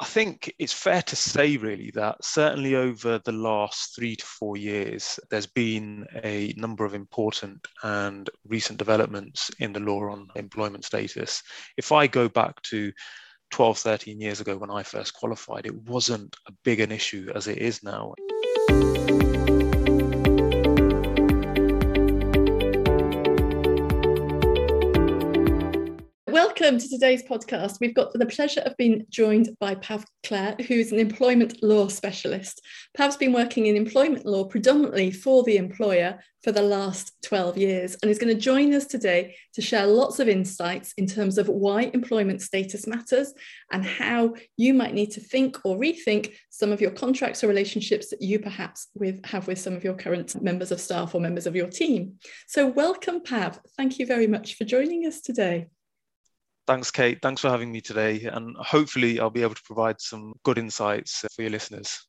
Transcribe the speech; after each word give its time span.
I 0.00 0.06
think 0.06 0.50
it's 0.58 0.72
fair 0.72 1.02
to 1.02 1.14
say, 1.14 1.58
really, 1.58 1.90
that 1.94 2.24
certainly 2.24 2.74
over 2.74 3.18
the 3.18 3.32
last 3.32 3.94
three 3.94 4.16
to 4.16 4.24
four 4.24 4.56
years, 4.56 5.20
there's 5.30 5.46
been 5.46 6.06
a 6.24 6.54
number 6.56 6.86
of 6.86 6.94
important 6.94 7.68
and 7.82 8.30
recent 8.46 8.78
developments 8.78 9.50
in 9.58 9.74
the 9.74 9.80
law 9.80 10.10
on 10.10 10.28
employment 10.36 10.86
status. 10.86 11.42
If 11.76 11.92
I 11.92 12.06
go 12.06 12.30
back 12.30 12.62
to 12.62 12.90
12, 13.50 13.78
13 13.78 14.20
years 14.20 14.40
ago 14.40 14.56
when 14.56 14.70
I 14.70 14.82
first 14.84 15.12
qualified, 15.12 15.66
it 15.66 15.76
wasn't 15.82 16.34
a 16.48 16.52
big 16.64 16.80
an 16.80 16.92
issue 16.92 17.30
as 17.34 17.46
it 17.46 17.58
is 17.58 17.82
now. 17.82 18.14
Welcome 26.70 26.88
to 26.88 26.98
today's 26.98 27.24
podcast. 27.24 27.78
We've 27.80 27.96
got 27.96 28.12
the 28.12 28.26
pleasure 28.26 28.60
of 28.60 28.76
being 28.76 29.04
joined 29.10 29.56
by 29.58 29.74
Pav 29.74 30.04
Clare, 30.22 30.54
who's 30.68 30.92
an 30.92 31.00
employment 31.00 31.60
law 31.64 31.88
specialist. 31.88 32.60
Pav's 32.96 33.16
been 33.16 33.32
working 33.32 33.66
in 33.66 33.74
employment 33.74 34.24
law 34.24 34.44
predominantly 34.44 35.10
for 35.10 35.42
the 35.42 35.56
employer 35.56 36.20
for 36.44 36.52
the 36.52 36.62
last 36.62 37.20
12 37.24 37.58
years 37.58 37.96
and 38.00 38.08
is 38.08 38.20
going 38.20 38.32
to 38.32 38.40
join 38.40 38.72
us 38.72 38.86
today 38.86 39.34
to 39.54 39.60
share 39.60 39.84
lots 39.84 40.20
of 40.20 40.28
insights 40.28 40.92
in 40.96 41.08
terms 41.08 41.38
of 41.38 41.48
why 41.48 41.90
employment 41.92 42.40
status 42.40 42.86
matters 42.86 43.34
and 43.72 43.84
how 43.84 44.32
you 44.56 44.72
might 44.72 44.94
need 44.94 45.10
to 45.10 45.20
think 45.20 45.58
or 45.64 45.76
rethink 45.76 46.34
some 46.50 46.70
of 46.70 46.80
your 46.80 46.92
contracts 46.92 47.42
or 47.42 47.48
relationships 47.48 48.10
that 48.10 48.22
you 48.22 48.38
perhaps 48.38 48.86
with, 48.94 49.26
have 49.26 49.48
with 49.48 49.58
some 49.58 49.74
of 49.74 49.82
your 49.82 49.94
current 49.94 50.40
members 50.40 50.70
of 50.70 50.80
staff 50.80 51.16
or 51.16 51.20
members 51.20 51.48
of 51.48 51.56
your 51.56 51.66
team. 51.66 52.14
So, 52.46 52.68
welcome, 52.68 53.24
Pav. 53.24 53.58
Thank 53.76 53.98
you 53.98 54.06
very 54.06 54.28
much 54.28 54.54
for 54.54 54.64
joining 54.64 55.04
us 55.04 55.20
today. 55.20 55.66
Thanks, 56.70 56.92
Kate. 56.92 57.18
Thanks 57.20 57.40
for 57.40 57.50
having 57.50 57.72
me 57.72 57.80
today. 57.80 58.26
And 58.26 58.56
hopefully, 58.56 59.18
I'll 59.18 59.28
be 59.28 59.42
able 59.42 59.56
to 59.56 59.62
provide 59.64 60.00
some 60.00 60.34
good 60.44 60.56
insights 60.56 61.24
for 61.34 61.42
your 61.42 61.50
listeners. 61.50 62.06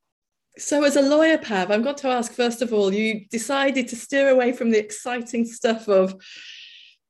So, 0.56 0.84
as 0.84 0.98
a 0.98 1.02
lawyer, 1.02 1.40
Pav, 1.40 1.72
I've 1.72 1.84
got 1.84 1.98
to 1.98 2.10
ask 2.10 2.32
first 2.32 2.62
of 2.62 2.72
all, 2.72 2.94
you 2.94 3.26
decided 3.32 3.88
to 3.88 3.96
steer 3.96 4.30
away 4.30 4.52
from 4.52 4.70
the 4.70 4.78
exciting 4.78 5.46
stuff 5.46 5.88
of 5.88 6.14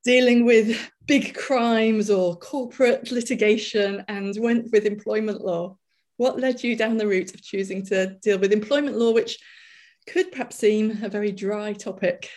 dealing 0.05 0.45
with 0.45 0.79
big 1.07 1.35
crimes 1.35 2.09
or 2.09 2.37
corporate 2.37 3.11
litigation 3.11 4.05
and 4.07 4.33
went 4.39 4.71
with 4.71 4.85
employment 4.85 5.41
law. 5.41 5.75
What 6.15 6.39
led 6.39 6.63
you 6.63 6.77
down 6.77 6.95
the 6.95 7.05
route 7.05 7.33
of 7.33 7.43
choosing 7.43 7.85
to 7.87 8.15
deal 8.21 8.39
with 8.39 8.53
employment 8.53 8.95
law, 8.95 9.11
which 9.11 9.37
could 10.07 10.31
perhaps 10.31 10.55
seem 10.55 11.03
a 11.03 11.09
very 11.09 11.33
dry 11.33 11.73
topic? 11.73 12.29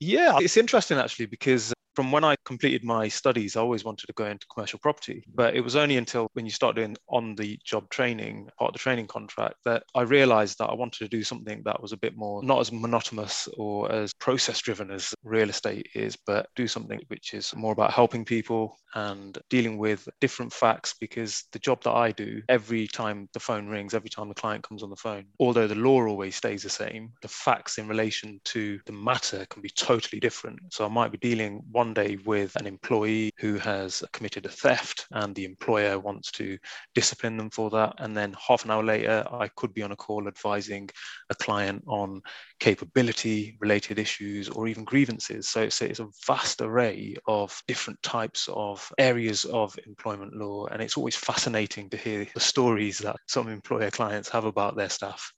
Yeah, 0.00 0.36
it's 0.40 0.56
interesting 0.56 0.98
actually 0.98 1.26
because 1.26 1.72
from 1.98 2.12
when 2.12 2.22
I 2.22 2.36
completed 2.44 2.84
my 2.84 3.08
studies, 3.08 3.56
I 3.56 3.60
always 3.60 3.84
wanted 3.84 4.06
to 4.06 4.12
go 4.12 4.26
into 4.26 4.46
commercial 4.46 4.78
property. 4.78 5.24
But 5.34 5.56
it 5.56 5.62
was 5.62 5.74
only 5.74 5.96
until 5.96 6.28
when 6.34 6.44
you 6.44 6.52
start 6.52 6.76
doing 6.76 6.96
on 7.08 7.34
the 7.34 7.58
job 7.64 7.90
training, 7.90 8.48
part 8.56 8.68
of 8.68 8.74
the 8.74 8.78
training 8.78 9.08
contract, 9.08 9.56
that 9.64 9.82
I 9.96 10.02
realized 10.02 10.58
that 10.58 10.70
I 10.70 10.76
wanted 10.76 11.00
to 11.00 11.08
do 11.08 11.24
something 11.24 11.60
that 11.64 11.82
was 11.82 11.90
a 11.90 11.96
bit 11.96 12.16
more 12.16 12.40
not 12.44 12.60
as 12.60 12.70
monotonous 12.70 13.48
or 13.56 13.90
as 13.90 14.12
process 14.20 14.60
driven 14.60 14.92
as 14.92 15.12
real 15.24 15.50
estate 15.50 15.88
is, 15.96 16.16
but 16.24 16.46
do 16.54 16.68
something 16.68 17.00
which 17.08 17.34
is 17.34 17.52
more 17.56 17.72
about 17.72 17.92
helping 17.92 18.24
people 18.24 18.76
and 18.94 19.38
dealing 19.50 19.76
with 19.76 20.08
different 20.20 20.52
facts 20.52 20.94
because 21.00 21.44
the 21.52 21.58
job 21.58 21.82
that 21.82 21.92
I 21.92 22.12
do, 22.12 22.42
every 22.48 22.86
time 22.86 23.28
the 23.32 23.40
phone 23.40 23.66
rings, 23.66 23.92
every 23.92 24.08
time 24.08 24.28
the 24.28 24.34
client 24.34 24.62
comes 24.62 24.82
on 24.82 24.90
the 24.90 24.96
phone, 24.96 25.24
although 25.40 25.66
the 25.66 25.74
law 25.74 26.06
always 26.06 26.36
stays 26.36 26.62
the 26.62 26.70
same, 26.70 27.10
the 27.22 27.28
facts 27.28 27.78
in 27.78 27.88
relation 27.88 28.40
to 28.44 28.78
the 28.86 28.92
matter 28.92 29.46
can 29.50 29.62
be 29.62 29.70
totally 29.70 30.20
different. 30.20 30.60
So 30.70 30.84
I 30.84 30.88
might 30.88 31.12
be 31.12 31.18
dealing 31.18 31.62
one 31.70 31.87
one 31.88 31.94
day 31.94 32.18
with 32.26 32.54
an 32.56 32.66
employee 32.66 33.30
who 33.38 33.54
has 33.56 34.04
committed 34.12 34.44
a 34.44 34.48
theft 34.50 35.06
and 35.12 35.34
the 35.34 35.46
employer 35.46 35.98
wants 35.98 36.30
to 36.30 36.58
discipline 36.94 37.38
them 37.38 37.48
for 37.48 37.70
that. 37.70 37.94
And 37.96 38.14
then 38.14 38.36
half 38.46 38.66
an 38.66 38.70
hour 38.70 38.84
later, 38.84 39.24
I 39.32 39.48
could 39.56 39.72
be 39.72 39.82
on 39.82 39.92
a 39.92 39.96
call 39.96 40.28
advising 40.28 40.90
a 41.30 41.34
client 41.34 41.82
on 41.86 42.20
capability 42.60 43.56
related 43.60 43.98
issues 43.98 44.50
or 44.50 44.68
even 44.68 44.84
grievances. 44.84 45.48
So 45.48 45.62
it's, 45.62 45.80
it's 45.80 46.00
a 46.00 46.08
vast 46.26 46.60
array 46.60 47.16
of 47.26 47.58
different 47.66 48.02
types 48.02 48.50
of 48.52 48.92
areas 48.98 49.46
of 49.46 49.74
employment 49.86 50.34
law. 50.34 50.66
And 50.66 50.82
it's 50.82 50.98
always 50.98 51.16
fascinating 51.16 51.88
to 51.88 51.96
hear 51.96 52.26
the 52.34 52.40
stories 52.40 52.98
that 52.98 53.16
some 53.28 53.48
employer 53.48 53.90
clients 53.90 54.28
have 54.28 54.44
about 54.44 54.76
their 54.76 54.90
staff. 54.90 55.32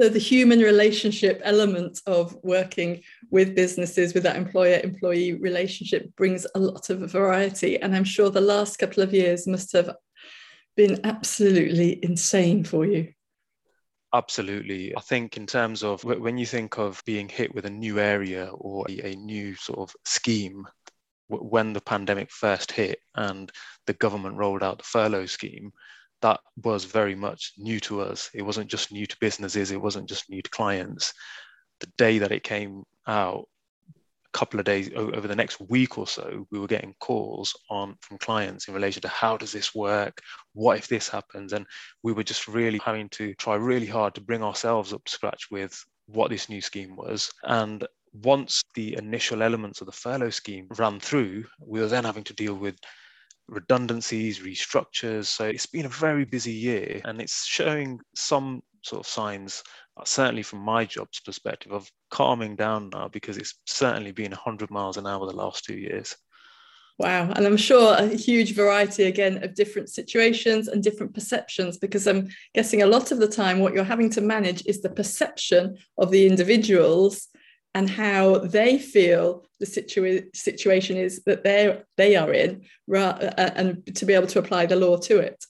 So 0.00 0.08
the 0.08 0.18
human 0.18 0.60
relationship 0.60 1.42
element 1.44 2.00
of 2.06 2.34
working 2.42 3.02
with 3.30 3.54
businesses 3.54 4.14
with 4.14 4.22
that 4.22 4.36
employer 4.36 4.80
employee 4.82 5.34
relationship 5.34 6.16
brings 6.16 6.46
a 6.54 6.58
lot 6.58 6.88
of 6.88 7.00
variety. 7.00 7.78
And 7.78 7.94
I'm 7.94 8.04
sure 8.04 8.30
the 8.30 8.40
last 8.40 8.78
couple 8.78 9.02
of 9.02 9.12
years 9.12 9.46
must 9.46 9.74
have 9.74 9.94
been 10.74 11.00
absolutely 11.04 12.02
insane 12.02 12.64
for 12.64 12.86
you. 12.86 13.12
Absolutely. 14.14 14.96
I 14.96 15.00
think, 15.00 15.36
in 15.36 15.46
terms 15.46 15.84
of 15.84 16.02
when 16.02 16.38
you 16.38 16.46
think 16.46 16.78
of 16.78 17.02
being 17.04 17.28
hit 17.28 17.54
with 17.54 17.66
a 17.66 17.70
new 17.70 18.00
area 18.00 18.46
or 18.54 18.86
a, 18.88 19.14
new 19.16 19.54
sort 19.54 19.80
of 19.80 19.94
scheme, 20.06 20.66
when 21.28 21.74
the 21.74 21.82
pandemic 21.82 22.30
first 22.30 22.72
hit 22.72 23.00
and 23.16 23.52
the 23.86 23.92
government 23.92 24.38
rolled 24.38 24.62
out 24.62 24.78
the 24.78 24.84
furlough 24.84 25.26
scheme, 25.26 25.72
that 26.22 26.40
was 26.62 26.84
very 26.84 27.14
much 27.14 27.52
new 27.56 27.80
to 27.80 28.00
us. 28.00 28.30
It 28.34 28.42
wasn't 28.42 28.70
just 28.70 28.92
new 28.92 29.06
to 29.06 29.16
businesses, 29.20 29.70
it 29.70 29.80
wasn't 29.80 30.08
just 30.08 30.28
new 30.30 30.42
to 30.42 30.50
clients. 30.50 31.12
The 31.80 31.90
day 31.96 32.18
that 32.18 32.32
it 32.32 32.42
came 32.42 32.84
out, 33.06 33.48
a 34.32 34.38
couple 34.38 34.60
of 34.60 34.66
days 34.66 34.90
over 34.94 35.26
the 35.26 35.34
next 35.34 35.60
week 35.60 35.98
or 35.98 36.06
so, 36.06 36.46
we 36.50 36.58
were 36.58 36.66
getting 36.66 36.94
calls 37.00 37.56
on 37.68 37.96
from 38.00 38.18
clients 38.18 38.68
in 38.68 38.74
relation 38.74 39.02
to 39.02 39.08
how 39.08 39.36
does 39.36 39.52
this 39.52 39.74
work? 39.74 40.20
What 40.52 40.78
if 40.78 40.88
this 40.88 41.08
happens? 41.08 41.52
And 41.52 41.66
we 42.02 42.12
were 42.12 42.22
just 42.22 42.46
really 42.46 42.78
having 42.84 43.08
to 43.10 43.34
try 43.34 43.56
really 43.56 43.86
hard 43.86 44.14
to 44.14 44.20
bring 44.20 44.42
ourselves 44.42 44.92
up 44.92 45.04
to 45.04 45.12
scratch 45.12 45.50
with 45.50 45.82
what 46.06 46.30
this 46.30 46.48
new 46.48 46.60
scheme 46.60 46.96
was. 46.96 47.32
And 47.44 47.86
once 48.12 48.62
the 48.74 48.96
initial 48.96 49.42
elements 49.42 49.80
of 49.80 49.86
the 49.86 49.92
furlough 49.92 50.30
scheme 50.30 50.66
ran 50.76 51.00
through, 51.00 51.44
we 51.64 51.80
were 51.80 51.86
then 51.86 52.04
having 52.04 52.24
to 52.24 52.34
deal 52.34 52.54
with 52.54 52.76
redundancies, 53.50 54.38
restructures. 54.38 55.26
So 55.26 55.44
it's 55.44 55.66
been 55.66 55.86
a 55.86 55.90
very 55.90 56.24
busy 56.24 56.52
year 56.52 57.00
and 57.04 57.20
it's 57.20 57.44
showing 57.44 58.00
some 58.14 58.62
sort 58.82 59.00
of 59.00 59.06
signs, 59.06 59.62
uh, 59.98 60.04
certainly 60.04 60.42
from 60.42 60.60
my 60.60 60.84
job's 60.84 61.20
perspective, 61.20 61.72
of 61.72 61.90
calming 62.10 62.56
down 62.56 62.90
now 62.90 63.08
because 63.08 63.36
it's 63.36 63.54
certainly 63.66 64.12
been 64.12 64.30
100 64.30 64.70
miles 64.70 64.96
an 64.96 65.06
hour 65.06 65.26
the 65.26 65.32
last 65.32 65.64
two 65.64 65.76
years. 65.76 66.16
Wow. 66.98 67.32
And 67.34 67.46
I'm 67.46 67.56
sure 67.56 67.94
a 67.94 68.08
huge 68.08 68.54
variety 68.54 69.04
again 69.04 69.42
of 69.42 69.54
different 69.54 69.88
situations 69.88 70.68
and 70.68 70.82
different 70.82 71.14
perceptions, 71.14 71.78
because 71.78 72.06
I'm 72.06 72.28
guessing 72.54 72.82
a 72.82 72.86
lot 72.86 73.10
of 73.10 73.18
the 73.18 73.28
time 73.28 73.58
what 73.58 73.72
you're 73.72 73.84
having 73.84 74.10
to 74.10 74.20
manage 74.20 74.66
is 74.66 74.82
the 74.82 74.90
perception 74.90 75.78
of 75.96 76.10
the 76.10 76.26
individuals 76.26 77.28
and 77.74 77.88
how 77.88 78.38
they 78.38 78.78
feel 78.78 79.46
the 79.60 79.66
situa- 79.66 80.34
situation 80.34 80.96
is 80.96 81.22
that 81.26 81.44
they 81.44 81.80
they 81.96 82.16
are 82.16 82.32
in, 82.32 82.62
uh, 82.92 83.50
and 83.56 83.94
to 83.96 84.06
be 84.06 84.14
able 84.14 84.26
to 84.26 84.38
apply 84.38 84.66
the 84.66 84.76
law 84.76 84.96
to 84.96 85.18
it. 85.18 85.44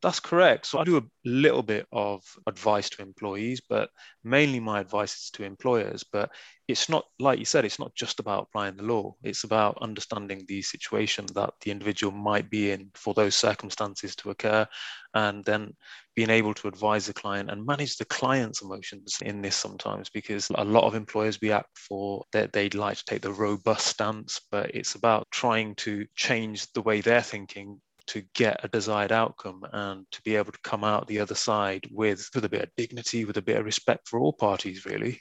That's 0.00 0.20
correct. 0.20 0.66
So 0.66 0.78
I 0.78 0.84
do 0.84 0.96
a 0.98 1.02
little 1.24 1.62
bit 1.62 1.84
of 1.90 2.22
advice 2.46 2.88
to 2.90 3.02
employees, 3.02 3.60
but 3.68 3.90
mainly 4.22 4.60
my 4.60 4.78
advice 4.78 5.14
is 5.14 5.30
to 5.32 5.42
employers. 5.42 6.04
But 6.04 6.30
it's 6.68 6.88
not, 6.88 7.04
like 7.18 7.40
you 7.40 7.44
said, 7.44 7.64
it's 7.64 7.80
not 7.80 7.92
just 7.96 8.20
about 8.20 8.44
applying 8.44 8.76
the 8.76 8.84
law. 8.84 9.16
It's 9.24 9.42
about 9.42 9.76
understanding 9.82 10.44
the 10.46 10.62
situation 10.62 11.26
that 11.34 11.50
the 11.62 11.72
individual 11.72 12.12
might 12.12 12.48
be 12.48 12.70
in 12.70 12.90
for 12.94 13.12
those 13.12 13.34
circumstances 13.34 14.14
to 14.16 14.30
occur, 14.30 14.68
and 15.14 15.44
then 15.44 15.74
being 16.14 16.30
able 16.30 16.54
to 16.54 16.68
advise 16.68 17.06
the 17.06 17.12
client 17.14 17.50
and 17.50 17.66
manage 17.66 17.96
the 17.96 18.04
client's 18.04 18.62
emotions 18.62 19.18
in 19.22 19.42
this 19.42 19.56
sometimes, 19.56 20.10
because 20.10 20.48
a 20.54 20.64
lot 20.64 20.84
of 20.84 20.94
employers 20.94 21.40
we 21.40 21.50
act 21.50 21.76
for 21.76 22.22
that 22.32 22.52
they'd 22.52 22.74
like 22.76 22.98
to 22.98 23.04
take 23.04 23.22
the 23.22 23.32
robust 23.32 23.86
stance, 23.88 24.40
but 24.52 24.70
it's 24.74 24.94
about 24.94 25.26
trying 25.32 25.74
to 25.74 26.06
change 26.14 26.70
the 26.72 26.82
way 26.82 27.00
they're 27.00 27.20
thinking 27.20 27.80
to 28.08 28.22
get 28.34 28.64
a 28.64 28.68
desired 28.68 29.12
outcome 29.12 29.64
and 29.72 30.06
to 30.10 30.22
be 30.22 30.36
able 30.36 30.52
to 30.52 30.58
come 30.62 30.84
out 30.84 31.06
the 31.06 31.20
other 31.20 31.34
side 31.34 31.86
with, 31.90 32.28
with 32.34 32.44
a 32.44 32.48
bit 32.48 32.62
of 32.62 32.70
dignity, 32.76 33.24
with 33.24 33.36
a 33.36 33.42
bit 33.42 33.56
of 33.56 33.64
respect 33.64 34.08
for 34.08 34.18
all 34.18 34.32
parties, 34.32 34.84
really. 34.84 35.20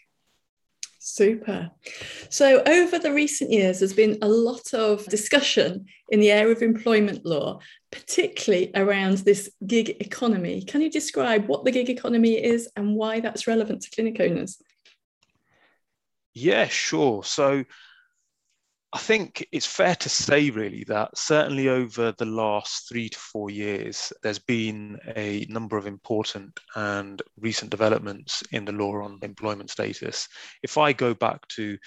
Super. 1.00 1.72
So, 2.30 2.64
over 2.64 3.00
the 3.00 3.14
recent 3.14 3.52
years, 3.52 3.80
there's 3.80 3.94
been 3.94 4.18
a 4.22 4.28
lot 4.28 4.74
of 4.74 5.06
discussion 5.06 5.86
in 6.10 6.20
the 6.20 6.32
area 6.32 6.54
of 6.54 6.62
employment 6.62 7.26
law, 7.26 7.60
particularly 7.92 8.72
around 8.76 9.20
this 9.20 9.50
gig 9.66 9.90
economy. 10.02 10.64
Can 10.64 10.82
you 10.82 10.90
describe 10.90 11.48
what 11.48 11.64
the 11.64 11.72
gig 11.72 11.90
economy 11.90 12.44
is 12.44 12.70
and 12.76 12.96
why 12.96 13.20
that's 13.20 13.48
relevant 13.48 13.84
to 13.84 13.92
clinic 13.92 14.20
owners? 14.20 14.62
Yeah, 16.34 16.68
sure. 16.68 17.24
So, 17.24 17.64
I 18.94 19.00
think 19.00 19.46
it's 19.52 19.66
fair 19.66 19.96
to 19.96 20.10
say, 20.10 20.50
really, 20.50 20.86
that 20.88 21.18
certainly 21.18 21.68
over 21.68 22.14
the 22.14 22.26
last 22.26 22.88
three 22.88 23.10
to 23.10 23.20
four 23.20 23.50
years, 23.50 24.14
there's 24.24 24.40
been 24.40 24.98
a 25.16 25.46
number 25.50 25.78
of 25.78 25.88
important 25.88 26.58
and 26.76 27.22
recent 27.38 27.70
developments 27.70 28.44
in 28.54 28.64
the 28.64 28.72
law 28.72 29.02
on 29.04 29.20
employment 29.24 29.72
status. 29.72 30.30
If 30.64 30.78
I 30.78 30.94
go 30.94 31.14
back 31.14 31.46
to 31.50 31.78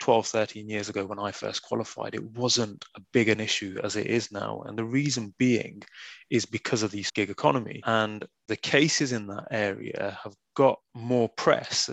12, 0.00 0.26
13 0.26 0.68
years 0.68 0.88
ago 0.88 1.04
when 1.06 1.20
I 1.20 1.30
first 1.30 1.62
qualified, 1.62 2.14
it 2.14 2.24
wasn't 2.32 2.84
a 2.96 3.00
big 3.12 3.28
an 3.28 3.38
issue 3.38 3.78
as 3.84 3.94
it 3.94 4.08
is 4.08 4.32
now. 4.32 4.62
And 4.66 4.76
the 4.76 4.84
reason 4.84 5.34
being 5.38 5.82
is 6.30 6.46
because 6.46 6.82
of 6.82 6.90
the 6.90 7.04
gig 7.14 7.30
economy. 7.30 7.80
And 7.86 8.24
the 8.48 8.56
cases 8.56 9.12
in 9.12 9.28
that 9.28 9.46
area 9.52 10.18
have 10.24 10.34
got 10.56 10.80
more 10.94 11.28
press 11.28 11.90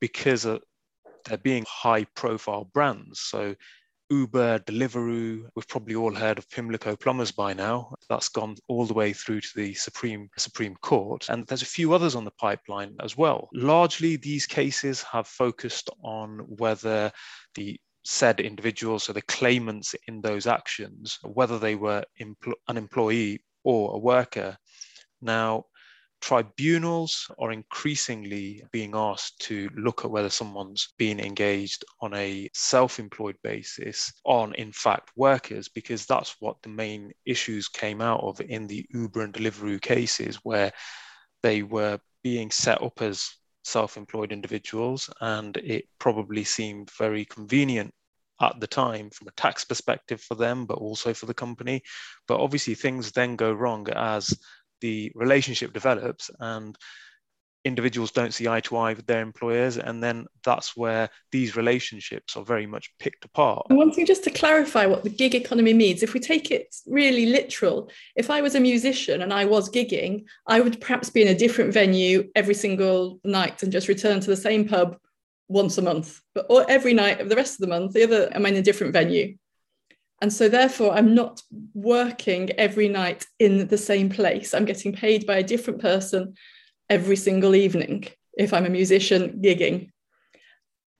because 0.00 0.44
of, 0.44 0.62
they're 1.24 1.38
being 1.38 1.64
high 1.68 2.04
profile 2.14 2.70
brands. 2.72 3.18
So 3.20 3.56
Uber, 4.08 4.60
Deliveroo, 4.60 5.48
we've 5.54 5.68
probably 5.68 5.96
all 5.96 6.14
heard 6.14 6.38
of 6.38 6.48
Pimlico 6.48 6.94
Plumbers 6.94 7.32
by 7.32 7.52
now. 7.52 7.94
That's 8.08 8.28
gone 8.28 8.56
all 8.68 8.86
the 8.86 8.94
way 8.94 9.12
through 9.12 9.40
to 9.40 9.48
the 9.56 9.74
Supreme 9.74 10.28
Supreme 10.38 10.76
Court. 10.76 11.28
And 11.28 11.46
there's 11.46 11.62
a 11.62 11.66
few 11.66 11.92
others 11.92 12.14
on 12.14 12.24
the 12.24 12.30
pipeline 12.32 12.94
as 13.02 13.16
well. 13.16 13.48
Largely, 13.52 14.16
these 14.16 14.46
cases 14.46 15.02
have 15.02 15.26
focused 15.26 15.90
on 16.04 16.38
whether 16.46 17.10
the 17.56 17.80
said 18.04 18.38
individuals, 18.38 19.04
so 19.04 19.12
the 19.12 19.22
claimants 19.22 19.94
in 20.06 20.20
those 20.20 20.46
actions, 20.46 21.18
whether 21.24 21.58
they 21.58 21.74
were 21.74 22.04
an 22.20 22.76
employee 22.76 23.40
or 23.64 23.94
a 23.94 23.98
worker. 23.98 24.56
Now, 25.20 25.64
tribunals 26.20 27.30
are 27.38 27.52
increasingly 27.52 28.64
being 28.72 28.92
asked 28.94 29.40
to 29.40 29.68
look 29.76 30.04
at 30.04 30.10
whether 30.10 30.30
someone's 30.30 30.94
been 30.98 31.20
engaged 31.20 31.84
on 32.00 32.14
a 32.14 32.48
self 32.54 32.98
employed 32.98 33.36
basis 33.42 34.12
on, 34.24 34.54
in 34.54 34.72
fact, 34.72 35.10
workers, 35.16 35.68
because 35.68 36.06
that's 36.06 36.36
what 36.40 36.56
the 36.62 36.68
main 36.68 37.12
issues 37.24 37.68
came 37.68 38.00
out 38.00 38.20
of 38.20 38.40
in 38.40 38.66
the 38.66 38.86
Uber 38.90 39.22
and 39.22 39.34
Deliveroo 39.34 39.80
cases, 39.80 40.36
where 40.42 40.72
they 41.42 41.62
were 41.62 41.98
being 42.22 42.50
set 42.50 42.82
up 42.82 43.02
as 43.02 43.30
self 43.64 43.96
employed 43.96 44.32
individuals, 44.32 45.10
and 45.20 45.56
it 45.58 45.84
probably 45.98 46.44
seemed 46.44 46.90
very 46.98 47.24
convenient 47.24 47.92
at 48.40 48.58
the 48.60 48.66
time 48.66 49.10
from 49.10 49.28
a 49.28 49.32
tax 49.32 49.64
perspective 49.64 50.20
for 50.20 50.34
them, 50.34 50.66
but 50.66 50.78
also 50.78 51.14
for 51.14 51.26
the 51.26 51.34
company. 51.34 51.82
But 52.28 52.40
obviously, 52.40 52.74
things 52.74 53.12
then 53.12 53.36
go 53.36 53.52
wrong 53.52 53.88
as 53.94 54.36
the 54.80 55.12
relationship 55.14 55.72
develops 55.72 56.30
and 56.40 56.76
individuals 57.66 58.12
don't 58.12 58.32
see 58.32 58.46
eye 58.46 58.60
to 58.60 58.76
eye 58.76 58.94
with 58.94 59.06
their 59.06 59.20
employers 59.20 59.76
and 59.76 60.00
then 60.00 60.24
that's 60.44 60.76
where 60.76 61.10
these 61.32 61.56
relationships 61.56 62.36
are 62.36 62.44
very 62.44 62.64
much 62.64 62.92
picked 63.00 63.24
apart. 63.24 63.66
And 63.68 63.76
one 63.76 63.92
thing 63.92 64.06
just 64.06 64.22
to 64.22 64.30
clarify 64.30 64.86
what 64.86 65.02
the 65.02 65.10
gig 65.10 65.34
economy 65.34 65.74
means 65.74 66.04
if 66.04 66.14
we 66.14 66.20
take 66.20 66.52
it 66.52 66.74
really 66.86 67.26
literal 67.26 67.90
if 68.14 68.30
i 68.30 68.40
was 68.40 68.54
a 68.54 68.60
musician 68.60 69.22
and 69.22 69.32
i 69.32 69.44
was 69.44 69.68
gigging 69.68 70.24
i 70.46 70.60
would 70.60 70.80
perhaps 70.80 71.10
be 71.10 71.22
in 71.22 71.28
a 71.28 71.34
different 71.34 71.72
venue 71.72 72.28
every 72.36 72.54
single 72.54 73.18
night 73.24 73.62
and 73.62 73.72
just 73.72 73.88
return 73.88 74.20
to 74.20 74.28
the 74.28 74.36
same 74.36 74.68
pub 74.68 74.96
once 75.48 75.76
a 75.78 75.82
month 75.82 76.20
but 76.34 76.46
or 76.48 76.64
every 76.68 76.94
night 76.94 77.20
of 77.20 77.28
the 77.28 77.36
rest 77.36 77.54
of 77.54 77.60
the 77.60 77.66
month 77.66 77.92
the 77.92 78.04
other 78.04 78.30
i'm 78.34 78.46
in 78.46 78.56
a 78.56 78.62
different 78.62 78.92
venue 78.92 79.36
and 80.22 80.32
so, 80.32 80.48
therefore, 80.48 80.92
I'm 80.92 81.14
not 81.14 81.42
working 81.74 82.50
every 82.52 82.88
night 82.88 83.26
in 83.38 83.68
the 83.68 83.76
same 83.76 84.08
place. 84.08 84.54
I'm 84.54 84.64
getting 84.64 84.92
paid 84.92 85.26
by 85.26 85.36
a 85.36 85.42
different 85.42 85.80
person 85.80 86.34
every 86.88 87.16
single 87.16 87.54
evening 87.54 88.06
if 88.36 88.54
I'm 88.54 88.66
a 88.66 88.70
musician 88.70 89.40
gigging. 89.42 89.90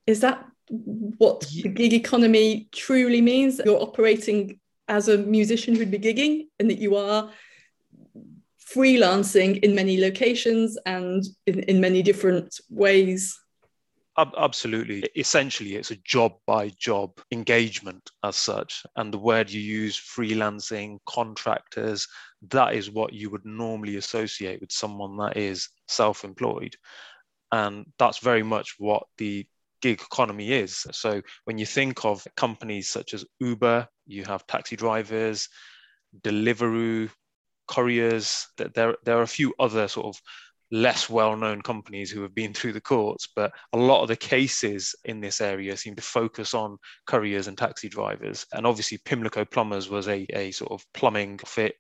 Is 0.07 0.21
that 0.21 0.45
what 0.69 1.41
the 1.63 1.69
gig 1.69 1.95
economy 1.95 2.69
truly 2.73 3.23
means? 3.23 3.61
You're 3.65 3.81
operating 3.81 4.61
as 4.89 5.09
a 5.09 5.19
musician 5.19 5.75
who'd 5.75 5.91
be 5.91 5.99
gigging, 5.99 6.49
and 6.59 6.71
that 6.71 6.79
you 6.79 6.97
are 6.97 7.31
freelancing 8.75 9.63
in 9.63 9.75
many 9.75 9.99
locations 9.99 10.77
and 10.85 11.25
in, 11.47 11.61
in 11.61 11.81
many 11.81 12.03
different 12.03 12.61
ways 12.69 13.39
absolutely. 14.19 15.09
Essentially, 15.17 15.77
it's 15.77 15.91
a 15.91 15.97
job 15.97 16.33
by 16.47 16.71
job 16.79 17.19
engagement 17.33 18.11
as 18.25 18.37
such. 18.37 18.85
And 18.97 19.13
the 19.13 19.19
word 19.19 19.51
you 19.51 19.61
use, 19.61 19.99
freelancing, 19.99 20.99
contractors, 21.07 22.07
that 22.51 22.75
is 22.75 22.91
what 22.91 23.13
you 23.13 23.31
would 23.31 23.45
normally 23.45 23.97
associate 23.97 24.61
with 24.61 24.73
someone 24.73 25.17
that 25.19 25.37
is 25.37 25.69
self 25.89 26.25
employed. 26.25 26.75
And 27.53 27.87
that's 27.99 28.19
very 28.19 28.43
much 28.43 28.75
what 28.79 29.05
the 29.19 29.47
gig 29.83 30.01
economy 30.01 30.53
is. 30.53 30.87
So 30.93 31.23
when 31.45 31.59
you 31.59 31.67
think 31.67 32.05
of 32.05 32.27
companies 32.37 32.89
such 32.89 33.15
as 33.15 33.25
Uber, 33.41 33.87
you 34.07 34.25
have 34.25 34.47
taxi 34.47 34.77
drivers, 34.77 35.49
Deliveroo, 36.23 37.11
couriers, 37.69 38.47
there, 38.57 38.97
there 39.05 39.19
are 39.19 39.23
a 39.23 39.27
few 39.27 39.55
other 39.59 39.89
sort 39.89 40.07
of 40.07 40.21
less 40.71 41.09
well-known 41.09 41.63
companies 41.63 42.11
who 42.11 42.23
have 42.23 42.35
been 42.35 42.53
through 42.53 42.73
the 42.73 42.81
courts 42.81 43.29
but 43.37 43.53
a 43.73 43.79
lot 43.79 44.03
of 44.03 44.09
the 44.09 44.17
cases 44.17 44.95
in 45.05 45.21
this 45.21 45.41
area 45.41 45.77
seem 45.77 45.95
to 45.95 46.03
focus 46.03 46.55
on 46.55 46.77
couriers 47.07 47.47
and 47.47 47.57
taxi 47.57 47.89
drivers. 47.89 48.47
And 48.53 48.67
obviously 48.67 48.99
pimlico 49.05 49.45
plumbers 49.45 49.89
was 49.89 50.09
a, 50.09 50.27
a 50.31 50.51
sort 50.51 50.73
of 50.73 50.85
plumbing 50.93 51.39
fit 51.47 51.77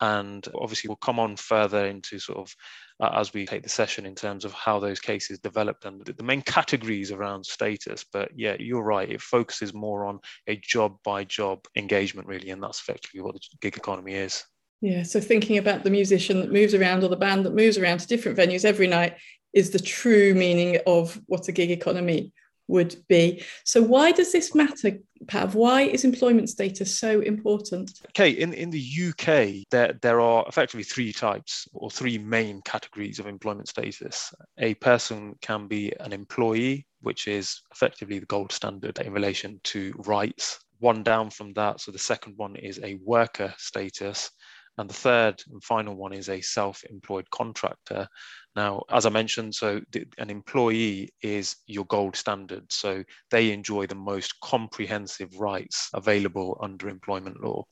and 0.00 0.46
obviously 0.54 0.86
we'll 0.86 0.96
come 0.96 1.18
on 1.18 1.36
further 1.36 1.86
into 1.86 2.20
sort 2.20 2.38
of 2.38 2.54
uh, 3.00 3.10
as 3.18 3.32
we 3.32 3.46
take 3.46 3.62
the 3.62 3.68
session 3.68 4.06
in 4.06 4.14
terms 4.14 4.44
of 4.44 4.52
how 4.52 4.78
those 4.78 5.00
cases 5.00 5.38
developed 5.40 5.84
and 5.84 6.04
the 6.04 6.22
main 6.22 6.42
categories 6.42 7.10
around 7.10 7.44
status. 7.44 8.04
But 8.12 8.30
yeah 8.36 8.56
you're 8.60 8.84
right. 8.84 9.10
It 9.10 9.20
focuses 9.20 9.74
more 9.74 10.04
on 10.04 10.20
a 10.46 10.56
job 10.56 10.96
by 11.04 11.24
job 11.24 11.64
engagement 11.76 12.28
really 12.28 12.50
and 12.50 12.62
that's 12.62 12.80
effectively 12.80 13.20
what 13.20 13.34
the 13.34 13.40
gig 13.60 13.76
economy 13.76 14.14
is 14.14 14.44
yeah, 14.80 15.02
so 15.02 15.20
thinking 15.20 15.58
about 15.58 15.82
the 15.82 15.90
musician 15.90 16.40
that 16.40 16.52
moves 16.52 16.74
around 16.74 17.02
or 17.02 17.08
the 17.08 17.16
band 17.16 17.44
that 17.44 17.54
moves 17.54 17.78
around 17.78 17.98
to 18.00 18.06
different 18.06 18.38
venues 18.38 18.64
every 18.64 18.86
night 18.86 19.16
is 19.52 19.70
the 19.70 19.78
true 19.78 20.34
meaning 20.34 20.78
of 20.86 21.20
what 21.26 21.48
a 21.48 21.52
gig 21.52 21.70
economy 21.70 22.32
would 22.68 22.94
be. 23.08 23.42
So 23.64 23.82
why 23.82 24.12
does 24.12 24.30
this 24.30 24.54
matter, 24.54 24.98
Pav? 25.26 25.54
Why 25.54 25.82
is 25.82 26.04
employment 26.04 26.50
status 26.50 26.98
so 26.98 27.20
important? 27.20 27.90
Okay, 28.10 28.30
in, 28.30 28.52
in 28.52 28.70
the 28.70 28.84
UK, 29.08 29.66
there, 29.70 29.98
there 30.02 30.20
are 30.20 30.44
effectively 30.46 30.84
three 30.84 31.12
types 31.12 31.66
or 31.72 31.90
three 31.90 32.18
main 32.18 32.60
categories 32.62 33.18
of 33.18 33.26
employment 33.26 33.68
status. 33.68 34.32
A 34.58 34.74
person 34.74 35.34
can 35.40 35.66
be 35.66 35.92
an 35.98 36.12
employee, 36.12 36.86
which 37.00 37.26
is 37.26 37.62
effectively 37.72 38.18
the 38.18 38.26
gold 38.26 38.52
standard 38.52 38.98
in 39.00 39.12
relation 39.12 39.58
to 39.64 39.92
rights. 40.06 40.60
One 40.80 41.02
down 41.02 41.30
from 41.30 41.54
that, 41.54 41.80
so 41.80 41.90
the 41.90 41.98
second 41.98 42.34
one 42.36 42.54
is 42.54 42.78
a 42.84 43.00
worker 43.02 43.52
status, 43.56 44.30
and 44.78 44.88
the 44.88 44.94
third 44.94 45.42
and 45.50 45.62
final 45.62 45.96
one 45.96 46.12
is 46.12 46.28
a 46.28 46.40
self 46.40 46.84
employed 46.88 47.28
contractor. 47.30 48.08
Now, 48.54 48.84
as 48.90 49.06
I 49.06 49.10
mentioned, 49.10 49.54
so 49.54 49.80
the, 49.90 50.06
an 50.18 50.30
employee 50.30 51.12
is 51.20 51.56
your 51.66 51.84
gold 51.86 52.14
standard. 52.14 52.70
So 52.70 53.02
they 53.30 53.50
enjoy 53.50 53.86
the 53.86 53.96
most 53.96 54.40
comprehensive 54.40 55.38
rights 55.38 55.90
available 55.94 56.58
under 56.62 56.88
employment 56.88 57.42
law. 57.42 57.64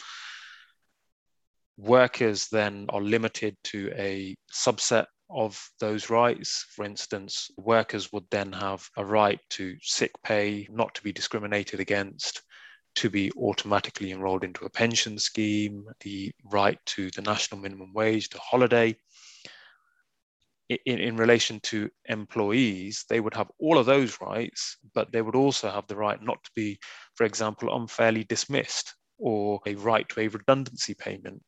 Workers 1.79 2.49
then 2.49 2.87
are 2.89 3.01
limited 3.01 3.57
to 3.65 3.93
a 3.97 4.35
subset 4.53 5.07
of 5.31 5.61
those 5.79 6.11
rights. 6.11 6.67
For 6.75 6.85
instance, 6.85 7.51
workers 7.57 8.13
would 8.13 8.25
then 8.31 8.53
have 8.53 8.89
a 8.97 9.05
right 9.05 9.41
to 9.51 9.77
sick 9.81 10.13
pay, 10.25 10.67
not 10.71 10.95
to 10.97 11.03
be 11.03 11.13
discriminated 11.13 11.79
against, 11.79 12.43
to 12.97 13.11
be 13.11 13.31
automatically 13.33 14.11
enrolled 14.11 14.45
into 14.45 14.65
a 14.65 14.71
pension 14.71 15.19
scheme, 15.19 15.87
the 16.01 16.33
right 16.51 16.79
to 16.87 17.11
the 17.13 17.23
national 17.23 17.61
minimum 17.61 17.93
wage, 17.93 18.29
the 18.31 18.39
holiday. 18.39 18.97
In, 20.69 20.99
in 20.99 21.17
relation 21.17 21.61
to 21.61 21.89
employees, 22.07 23.05
they 23.09 23.21
would 23.21 23.35
have 23.35 23.51
all 23.61 23.79
of 23.79 23.87
those 23.87 24.21
rights, 24.21 24.79
but 24.95 25.13
they 25.13 25.23
would 25.23 25.37
also 25.37 25.71
have 25.71 25.87
the 25.87 25.95
right 25.97 26.21
not 26.21 26.43
to 26.43 26.51
be, 26.57 26.79
for 27.15 27.25
example, 27.25 27.77
unfairly 27.77 28.25
dismissed 28.25 28.95
or 29.19 29.61
a 29.67 29.77
right 29.77 30.09
to 30.09 30.21
a 30.21 30.29
redundancy 30.29 30.95
payment. 30.95 31.41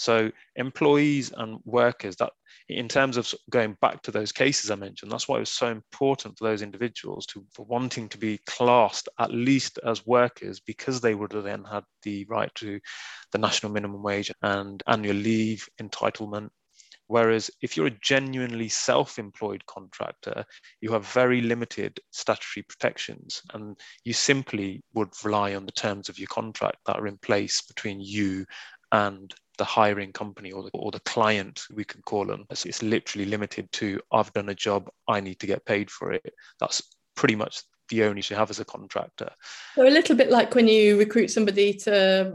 So 0.00 0.30
employees 0.56 1.30
and 1.36 1.58
workers, 1.66 2.16
that 2.16 2.32
in 2.70 2.88
terms 2.88 3.18
of 3.18 3.34
going 3.50 3.76
back 3.82 4.00
to 4.04 4.10
those 4.10 4.32
cases 4.32 4.70
I 4.70 4.74
mentioned, 4.76 5.12
that's 5.12 5.28
why 5.28 5.36
it 5.36 5.40
was 5.40 5.50
so 5.50 5.68
important 5.68 6.38
for 6.38 6.44
those 6.44 6.62
individuals 6.62 7.26
to 7.26 7.44
for 7.52 7.66
wanting 7.66 8.08
to 8.08 8.16
be 8.16 8.40
classed 8.46 9.10
at 9.18 9.30
least 9.30 9.78
as 9.84 10.06
workers 10.06 10.58
because 10.58 11.02
they 11.02 11.14
would 11.14 11.34
have 11.34 11.44
then 11.44 11.64
had 11.64 11.84
the 12.02 12.24
right 12.30 12.50
to 12.54 12.80
the 13.32 13.38
national 13.38 13.72
minimum 13.72 14.02
wage 14.02 14.32
and 14.40 14.82
annual 14.86 15.16
leave 15.16 15.68
entitlement. 15.82 16.48
Whereas 17.08 17.50
if 17.60 17.76
you're 17.76 17.88
a 17.88 18.00
genuinely 18.00 18.70
self 18.70 19.18
employed 19.18 19.66
contractor, 19.66 20.46
you 20.80 20.92
have 20.92 21.06
very 21.08 21.42
limited 21.42 22.00
statutory 22.10 22.64
protections 22.66 23.42
and 23.52 23.78
you 24.04 24.14
simply 24.14 24.82
would 24.94 25.10
rely 25.22 25.54
on 25.56 25.66
the 25.66 25.72
terms 25.72 26.08
of 26.08 26.18
your 26.18 26.28
contract 26.28 26.78
that 26.86 26.96
are 26.96 27.06
in 27.06 27.18
place 27.18 27.60
between 27.60 28.00
you 28.00 28.46
and 28.92 29.34
the 29.60 29.64
hiring 29.66 30.10
company 30.10 30.52
or 30.52 30.62
the, 30.62 30.70
or 30.72 30.90
the 30.90 31.00
client, 31.00 31.66
we 31.70 31.84
can 31.84 32.00
call 32.00 32.24
them. 32.24 32.46
It's, 32.48 32.64
it's 32.64 32.82
literally 32.82 33.26
limited 33.26 33.70
to 33.72 34.00
I've 34.10 34.32
done 34.32 34.48
a 34.48 34.54
job, 34.54 34.88
I 35.06 35.20
need 35.20 35.38
to 35.40 35.46
get 35.46 35.66
paid 35.66 35.90
for 35.90 36.12
it. 36.12 36.32
That's 36.60 36.82
pretty 37.14 37.36
much 37.36 37.60
the 37.90 38.04
only 38.04 38.22
you 38.30 38.36
have 38.36 38.48
as 38.48 38.58
a 38.58 38.64
contractor. 38.64 39.28
So 39.74 39.86
a 39.86 39.90
little 39.90 40.16
bit 40.16 40.30
like 40.30 40.54
when 40.54 40.66
you 40.66 40.98
recruit 40.98 41.30
somebody 41.30 41.74
to 41.74 42.32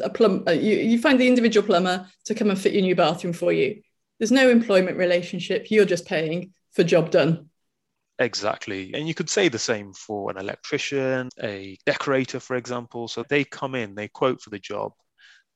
a 0.00 0.10
plum, 0.10 0.44
uh, 0.46 0.52
you, 0.52 0.76
you 0.76 1.00
find 1.00 1.18
the 1.18 1.26
individual 1.26 1.66
plumber 1.66 2.06
to 2.26 2.34
come 2.36 2.50
and 2.50 2.58
fit 2.58 2.74
your 2.74 2.82
new 2.82 2.94
bathroom 2.94 3.32
for 3.32 3.52
you. 3.52 3.82
There's 4.20 4.30
no 4.30 4.48
employment 4.48 4.98
relationship. 4.98 5.68
You're 5.68 5.84
just 5.84 6.06
paying 6.06 6.52
for 6.74 6.84
job 6.84 7.10
done. 7.10 7.50
Exactly. 8.20 8.92
And 8.94 9.08
you 9.08 9.14
could 9.14 9.28
say 9.28 9.48
the 9.48 9.58
same 9.58 9.92
for 9.94 10.30
an 10.30 10.38
electrician, 10.38 11.28
a 11.42 11.76
decorator, 11.84 12.38
for 12.38 12.54
example. 12.54 13.08
So 13.08 13.24
they 13.28 13.42
come 13.42 13.74
in, 13.74 13.96
they 13.96 14.06
quote 14.06 14.40
for 14.40 14.50
the 14.50 14.60
job, 14.60 14.92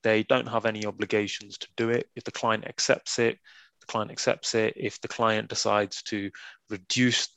they 0.02 0.23
don't 0.25 0.49
have 0.49 0.66
any 0.66 0.87
obligations 0.87 1.59
to 1.59 1.69
do 1.76 1.90
it. 1.90 2.09
If 2.16 2.25
the 2.25 2.33
client 2.33 2.66
accepts 2.66 3.19
it, 3.19 3.38
the 3.80 3.87
client 3.87 4.11
accepts 4.11 4.54
it. 4.54 4.75
If 4.76 5.00
the 5.00 5.09
client 5.09 5.49
decides 5.49 6.02
to 6.04 6.30
reduce 6.69 7.28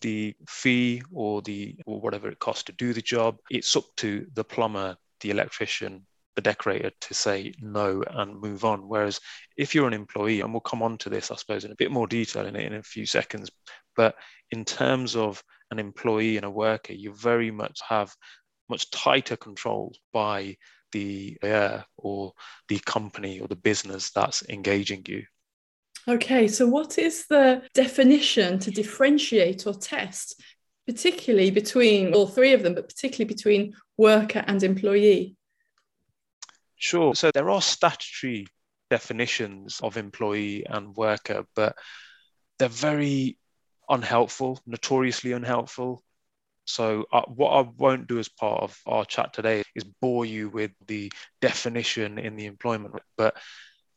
the 0.00 0.34
fee 0.48 1.02
or 1.12 1.42
the 1.42 1.76
or 1.86 2.00
whatever 2.00 2.28
it 2.28 2.38
costs 2.38 2.64
to 2.64 2.72
do 2.72 2.92
the 2.92 3.02
job, 3.02 3.38
it's 3.50 3.76
up 3.76 3.84
to 3.98 4.26
the 4.34 4.44
plumber, 4.44 4.96
the 5.20 5.30
electrician, 5.30 6.06
the 6.34 6.42
decorator 6.42 6.90
to 7.00 7.14
say 7.14 7.52
no 7.60 8.02
and 8.10 8.40
move 8.40 8.64
on. 8.64 8.88
Whereas 8.88 9.20
if 9.56 9.74
you're 9.74 9.86
an 9.86 9.92
employee, 9.92 10.40
and 10.40 10.52
we'll 10.52 10.60
come 10.60 10.82
on 10.82 10.98
to 10.98 11.10
this, 11.10 11.30
I 11.30 11.36
suppose, 11.36 11.64
in 11.64 11.72
a 11.72 11.76
bit 11.76 11.90
more 11.90 12.06
detail 12.06 12.46
in, 12.46 12.56
in 12.56 12.74
a 12.74 12.82
few 12.82 13.06
seconds, 13.06 13.50
but 13.96 14.16
in 14.50 14.64
terms 14.64 15.16
of 15.16 15.42
an 15.70 15.78
employee 15.78 16.36
and 16.36 16.46
a 16.46 16.50
worker, 16.50 16.92
you 16.92 17.12
very 17.12 17.50
much 17.50 17.80
have 17.88 18.14
much 18.68 18.90
tighter 18.90 19.36
controls 19.36 19.98
by 20.12 20.56
the 20.92 21.38
uh, 21.42 21.82
or 21.96 22.32
the 22.68 22.78
company 22.80 23.40
or 23.40 23.48
the 23.48 23.56
business 23.56 24.10
that's 24.10 24.42
engaging 24.48 25.04
you. 25.08 25.24
Okay, 26.08 26.48
so 26.48 26.66
what 26.66 26.98
is 26.98 27.26
the 27.28 27.62
definition 27.74 28.58
to 28.60 28.70
differentiate 28.70 29.66
or 29.66 29.74
test, 29.74 30.42
particularly 30.86 31.50
between 31.50 32.12
all 32.12 32.26
three 32.26 32.52
of 32.52 32.62
them, 32.62 32.74
but 32.74 32.88
particularly 32.88 33.32
between 33.32 33.74
worker 33.96 34.42
and 34.46 34.62
employee? 34.62 35.36
Sure. 36.76 37.14
So 37.14 37.30
there 37.30 37.48
are 37.50 37.62
statutory 37.62 38.46
definitions 38.90 39.80
of 39.80 39.96
employee 39.96 40.66
and 40.66 40.96
worker, 40.96 41.46
but 41.54 41.76
they're 42.58 42.68
very 42.68 43.38
unhelpful, 43.88 44.60
notoriously 44.66 45.32
unhelpful. 45.32 46.02
So, 46.72 47.04
uh, 47.12 47.22
what 47.26 47.50
I 47.50 47.60
won't 47.76 48.06
do 48.08 48.18
as 48.18 48.28
part 48.30 48.62
of 48.62 48.80
our 48.86 49.04
chat 49.04 49.34
today 49.34 49.62
is 49.74 49.84
bore 49.84 50.24
you 50.24 50.48
with 50.48 50.70
the 50.86 51.12
definition 51.42 52.18
in 52.18 52.34
the 52.36 52.46
employment, 52.46 52.94
but 53.18 53.36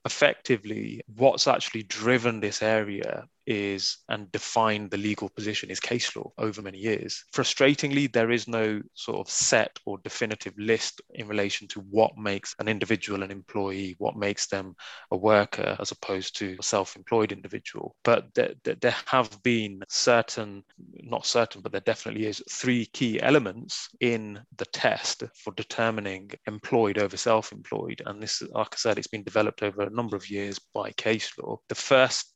effectively, 0.04 1.02
what's 1.08 1.48
actually 1.48 1.84
driven 1.84 2.42
this 2.42 2.62
area 2.62 3.26
is 3.46 3.98
and 4.10 4.32
defined 4.32 4.92
the 4.92 4.98
legal 4.98 5.30
position 5.30 5.70
is 5.70 5.80
case 5.80 6.16
law 6.16 6.32
over 6.38 6.62
many 6.62 6.78
years. 6.78 7.24
Frustratingly, 7.34 8.12
there 8.12 8.32
is 8.32 8.48
no 8.48 8.82
sort 8.94 9.20
of 9.20 9.30
set 9.30 9.78
or 9.86 9.98
definitive 10.00 10.54
list 10.58 11.02
in 11.12 11.28
relation 11.28 11.68
to 11.70 11.80
what 11.82 12.18
makes 12.18 12.56
an 12.60 12.68
individual 12.68 13.24
an 13.24 13.32
employee, 13.32 13.96
what 13.98 14.16
makes 14.16 14.48
them 14.48 14.76
a 15.12 15.18
worker 15.18 15.76
as 15.80 15.92
opposed 15.92 16.38
to 16.38 16.56
a 16.60 16.64
self 16.64 16.96
employed 16.96 17.32
individual. 17.32 17.96
But 18.04 18.34
there, 18.34 18.54
there 18.64 18.96
have 19.06 19.42
been 19.44 19.82
certain, 19.90 20.64
not 21.04 21.26
certain, 21.26 21.62
but 21.62 21.72
there 21.72 21.82
definitely 21.82 22.26
is 22.26 22.44
three 22.50 22.86
key 22.88 23.22
elements 23.22 23.90
in 24.00 24.40
the 24.58 24.66
test 24.66 25.24
for 25.36 25.54
determining 25.54 26.32
employed 26.48 26.98
over 26.98 27.18
self 27.18 27.52
employed. 27.52 28.02
And 28.06 28.22
this, 28.22 28.42
like 28.42 28.74
I 28.74 28.78
said, 28.78 28.98
it's 28.98 29.08
been 29.08 29.24
developed 29.24 29.64
over 29.64 29.82
a 29.84 29.90
number 29.90 30.16
of 30.16 30.30
years 30.30 30.60
by 30.74 30.92
case 30.92 31.32
law. 31.38 31.60
The 31.70 31.76
first 31.76 32.35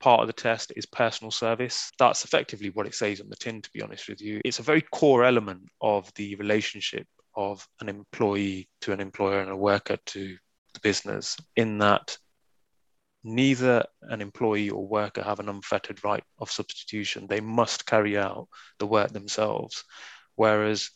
part 0.00 0.20
of 0.20 0.26
the 0.26 0.32
test 0.32 0.72
is 0.76 0.86
personal 0.86 1.30
service. 1.30 1.90
That's 1.98 2.24
effectively 2.24 2.70
what 2.70 2.86
it 2.86 2.94
says 2.94 3.20
on 3.20 3.28
the 3.28 3.36
tin, 3.36 3.62
to 3.62 3.70
be 3.72 3.82
honest 3.82 4.08
with 4.08 4.20
you. 4.20 4.40
It's 4.44 4.58
a 4.58 4.64
very 4.64 4.80
core 4.80 5.24
element 5.24 5.62
of 5.80 6.12
the 6.14 6.34
relationship 6.36 7.06
of 7.36 7.66
an 7.80 7.88
employee 7.88 8.68
to 8.80 8.92
an 8.92 9.00
employer 9.00 9.40
and 9.40 9.50
a 9.50 9.56
worker 9.56 9.98
to 10.06 10.36
the 10.74 10.80
business, 10.80 11.36
in 11.56 11.78
that 11.78 12.16
neither 13.22 13.84
an 14.02 14.20
employee 14.20 14.70
or 14.70 14.86
worker 14.86 15.22
have 15.22 15.40
an 15.40 15.48
unfettered 15.48 16.02
right 16.02 16.24
of 16.38 16.50
substitution. 16.50 17.26
They 17.28 17.40
must 17.40 17.86
carry 17.86 18.16
out 18.16 18.48
the 18.78 18.86
work 18.86 19.12
themselves. 19.12 19.84
Whereas 20.36 20.90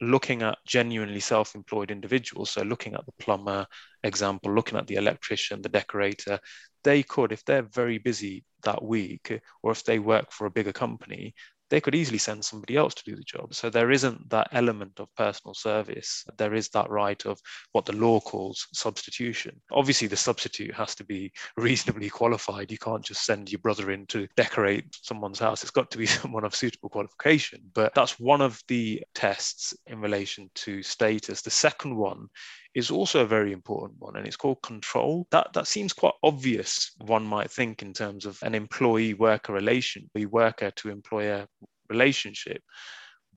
looking 0.00 0.42
at 0.42 0.58
genuinely 0.66 1.20
self 1.20 1.54
employed 1.54 1.90
individuals, 1.90 2.50
so 2.50 2.62
looking 2.62 2.94
at 2.94 3.04
the 3.06 3.12
plumber 3.18 3.66
example, 4.02 4.52
looking 4.54 4.78
at 4.78 4.86
the 4.86 4.96
electrician, 4.96 5.62
the 5.62 5.68
decorator, 5.68 6.38
they 6.84 7.02
could, 7.02 7.32
if 7.32 7.44
they're 7.44 7.62
very 7.62 7.98
busy 7.98 8.44
that 8.62 8.82
week, 8.82 9.40
or 9.62 9.72
if 9.72 9.84
they 9.84 9.98
work 9.98 10.30
for 10.32 10.46
a 10.46 10.50
bigger 10.50 10.72
company, 10.72 11.34
they 11.70 11.80
could 11.80 11.94
easily 11.94 12.18
send 12.18 12.44
somebody 12.44 12.76
else 12.76 12.94
to 12.94 13.04
do 13.04 13.16
the 13.16 13.22
job. 13.22 13.54
So 13.54 13.70
there 13.70 13.90
isn't 13.90 14.30
that 14.30 14.48
element 14.52 15.00
of 15.00 15.14
personal 15.16 15.54
service. 15.54 16.24
There 16.38 16.54
is 16.54 16.68
that 16.70 16.90
right 16.90 17.24
of 17.26 17.40
what 17.72 17.84
the 17.84 17.96
law 17.96 18.20
calls 18.20 18.66
substitution. 18.72 19.60
Obviously, 19.72 20.06
the 20.06 20.16
substitute 20.16 20.74
has 20.74 20.94
to 20.96 21.04
be 21.04 21.32
reasonably 21.56 22.08
qualified. 22.08 22.70
You 22.70 22.78
can't 22.78 23.04
just 23.04 23.24
send 23.24 23.50
your 23.50 23.60
brother 23.60 23.90
in 23.90 24.06
to 24.06 24.28
decorate 24.36 24.84
someone's 25.02 25.40
house. 25.40 25.62
It's 25.62 25.70
got 25.70 25.90
to 25.90 25.98
be 25.98 26.06
someone 26.06 26.44
of 26.44 26.54
suitable 26.54 26.88
qualification. 26.88 27.60
But 27.74 27.94
that's 27.94 28.20
one 28.20 28.40
of 28.40 28.62
the 28.68 29.02
tests 29.14 29.74
in 29.86 30.00
relation 30.00 30.50
to 30.56 30.82
status. 30.82 31.42
The 31.42 31.50
second 31.50 31.96
one 31.96 32.28
is 32.76 32.90
also 32.90 33.22
a 33.22 33.26
very 33.26 33.52
important 33.52 33.98
one, 33.98 34.16
and 34.16 34.26
it's 34.26 34.36
called 34.36 34.60
control. 34.62 35.26
That 35.30 35.50
that 35.54 35.66
seems 35.66 35.94
quite 35.94 36.12
obvious, 36.22 36.92
one 36.98 37.24
might 37.24 37.50
think, 37.50 37.80
in 37.80 37.94
terms 37.94 38.26
of 38.26 38.38
an 38.42 38.54
employee-worker 38.54 39.50
relation, 39.50 40.10
the 40.14 40.26
worker 40.26 40.70
to 40.70 40.90
employer 40.90 41.46
relationship. 41.88 42.62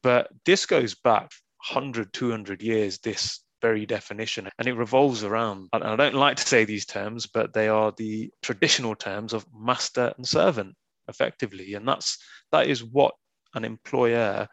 But 0.04 0.28
this 0.46 0.66
goes 0.66 0.94
back 0.94 1.32
100, 1.72 2.12
200 2.12 2.62
years, 2.62 3.00
this 3.00 3.40
very 3.62 3.86
definition, 3.86 4.50
and 4.60 4.68
it 4.68 4.74
revolves 4.74 5.24
around, 5.24 5.70
and 5.72 5.86
I 5.86 5.96
don't 5.96 6.16
like 6.16 6.36
to 6.36 6.48
say 6.48 6.66
these 6.66 6.86
terms, 6.86 7.26
but 7.26 7.54
they 7.54 7.70
are 7.70 7.94
the 7.96 8.30
traditional 8.42 8.94
terms 8.94 9.32
of 9.32 9.46
master 9.56 10.14
and 10.18 10.28
servant, 10.28 10.76
effectively. 11.08 11.76
And 11.76 11.88
that's 11.88 12.18
that 12.52 12.68
is 12.68 12.84
what 12.84 13.14
an 13.56 13.64
employer 13.64 14.50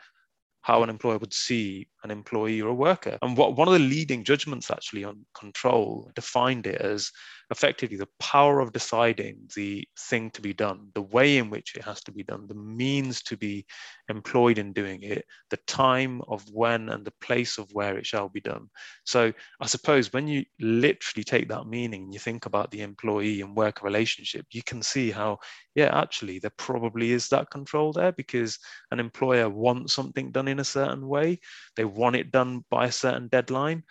how 0.66 0.83
an 0.83 0.90
employer 0.90 1.19
would 1.19 1.33
see 1.33 1.87
an 2.05 2.11
employee 2.11 2.61
or 2.61 2.69
a 2.69 2.75
worker. 2.75 3.19
And 3.23 3.37
what 3.37 3.57
one 3.57 3.69
of 3.69 3.75
the 3.75 3.81
leading 3.81 4.25
judgments 4.25 4.71
actually 4.71 5.05
on 5.05 5.25
control 5.35 6.11
defined 6.15 6.67
it 6.67 6.81
as 6.81 7.11
effectively 7.50 7.97
the 7.97 8.09
power 8.19 8.61
of 8.61 8.73
deciding 8.73 9.38
the 9.55 9.87
thing 9.99 10.31
to 10.33 10.41
be 10.43 10.53
done, 10.53 10.88
the 10.95 11.03
way 11.03 11.38
in 11.38 11.49
which 11.49 11.75
it 11.76 11.85
has 11.85 12.03
to 12.03 12.12
be 12.12 12.25
done, 12.25 12.47
the 12.49 12.55
means 12.55 13.23
to 13.23 13.37
be 13.37 13.65
employed 14.09 14.59
in 14.59 14.73
doing 14.73 15.03
it, 15.03 15.25
the 15.50 15.59
time 15.69 16.23
of 16.29 16.43
when 16.53 16.88
and 16.88 17.05
the 17.05 17.12
place 17.21 17.57
of 17.59 17.69
where 17.73 17.97
it 17.97 18.07
shall 18.07 18.29
be 18.29 18.41
done. 18.41 18.69
So 19.05 19.33
I 19.61 19.67
suppose 19.67 20.12
when 20.12 20.26
you 20.26 20.45
literally 20.61 21.25
take 21.25 21.49
that 21.49 21.67
meaning 21.67 22.05
and 22.05 22.15
you 22.15 22.19
think 22.19 22.47
about 22.47 22.71
the 22.71 22.83
employee 22.83 23.41
and 23.41 23.57
worker 23.57 23.85
relationship, 23.85 24.47
you 24.50 24.62
can 24.65 24.83
see 24.83 25.12
how, 25.12 25.38
yeah, 25.76 25.97
actually, 25.97 26.41
there 26.41 26.53
probably 26.57 27.12
is 27.12 27.29
that 27.29 27.50
control 27.50 27.93
there 27.93 28.12
because 28.12 28.59
an 28.91 28.99
employer 28.99 29.49
wants 29.49 29.93
something 29.93 30.33
done 30.33 30.49
in 30.49 30.59
a 30.59 30.65
certain 30.65 31.07
way, 31.07 31.38
they 31.76 31.85
want 31.97 32.17
it 32.17 32.31
done 32.31 32.65
by 32.71 32.87
a 32.87 32.93
certain 32.93 33.29
deadline. 33.29 33.85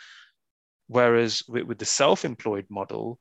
Whereas 0.87 1.43
with, 1.47 1.63
with 1.63 1.79
the 1.79 1.85
self 1.85 2.25
employed 2.25 2.65
model, 2.69 3.19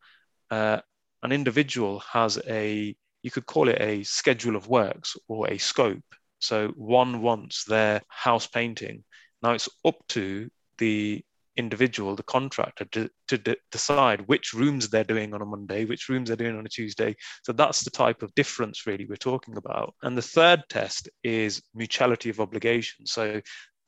uh, 0.51 0.81
an 1.23 1.33
individual 1.33 2.01
has 2.01 2.39
a, 2.47 2.95
you 3.23 3.31
could 3.31 3.47
call 3.47 3.69
it 3.69 3.81
a 3.81 4.03
schedule 4.03 4.57
of 4.57 4.69
works 4.69 5.17
or 5.29 5.51
a 5.51 5.59
scope. 5.59 6.05
So 6.39 6.69
one 6.77 7.23
wants 7.23 7.65
their 7.65 8.03
house 8.09 8.47
painting. 8.47 9.05
Now 9.43 9.53
it's 9.53 9.69
up 9.85 9.97
to 10.09 10.51
the 10.79 11.25
individual, 11.57 12.17
the 12.17 12.23
contractor, 12.23 12.85
to, 12.87 13.09
to 13.29 13.39
de- 13.39 13.57
decide 13.71 14.27
which 14.27 14.53
rooms 14.53 14.89
they're 14.89 15.05
doing 15.05 15.33
on 15.35 15.43
a 15.43 15.47
Monday, 15.47 15.85
which 15.85 16.09
rooms 16.09 16.29
they're 16.29 16.37
doing 16.37 16.59
on 16.59 16.67
a 16.67 16.69
Tuesday. 16.69 17.15
So 17.43 17.53
that's 17.53 17.83
the 17.83 17.91
type 17.91 18.23
of 18.23 18.35
difference 18.35 18.87
really 18.87 19.07
we're 19.07 19.17
talking 19.17 19.57
about. 19.57 19.95
And 20.03 20.19
the 20.19 20.23
third 20.23 20.65
test 20.69 21.09
is 21.23 21.63
mutuality 21.75 22.31
of 22.31 22.41
obligation. 22.41 23.07
So 23.07 23.41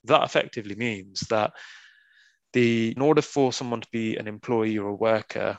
that 0.07 0.25
effectively 0.25 0.75
means 0.75 1.21
that 1.31 1.53
the 2.53 2.93
in 2.97 3.03
order 3.03 3.23
for 3.23 3.53
someone 3.53 3.81
to 3.81 3.89
be 3.93 4.17
an 4.17 4.29
employee 4.29 4.79
or 4.79 4.89
a 4.89 4.95
worker, 4.95 5.59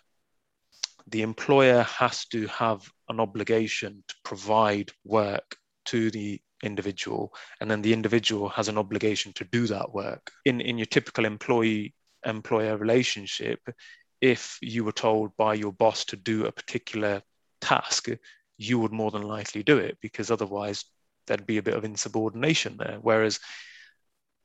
the 1.07 1.21
employer 1.21 1.83
has 1.83 2.25
to 2.27 2.47
have 2.47 2.89
an 3.09 3.19
obligation 3.19 4.03
to 4.07 4.15
provide 4.23 4.91
work 5.05 5.55
to 5.85 6.11
the 6.11 6.41
individual 6.63 7.33
and 7.61 7.69
then 7.69 7.83
the 7.83 7.93
individual 7.93 8.49
has 8.49 8.67
an 8.67 8.77
obligation 8.77 9.31
to 9.33 9.43
do 9.45 9.67
that 9.67 9.93
work. 9.93 10.31
In 10.45 10.61
in 10.61 10.77
your 10.77 10.87
typical 10.87 11.25
employee 11.25 11.93
employer 12.25 12.77
relationship 12.77 13.59
if 14.19 14.57
you 14.61 14.83
were 14.83 14.91
told 14.91 15.37
by 15.37 15.53
your 15.53 15.71
boss 15.71 16.03
to 16.05 16.15
do 16.15 16.45
a 16.45 16.51
particular 16.51 17.21
task 17.61 18.07
you 18.57 18.79
would 18.79 18.91
more 18.91 19.11
than 19.11 19.21
likely 19.21 19.61
do 19.63 19.77
it 19.77 19.97
because 20.01 20.31
otherwise 20.31 20.83
there'd 21.27 21.45
be 21.45 21.57
a 21.57 21.63
bit 21.63 21.75
of 21.75 21.85
insubordination 21.85 22.77
there. 22.77 22.97
Whereas 23.01 23.39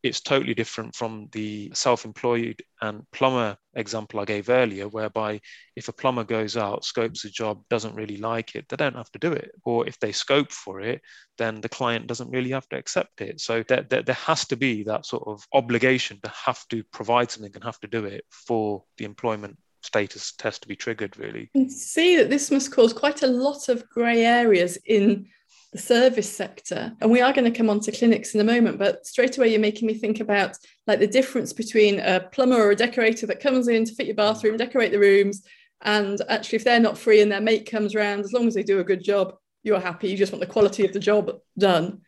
it's 0.03 0.21
totally 0.21 0.55
different 0.55 0.95
from 0.95 1.29
the 1.33 1.71
self-employed 1.75 2.61
and 2.81 3.03
plumber 3.13 3.57
example 3.75 4.21
I 4.21 4.25
gave 4.25 4.51
earlier, 4.51 4.89
whereby 4.89 5.41
if 5.77 5.89
a 5.89 5.93
plumber 5.93 6.25
goes 6.25 6.57
out, 6.57 6.85
scopes 6.85 7.25
a 7.25 7.31
job, 7.31 7.63
doesn't 7.71 7.95
really 7.95 8.17
like 8.17 8.55
it, 8.55 8.69
they 8.69 8.77
don't 8.77 8.97
have 8.97 9.11
to 9.13 9.19
do 9.19 9.33
it. 9.33 9.53
Or 9.65 9.87
if 9.87 9.99
they 10.01 10.13
scope 10.13 10.51
for 10.51 10.81
it, 10.81 11.01
then 11.39 11.61
the 11.61 11.69
client 11.69 12.09
doesn't 12.09 12.31
really 12.31 12.51
have 12.51 12.69
to 12.71 12.77
accept 12.77 13.21
it. 13.21 13.41
So 13.41 13.63
there, 13.69 13.87
there, 13.89 14.03
there 14.03 14.15
has 14.17 14.47
to 14.49 14.57
be 14.57 14.83
that 14.85 15.07
sort 15.07 15.25
of 15.27 15.47
obligation 15.53 16.19
to 16.23 16.29
have 16.31 16.67
to 16.71 16.83
provide 16.93 17.31
something 17.31 17.53
and 17.55 17.65
have 17.65 17.81
to 17.81 17.89
do 17.89 18.05
it 18.05 18.25
for 18.31 18.85
the 18.99 19.05
employment 19.05 19.57
status 19.83 20.33
test 20.33 20.63
to 20.63 20.69
be 20.69 20.77
triggered, 20.77 21.17
really. 21.19 21.51
see 21.69 22.17
that 22.17 22.31
this 22.31 22.51
must 22.51 22.73
cause 22.73 22.93
quite 22.93 23.23
a 23.23 23.27
lot 23.27 23.69
of 23.69 23.89
grey 23.89 24.25
areas 24.25 24.79
in 24.87 25.27
the 25.73 25.79
service 25.79 26.31
sector. 26.31 26.93
And 27.01 27.11
we 27.11 27.23
are 27.23 27.33
going 27.33 27.51
to 27.51 27.57
come 27.57 27.71
on 27.71 27.81
to 27.81 27.93
clinics 27.93 28.35
in 28.35 28.41
a 28.41 28.45
moment, 28.45 28.79
but 28.79 29.07
straight 29.07 29.39
away 29.39 29.49
you're 29.49 29.61
making 29.61 29.87
me 29.87 29.95
think 29.95 30.21
about 30.21 30.57
like 30.87 30.99
the 30.99 31.07
difference 31.07 31.53
between 31.53 31.99
a 32.01 32.21
plumber 32.21 32.57
or 32.57 32.71
a 32.71 32.77
decorator 32.77 33.27
that 33.27 33.41
comes 33.41 33.69
in 33.69 33.85
to 33.87 33.95
fit 33.95 34.07
your 34.07 34.17
bathroom, 34.17 34.59
decorate 34.59 34.93
the 34.93 34.99
rooms, 34.99 35.43
and 35.81 36.21
actually 36.29 36.57
if 36.57 36.65
they're 36.65 36.79
not 36.79 36.99
free 36.99 37.23
and 37.23 37.33
their 37.33 37.41
mate 37.41 37.71
comes 37.71 37.95
around, 37.95 38.21
as 38.21 38.33
long 38.33 38.47
as 38.47 38.55
they 38.55 38.63
do 38.63 38.81
a 38.81 38.85
good 38.85 39.03
job, 39.03 39.35
you're 39.63 39.81
happy. 39.81 40.09
You 40.09 40.17
just 40.17 40.33
want 40.33 40.41
the 40.41 40.53
quality 40.53 40.85
of 40.85 40.93
the 40.93 41.01
job 41.01 41.39
done. 41.57 42.03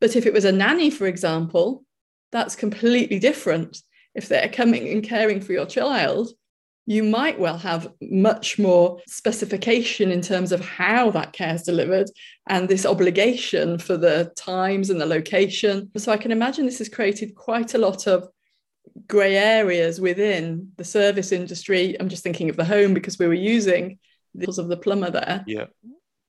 But 0.00 0.16
if 0.16 0.26
it 0.26 0.32
was 0.32 0.44
a 0.44 0.52
nanny, 0.52 0.90
for 0.90 1.06
example, 1.06 1.84
that's 2.32 2.56
completely 2.56 3.18
different. 3.20 3.78
If 4.14 4.28
they're 4.28 4.48
coming 4.48 4.88
and 4.88 5.02
caring 5.04 5.40
for 5.40 5.52
your 5.52 5.66
child, 5.66 6.30
you 6.86 7.02
might 7.02 7.38
well 7.38 7.58
have 7.58 7.92
much 8.02 8.58
more 8.58 9.00
specification 9.06 10.10
in 10.10 10.20
terms 10.20 10.52
of 10.52 10.60
how 10.60 11.10
that 11.10 11.32
care 11.32 11.54
is 11.54 11.62
delivered 11.62 12.10
and 12.48 12.68
this 12.68 12.84
obligation 12.84 13.78
for 13.78 13.96
the 13.96 14.30
times 14.36 14.90
and 14.90 15.00
the 15.00 15.06
location. 15.06 15.90
So 15.96 16.12
I 16.12 16.18
can 16.18 16.30
imagine 16.30 16.66
this 16.66 16.78
has 16.78 16.88
created 16.88 17.34
quite 17.34 17.74
a 17.74 17.78
lot 17.78 18.06
of 18.06 18.28
grey 19.08 19.36
areas 19.36 20.00
within 20.00 20.72
the 20.76 20.84
service 20.84 21.32
industry. 21.32 21.96
I'm 21.98 22.08
just 22.08 22.22
thinking 22.22 22.50
of 22.50 22.56
the 22.56 22.64
home 22.64 22.92
because 22.92 23.18
we 23.18 23.26
were 23.26 23.34
using 23.34 23.98
because 24.36 24.58
of 24.58 24.68
the 24.68 24.76
plumber 24.76 25.10
there. 25.10 25.44
Yeah. 25.46 25.66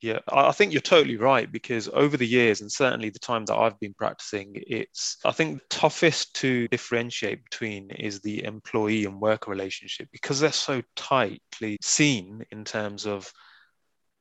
Yeah, 0.01 0.19
I 0.27 0.51
think 0.51 0.71
you're 0.71 0.81
totally 0.81 1.17
right 1.17 1.51
because 1.51 1.89
over 1.91 2.15
the 2.17 2.27
years, 2.27 2.61
and 2.61 2.71
certainly 2.71 3.09
the 3.09 3.17
time 3.19 3.45
that 3.45 3.55
I've 3.55 3.79
been 3.79 3.93
practicing, 3.93 4.53
it's 4.67 5.17
I 5.25 5.31
think 5.31 5.59
the 5.59 5.65
toughest 5.69 6.35
to 6.35 6.67
differentiate 6.67 7.43
between 7.43 7.89
is 7.91 8.19
the 8.21 8.43
employee 8.43 9.05
and 9.05 9.19
worker 9.19 9.49
relationship 9.49 10.09
because 10.11 10.39
they're 10.39 10.51
so 10.51 10.83
tightly 10.95 11.77
seen 11.81 12.45
in 12.51 12.65
terms 12.65 13.07
of 13.07 13.31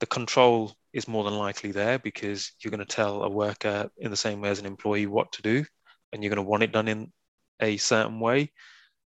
the 0.00 0.06
control 0.06 0.74
is 0.92 1.08
more 1.08 1.24
than 1.24 1.34
likely 1.38 1.72
there 1.72 1.98
because 1.98 2.52
you're 2.60 2.70
going 2.70 2.78
to 2.80 2.84
tell 2.86 3.22
a 3.22 3.28
worker 3.30 3.90
in 3.98 4.10
the 4.10 4.16
same 4.16 4.40
way 4.40 4.50
as 4.50 4.58
an 4.60 4.66
employee 4.66 5.06
what 5.06 5.32
to 5.32 5.42
do 5.42 5.64
and 6.12 6.22
you're 6.22 6.34
going 6.34 6.44
to 6.44 6.50
want 6.50 6.62
it 6.62 6.72
done 6.72 6.88
in 6.88 7.12
a 7.60 7.76
certain 7.76 8.20
way 8.20 8.52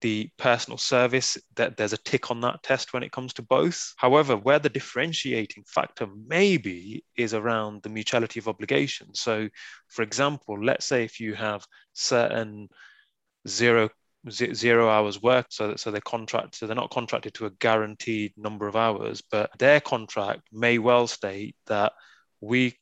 the 0.05 0.29
personal 0.37 0.77
service 0.77 1.39
that 1.57 1.79
there's 1.79 1.95
a 1.95 2.05
tick 2.05 2.31
on 2.31 2.43
that 2.43 2.63
test 2.63 2.93
when 2.93 3.03
it 3.03 3.11
comes 3.11 3.33
to 3.33 3.41
both. 3.41 3.95
However 3.97 4.37
where 4.37 4.59
the 4.59 4.69
differentiating 4.69 5.65
factor 5.67 6.07
maybe 6.29 7.03
is 7.17 7.33
around 7.33 7.83
the 7.83 7.89
mutuality 7.89 8.39
of 8.39 8.47
obligation 8.47 9.15
so 9.15 9.49
for 9.89 10.03
example 10.03 10.63
let's 10.63 10.85
say 10.85 11.05
if 11.05 11.21
you 11.21 11.33
have 11.33 11.65
certain 11.95 12.69
zero 13.49 13.89
zero 14.31 14.91
hours 14.91 15.23
work 15.23 15.47
so 15.49 15.75
so 15.77 15.91
they're 15.91 16.03
contract 16.03 16.57
so 16.57 16.67
they're 16.67 16.77
not 16.77 16.91
contracted 16.91 17.33
to 17.33 17.47
a 17.47 17.51
guaranteed 17.53 18.35
number 18.37 18.69
of 18.69 18.77
hours 18.77 19.23
but 19.31 19.51
their 19.59 19.81
contract 19.81 20.43
may 20.53 20.77
well 20.79 21.07
state 21.07 21.57
that 21.67 21.93
we 22.43 22.77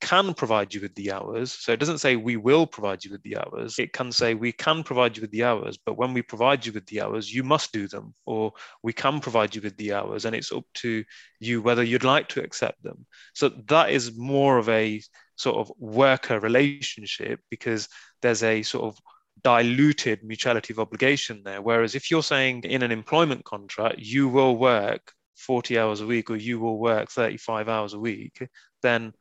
can 0.00 0.34
provide 0.34 0.72
you 0.72 0.80
with 0.80 0.94
the 0.94 1.12
hours. 1.12 1.52
So 1.52 1.72
it 1.72 1.80
doesn't 1.80 1.98
say 1.98 2.16
we 2.16 2.36
will 2.36 2.66
provide 2.66 3.04
you 3.04 3.10
with 3.12 3.22
the 3.22 3.36
hours. 3.38 3.78
It 3.78 3.92
can 3.92 4.12
say 4.12 4.34
we 4.34 4.52
can 4.52 4.82
provide 4.82 5.16
you 5.16 5.22
with 5.22 5.30
the 5.30 5.44
hours, 5.44 5.78
but 5.84 5.96
when 5.96 6.14
we 6.14 6.22
provide 6.22 6.64
you 6.64 6.72
with 6.72 6.86
the 6.86 7.02
hours, 7.02 7.32
you 7.32 7.42
must 7.42 7.72
do 7.72 7.88
them, 7.88 8.14
or 8.26 8.52
we 8.82 8.92
can 8.92 9.20
provide 9.20 9.54
you 9.54 9.62
with 9.62 9.76
the 9.76 9.92
hours, 9.92 10.24
and 10.24 10.34
it's 10.34 10.52
up 10.52 10.64
to 10.74 11.04
you 11.40 11.62
whether 11.62 11.82
you'd 11.82 12.04
like 12.04 12.28
to 12.28 12.42
accept 12.42 12.82
them. 12.82 13.06
So 13.34 13.50
that 13.68 13.90
is 13.90 14.16
more 14.16 14.58
of 14.58 14.68
a 14.68 15.02
sort 15.36 15.56
of 15.56 15.72
worker 15.78 16.40
relationship 16.40 17.40
because 17.50 17.88
there's 18.22 18.42
a 18.42 18.62
sort 18.62 18.84
of 18.84 18.98
diluted 19.42 20.24
mutuality 20.24 20.72
of 20.72 20.78
obligation 20.78 21.42
there. 21.44 21.62
Whereas 21.62 21.94
if 21.94 22.10
you're 22.10 22.22
saying 22.22 22.64
in 22.64 22.82
an 22.82 22.90
employment 22.90 23.44
contract, 23.44 23.98
you 23.98 24.28
will 24.28 24.56
work 24.56 25.12
40 25.36 25.78
hours 25.78 26.00
a 26.00 26.06
week 26.06 26.30
or 26.30 26.36
you 26.36 26.58
will 26.58 26.78
work 26.78 27.10
35 27.10 27.68
hours 27.68 27.94
a 27.94 27.98
week, 27.98 28.46
then 28.82 29.12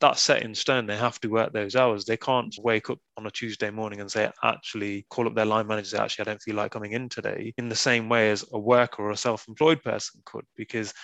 that's 0.00 0.20
set 0.20 0.42
in 0.42 0.54
stone. 0.54 0.86
They 0.86 0.96
have 0.96 1.20
to 1.20 1.28
work 1.28 1.52
those 1.52 1.74
hours. 1.74 2.04
They 2.04 2.16
can't 2.16 2.54
wake 2.60 2.90
up 2.90 2.98
on 3.16 3.26
a 3.26 3.30
Tuesday 3.30 3.70
morning 3.70 4.00
and 4.00 4.10
say, 4.10 4.30
actually, 4.44 5.06
call 5.10 5.26
up 5.26 5.34
their 5.34 5.44
line 5.44 5.66
manager, 5.66 5.88
say, 5.88 5.98
actually, 5.98 6.22
I 6.22 6.30
don't 6.30 6.42
feel 6.42 6.54
like 6.54 6.70
coming 6.70 6.92
in 6.92 7.08
today, 7.08 7.52
in 7.58 7.68
the 7.68 7.74
same 7.74 8.08
way 8.08 8.30
as 8.30 8.44
a 8.52 8.58
worker 8.58 9.02
or 9.02 9.10
a 9.10 9.16
self 9.16 9.46
employed 9.48 9.82
person 9.82 10.20
could. 10.24 10.44
Because, 10.56 10.94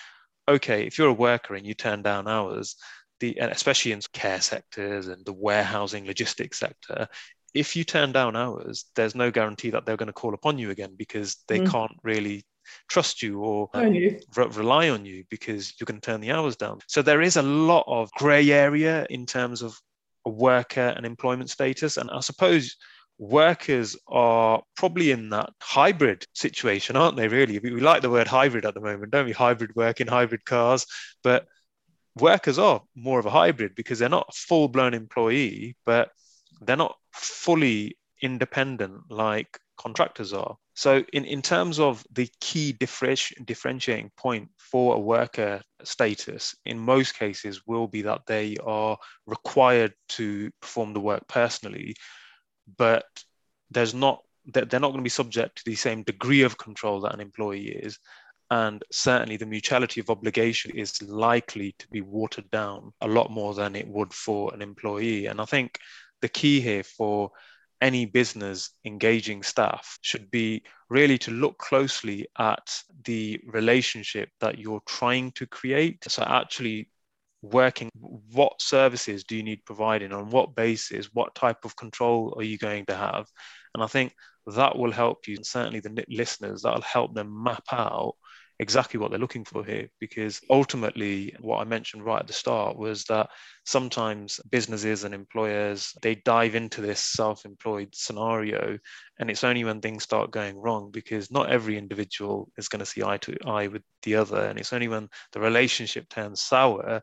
okay, 0.49 0.87
if 0.87 0.99
you're 0.99 1.09
a 1.09 1.13
worker 1.13 1.55
and 1.55 1.67
you 1.67 1.75
turn 1.75 2.03
down 2.03 2.29
hours, 2.29 2.77
the, 3.21 3.37
especially 3.39 3.93
in 3.93 4.01
care 4.13 4.40
sectors 4.40 5.09
and 5.09 5.25
the 5.25 5.33
warehousing 5.33 6.07
logistics 6.07 6.59
sector, 6.61 7.09
if 7.53 7.77
you 7.77 7.85
turn 7.85 8.12
down 8.12 8.37
hours, 8.37 8.87
there's 8.97 9.14
no 9.14 9.31
guarantee 9.31 9.71
that 9.71 9.87
they're 9.87 9.97
going 9.97 10.09
to 10.09 10.12
call 10.12 10.35
upon 10.35 10.59
you 10.59 10.71
again 10.71 10.95
because 10.97 11.37
they 11.49 11.61
mm. 11.61 11.71
can't 11.71 11.97
really 12.03 12.45
trust 12.88 13.22
you 13.22 13.40
or 13.40 13.68
re- 14.37 14.46
rely 14.48 14.88
on 14.88 15.05
you 15.05 15.24
because 15.31 15.74
you're 15.79 15.87
going 15.87 16.00
to 16.00 16.05
turn 16.05 16.20
the 16.20 16.33
hours 16.33 16.57
down. 16.57 16.81
So 16.87 17.03
there 17.03 17.22
is 17.22 17.37
a 17.37 17.42
lot 17.42 17.85
of 17.87 18.11
grey 18.12 18.50
area 18.50 19.07
in 19.11 19.27
terms 19.27 19.62
of 19.62 19.79
a 20.24 20.31
worker 20.31 20.92
and 20.96 21.05
employment 21.05 21.50
status. 21.50 21.96
And 21.96 22.11
I 22.11 22.20
suppose 22.20 22.77
workers 23.18 23.96
are 24.09 24.62
probably 24.77 25.11
in 25.11 25.31
that 25.31 25.50
hybrid 25.61 26.27
situation, 26.35 26.96
aren't 26.96 27.16
they? 27.16 27.29
Really, 27.29 27.59
we, 27.59 27.70
like 27.70 28.03
the 28.03 28.11
word 28.11 28.27
hybrid 28.27 28.64
at 28.64 28.74
the 28.74 28.81
moment, 28.81 29.12
don't 29.12 29.27
we? 29.27 29.33
Hybrid 29.33 29.74
working, 29.77 30.07
hybrid 30.07 30.44
cars, 30.44 30.87
but 31.22 31.46
workers 32.16 32.59
are 32.59 32.83
more 32.94 33.18
of 33.18 33.27
a 33.27 33.31
hybrid 33.31 33.74
because 33.74 33.98
they're 33.98 34.09
not 34.09 34.29
a 34.29 34.33
full 34.33 34.68
blown 34.68 34.94
employee, 34.94 35.77
but 35.85 36.11
they're 36.61 36.77
not 36.77 36.96
fully 37.12 37.96
independent 38.22 39.11
like 39.11 39.59
contractors 39.77 40.33
are. 40.33 40.57
So, 40.75 41.05
in, 41.13 41.25
in 41.25 41.41
terms 41.41 41.79
of 41.79 42.05
the 42.13 42.29
key 42.41 42.73
differentiating 42.73 44.11
point 44.17 44.49
for 44.59 44.97
a 44.97 44.99
worker 44.99 45.63
status, 45.85 46.57
in 46.67 46.79
most 46.81 47.17
cases, 47.17 47.63
will 47.65 47.87
be 47.87 48.03
that 48.03 48.23
they 48.27 48.57
are 48.65 48.99
required 49.27 49.95
to 50.11 50.51
perform 50.61 50.93
the 50.93 51.01
work 51.01 51.27
personally, 51.29 51.95
but 52.77 53.05
there's 53.71 53.95
not 53.95 54.21
they're 54.47 54.81
not 54.81 54.89
going 54.89 54.99
to 54.99 55.03
be 55.03 55.09
subject 55.09 55.57
to 55.57 55.65
the 55.65 55.75
same 55.75 56.03
degree 56.03 56.43
of 56.43 56.59
control 56.59 57.01
that 57.01 57.15
an 57.15 57.21
employee 57.21 57.69
is. 57.69 57.99
And 58.51 58.83
certainly, 58.93 59.37
the 59.37 59.47
mutuality 59.47 60.01
of 60.01 60.11
obligation 60.11 60.73
is 60.77 61.01
likely 61.03 61.75
to 61.79 61.89
be 61.89 62.01
watered 62.01 62.51
down 62.51 62.93
a 63.01 63.09
lot 63.09 63.31
more 63.31 63.55
than 63.55 63.77
it 63.77 63.87
would 63.87 64.13
for 64.13 64.53
an 64.53 64.61
employee. 64.61 65.27
And 65.27 65.41
I 65.41 65.45
think 65.45 65.79
the 66.21 66.29
key 66.29 66.61
here 66.61 66.83
for 66.83 67.31
any 67.85 68.07
business 68.07 68.70
engaging 68.87 69.42
staff 69.42 69.99
should 70.01 70.31
be 70.31 70.62
really 70.88 71.18
to 71.18 71.31
look 71.31 71.59
closely 71.59 72.27
at 72.38 72.66
the 73.05 73.38
relationship 73.47 74.31
that 74.40 74.59
you're 74.59 74.83
trying 74.87 75.31
to 75.33 75.47
create. 75.47 76.03
So, 76.09 76.23
actually, 76.23 76.88
working 77.42 77.90
what 78.33 78.62
services 78.62 79.23
do 79.25 79.37
you 79.37 79.42
need 79.42 79.66
providing? 79.66 80.12
On 80.12 80.31
what 80.31 80.57
basis? 80.57 81.11
What 81.12 81.35
type 81.35 81.64
of 81.64 81.77
control 81.77 82.35
are 82.38 82.42
you 82.42 82.57
going 82.57 82.87
to 82.87 82.97
have? 82.97 83.27
And 83.75 83.83
i 83.83 83.87
think 83.87 84.14
that 84.47 84.77
will 84.79 84.92
help 84.92 85.27
you 85.27 85.37
and 85.37 85.47
certainly 85.47 85.81
the 85.81 86.05
listeners 86.09 86.62
that'll 86.62 86.83
help 86.83 87.14
them 87.14 87.42
map 87.42 87.64
out 87.73 88.14
exactly 88.61 89.01
what 89.01 89.11
they're 89.11 89.19
looking 89.19 89.45
for 89.45 89.64
here 89.64 89.88
because 89.99 90.40
ultimately 90.49 91.35
what 91.40 91.59
i 91.59 91.64
mentioned 91.64 92.05
right 92.05 92.21
at 92.21 92.27
the 92.27 92.33
start 92.33 92.77
was 92.77 93.05
that 93.05 93.29
sometimes 93.64 94.40
businesses 94.51 95.03
and 95.03 95.12
employers 95.12 95.93
they 96.03 96.14
dive 96.14 96.55
into 96.55 96.81
this 96.81 97.01
self-employed 97.01 97.88
scenario 97.93 98.79
and 99.19 99.29
it's 99.31 99.43
only 99.43 99.64
when 99.64 99.81
things 99.81 100.05
start 100.05 100.31
going 100.31 100.57
wrong 100.57 100.90
because 100.93 101.33
not 101.33 101.51
every 101.51 101.77
individual 101.77 102.49
is 102.57 102.69
going 102.69 102.79
to 102.79 102.87
see 102.87 103.03
eye 103.03 103.17
to 103.17 103.37
eye 103.45 103.67
with 103.67 103.83
the 104.05 104.14
other 104.14 104.45
and 104.45 104.59
it's 104.59 104.73
only 104.73 104.88
when 104.88 105.09
the 105.33 105.40
relationship 105.40 106.09
turns 106.09 106.40
sour 106.40 107.03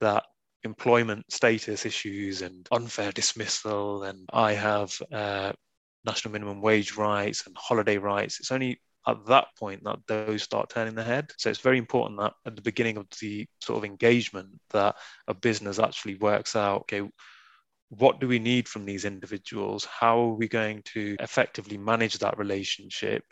that 0.00 0.24
employment 0.62 1.24
status 1.30 1.84
issues 1.84 2.40
and 2.40 2.66
unfair 2.72 3.12
dismissal 3.12 4.02
and 4.04 4.26
i 4.32 4.52
have 4.52 4.96
uh, 5.12 5.52
national 6.06 6.32
minimum 6.32 6.62
wage 6.62 6.96
rights 6.96 7.46
and 7.46 7.54
holiday 7.58 7.98
rights 7.98 8.40
it's 8.40 8.50
only 8.50 8.80
at 9.06 9.24
that 9.26 9.48
point 9.58 9.84
that 9.84 9.98
those 10.08 10.42
start 10.42 10.70
turning 10.70 10.94
their 10.94 11.04
head. 11.04 11.30
So 11.38 11.48
it's 11.48 11.60
very 11.60 11.78
important 11.78 12.18
that 12.20 12.34
at 12.44 12.56
the 12.56 12.62
beginning 12.62 12.96
of 12.96 13.06
the 13.20 13.46
sort 13.60 13.78
of 13.78 13.84
engagement 13.84 14.48
that 14.70 14.96
a 15.28 15.34
business 15.34 15.78
actually 15.78 16.16
works 16.16 16.56
out, 16.56 16.82
okay, 16.82 17.08
what 17.88 18.20
do 18.20 18.26
we 18.26 18.40
need 18.40 18.68
from 18.68 18.84
these 18.84 19.04
individuals? 19.04 19.84
How 19.84 20.18
are 20.18 20.34
we 20.34 20.48
going 20.48 20.82
to 20.94 21.16
effectively 21.20 21.78
manage 21.78 22.18
that 22.18 22.36
relationship? 22.36 23.22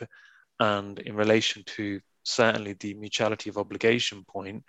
And 0.59 0.97
in 0.99 1.15
relation 1.15 1.63
to 1.75 1.99
certainly 2.23 2.73
the 2.73 2.93
mutuality 2.93 3.49
of 3.49 3.57
obligation 3.57 4.23
point, 4.23 4.63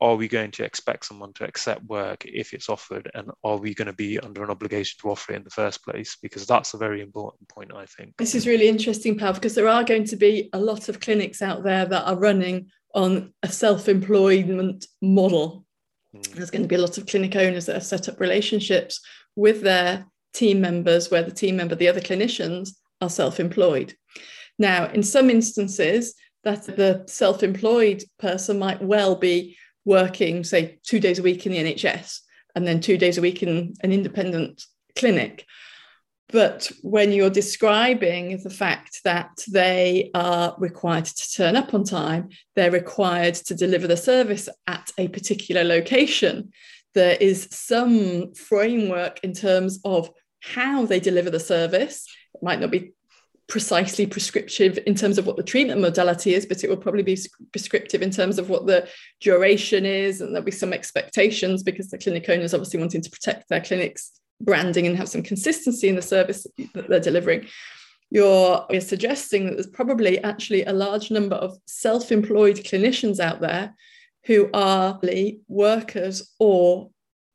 are 0.00 0.16
we 0.16 0.28
going 0.28 0.50
to 0.50 0.64
expect 0.64 1.06
someone 1.06 1.32
to 1.34 1.44
accept 1.44 1.84
work 1.84 2.24
if 2.26 2.52
it's 2.52 2.68
offered 2.68 3.10
and 3.14 3.30
are 3.42 3.56
we 3.56 3.74
going 3.74 3.86
to 3.86 3.92
be 3.92 4.18
under 4.18 4.42
an 4.42 4.50
obligation 4.50 4.98
to 5.00 5.10
offer 5.10 5.32
it 5.32 5.36
in 5.36 5.44
the 5.44 5.50
first 5.50 5.84
place? 5.84 6.16
Because 6.20 6.46
that's 6.46 6.74
a 6.74 6.78
very 6.78 7.00
important 7.00 7.48
point 7.48 7.72
i 7.74 7.86
think. 7.86 8.16
This 8.18 8.34
is 8.34 8.46
really 8.46 8.68
interesting 8.68 9.16
pav 9.16 9.36
because 9.36 9.54
there 9.54 9.68
are 9.68 9.84
going 9.84 10.04
to 10.04 10.16
be 10.16 10.50
a 10.52 10.58
lot 10.58 10.88
of 10.88 11.00
clinics 11.00 11.42
out 11.42 11.62
there 11.62 11.86
that 11.86 12.04
are 12.06 12.16
running 12.16 12.68
on 12.94 13.32
a 13.42 13.48
self-employment 13.48 14.86
model. 15.00 15.64
Mm. 16.14 16.22
there's 16.34 16.50
going 16.50 16.62
to 16.62 16.68
be 16.68 16.76
a 16.76 16.86
lot 16.86 16.98
of 16.98 17.06
clinic 17.06 17.34
owners 17.34 17.66
that 17.66 17.74
have 17.74 17.84
set 17.84 18.08
up 18.08 18.20
relationships 18.20 19.00
with 19.34 19.62
their 19.62 20.06
team 20.32 20.60
members 20.60 21.10
where 21.10 21.22
the 21.22 21.30
team 21.30 21.56
member 21.56 21.74
the 21.74 21.88
other 21.88 22.00
clinicians 22.00 22.70
are 23.00 23.10
self-employed. 23.10 23.94
Now 24.58 24.86
in 24.86 25.02
some 25.02 25.30
instances 25.30 26.14
that 26.44 26.64
the 26.64 27.04
self-employed 27.06 28.04
person 28.18 28.58
might 28.58 28.82
well 28.82 29.16
be 29.16 29.56
working, 29.84 30.44
say, 30.44 30.78
two 30.82 31.00
days 31.00 31.18
a 31.18 31.22
week 31.22 31.46
in 31.46 31.52
the 31.52 31.58
NHS 31.58 32.20
and 32.54 32.66
then 32.66 32.80
two 32.80 32.96
days 32.96 33.18
a 33.18 33.22
week 33.22 33.42
in 33.42 33.74
an 33.82 33.92
independent 33.92 34.64
clinic. 34.96 35.44
But 36.28 36.70
when 36.82 37.12
you're 37.12 37.30
describing 37.30 38.42
the 38.42 38.50
fact 38.50 39.00
that 39.04 39.30
they 39.50 40.10
are 40.14 40.54
required 40.58 41.04
to 41.04 41.32
turn 41.32 41.54
up 41.54 41.74
on 41.74 41.84
time, 41.84 42.30
they're 42.56 42.70
required 42.70 43.34
to 43.34 43.54
deliver 43.54 43.86
the 43.86 43.96
service 43.96 44.48
at 44.66 44.90
a 44.98 45.08
particular 45.08 45.62
location, 45.62 46.52
there 46.94 47.16
is 47.20 47.48
some 47.50 48.32
framework 48.34 49.20
in 49.22 49.32
terms 49.32 49.80
of 49.84 50.10
how 50.40 50.86
they 50.86 51.00
deliver 51.00 51.30
the 51.30 51.40
service. 51.40 52.06
It 52.34 52.42
might 52.42 52.60
not 52.60 52.70
be 52.70 52.92
precisely 53.48 54.06
prescriptive 54.06 54.78
in 54.86 54.94
terms 54.94 55.18
of 55.18 55.26
what 55.26 55.36
the 55.36 55.42
treatment 55.42 55.80
modality 55.80 56.34
is, 56.34 56.46
but 56.46 56.64
it 56.64 56.70
will 56.70 56.76
probably 56.76 57.02
be 57.02 57.18
prescriptive 57.52 58.02
in 58.02 58.10
terms 58.10 58.38
of 58.38 58.48
what 58.48 58.66
the 58.66 58.88
duration 59.20 59.84
is. 59.84 60.20
And 60.20 60.30
there'll 60.30 60.44
be 60.44 60.50
some 60.50 60.72
expectations 60.72 61.62
because 61.62 61.90
the 61.90 61.98
clinic 61.98 62.28
owners 62.28 62.54
obviously 62.54 62.80
wanting 62.80 63.02
to 63.02 63.10
protect 63.10 63.48
their 63.48 63.60
clinics 63.60 64.12
branding 64.40 64.86
and 64.86 64.96
have 64.96 65.08
some 65.08 65.22
consistency 65.22 65.88
in 65.88 65.96
the 65.96 66.02
service 66.02 66.46
that 66.74 66.88
they're 66.88 67.00
delivering. 67.00 67.46
You're, 68.10 68.64
you're 68.70 68.80
suggesting 68.80 69.46
that 69.46 69.54
there's 69.54 69.66
probably 69.66 70.22
actually 70.22 70.64
a 70.64 70.72
large 70.72 71.10
number 71.10 71.36
of 71.36 71.56
self-employed 71.66 72.56
clinicians 72.58 73.20
out 73.20 73.40
there 73.40 73.74
who 74.26 74.48
are 74.54 75.00
workers 75.48 76.32
or 76.38 76.90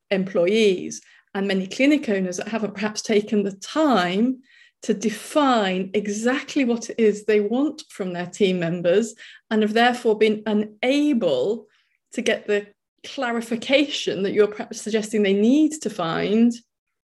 employees 0.10 1.02
and 1.34 1.48
many 1.48 1.67
clinic 1.67 2.10
owners 2.10 2.38
that 2.38 2.48
haven't 2.48 2.74
perhaps 2.74 3.02
taken 3.02 3.43
the 3.43 3.52
time 3.52 4.41
to 4.82 4.94
define 4.94 5.92
exactly 5.94 6.63
what 6.63 6.89
it 6.89 7.00
is 7.00 7.26
they 7.26 7.42
want 7.42 7.84
from 7.89 8.13
their 8.13 8.26
team 8.26 8.60
members 8.60 9.13
and 9.52 9.62
have 9.62 9.74
therefore 9.74 10.18
been 10.18 10.42
unable 10.46 11.68
to 12.13 12.22
get 12.22 12.48
the 12.48 12.68
clarification 13.06 14.24
that 14.24 14.34
you're 14.34 14.48
perhaps 14.48 14.82
suggesting 14.82 15.22
they 15.22 15.34
need 15.34 15.72
to 15.82 15.89
find 15.89 16.54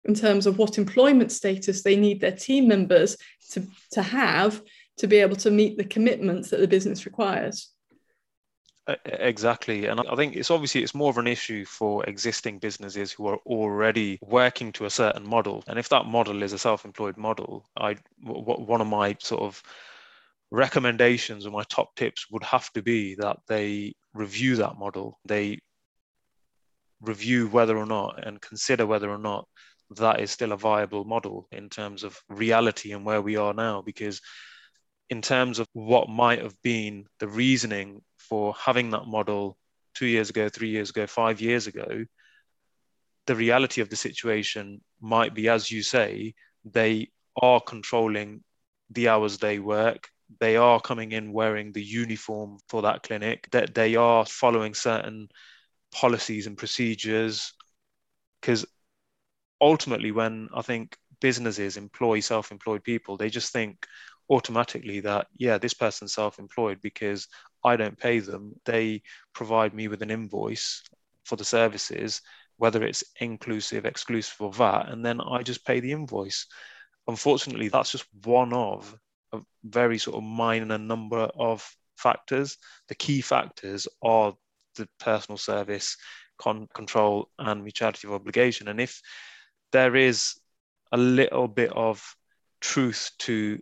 in 0.04 0.14
terms 0.14 0.46
of 0.46 0.58
what 0.58 0.78
employment 0.78 1.30
status 1.30 1.82
they 1.82 1.96
need 1.96 2.20
their 2.20 2.32
team 2.32 2.66
members 2.66 3.16
to, 3.50 3.66
to 3.92 4.02
have 4.02 4.62
to 4.96 5.06
be 5.06 5.16
able 5.16 5.36
to 5.36 5.50
meet 5.50 5.76
the 5.76 5.84
commitments 5.84 6.50
that 6.50 6.60
the 6.60 6.68
business 6.68 7.04
requires. 7.06 7.70
Exactly, 9.04 9.86
and 9.86 10.00
I 10.00 10.14
think 10.16 10.36
it's 10.36 10.50
obviously 10.50 10.82
it's 10.82 10.94
more 10.94 11.10
of 11.10 11.18
an 11.18 11.26
issue 11.26 11.64
for 11.64 12.04
existing 12.04 12.58
businesses 12.58 13.12
who 13.12 13.26
are 13.26 13.38
already 13.46 14.18
working 14.22 14.72
to 14.72 14.84
a 14.86 14.90
certain 14.90 15.26
model, 15.28 15.62
and 15.66 15.78
if 15.78 15.88
that 15.90 16.06
model 16.06 16.42
is 16.42 16.52
a 16.52 16.58
self-employed 16.58 17.16
model, 17.16 17.66
I 17.76 17.96
one 18.22 18.80
of 18.80 18.86
my 18.86 19.16
sort 19.20 19.42
of 19.42 19.62
recommendations 20.50 21.46
or 21.46 21.50
my 21.50 21.64
top 21.64 21.94
tips 21.94 22.30
would 22.30 22.42
have 22.44 22.70
to 22.72 22.82
be 22.82 23.14
that 23.16 23.38
they 23.48 23.94
review 24.14 24.56
that 24.56 24.78
model, 24.78 25.18
they 25.24 25.58
review 27.00 27.48
whether 27.48 27.76
or 27.78 27.86
not 27.86 28.26
and 28.26 28.40
consider 28.40 28.86
whether 28.86 29.10
or 29.10 29.18
not 29.18 29.46
that 29.96 30.20
is 30.20 30.30
still 30.30 30.52
a 30.52 30.56
viable 30.56 31.04
model 31.04 31.48
in 31.52 31.68
terms 31.68 32.04
of 32.04 32.20
reality 32.28 32.92
and 32.92 33.04
where 33.04 33.22
we 33.22 33.36
are 33.36 33.54
now. 33.54 33.82
Because 33.82 34.20
in 35.08 35.22
terms 35.22 35.58
of 35.58 35.66
what 35.72 36.08
might 36.08 36.42
have 36.42 36.54
been 36.62 37.06
the 37.18 37.28
reasoning 37.28 38.02
for 38.30 38.54
having 38.54 38.90
that 38.90 39.06
model 39.06 39.58
two 39.94 40.06
years 40.06 40.30
ago, 40.30 40.48
three 40.48 40.70
years 40.70 40.90
ago, 40.90 41.06
five 41.06 41.40
years 41.40 41.66
ago, 41.66 42.04
the 43.26 43.34
reality 43.34 43.80
of 43.80 43.90
the 43.90 43.96
situation 43.96 44.80
might 45.00 45.34
be, 45.34 45.48
as 45.48 45.70
you 45.70 45.82
say, 45.82 46.34
they 46.64 47.08
are 47.36 47.60
controlling 47.60 48.42
the 48.90 49.08
hours 49.08 49.38
they 49.38 49.58
work. 49.58 50.08
They 50.38 50.56
are 50.56 50.80
coming 50.80 51.10
in 51.10 51.32
wearing 51.32 51.72
the 51.72 51.82
uniform 51.82 52.58
for 52.68 52.82
that 52.82 53.02
clinic, 53.02 53.48
that 53.50 53.74
they 53.74 53.96
are 53.96 54.24
following 54.24 54.74
certain 54.74 55.28
policies 55.92 56.46
and 56.46 56.56
procedures. 56.56 57.52
Because 58.40 58.64
ultimately, 59.60 60.12
when 60.12 60.48
I 60.54 60.62
think 60.62 60.96
businesses 61.20 61.76
employ 61.76 62.20
self 62.20 62.52
employed 62.52 62.84
people, 62.84 63.16
they 63.16 63.28
just 63.28 63.52
think, 63.52 63.86
automatically 64.30 65.00
that 65.00 65.26
yeah 65.36 65.58
this 65.58 65.74
person's 65.74 66.14
self-employed 66.14 66.80
because 66.80 67.26
i 67.64 67.76
don't 67.76 67.98
pay 67.98 68.18
them 68.18 68.54
they 68.64 69.02
provide 69.32 69.74
me 69.74 69.88
with 69.88 70.02
an 70.02 70.10
invoice 70.10 70.82
for 71.24 71.36
the 71.36 71.44
services 71.44 72.22
whether 72.60 72.84
it's 72.84 73.02
inclusive 73.20 73.86
exclusive 73.86 74.36
or 74.38 74.52
vat 74.52 74.84
and 74.88 75.04
then 75.04 75.18
i 75.20 75.42
just 75.42 75.64
pay 75.64 75.80
the 75.80 75.92
invoice. 75.92 76.46
Unfortunately 77.08 77.68
that's 77.68 77.92
just 77.92 78.04
one 78.22 78.52
of 78.52 78.94
a 79.32 79.40
very 79.64 79.96
sort 79.96 80.18
of 80.18 80.22
minor 80.22 80.76
number 80.76 81.20
of 81.38 81.66
factors. 81.96 82.58
The 82.88 82.94
key 82.94 83.22
factors 83.22 83.88
are 84.02 84.34
the 84.76 84.86
personal 84.98 85.38
service 85.38 85.96
con- 86.38 86.68
control 86.74 87.30
and 87.38 87.62
mutuality 87.62 88.06
of 88.06 88.12
obligation. 88.14 88.68
And 88.68 88.78
if 88.78 89.00
there 89.72 89.96
is 89.96 90.34
a 90.92 90.98
little 90.98 91.48
bit 91.48 91.72
of 91.72 92.14
truth 92.60 93.10
to 93.20 93.58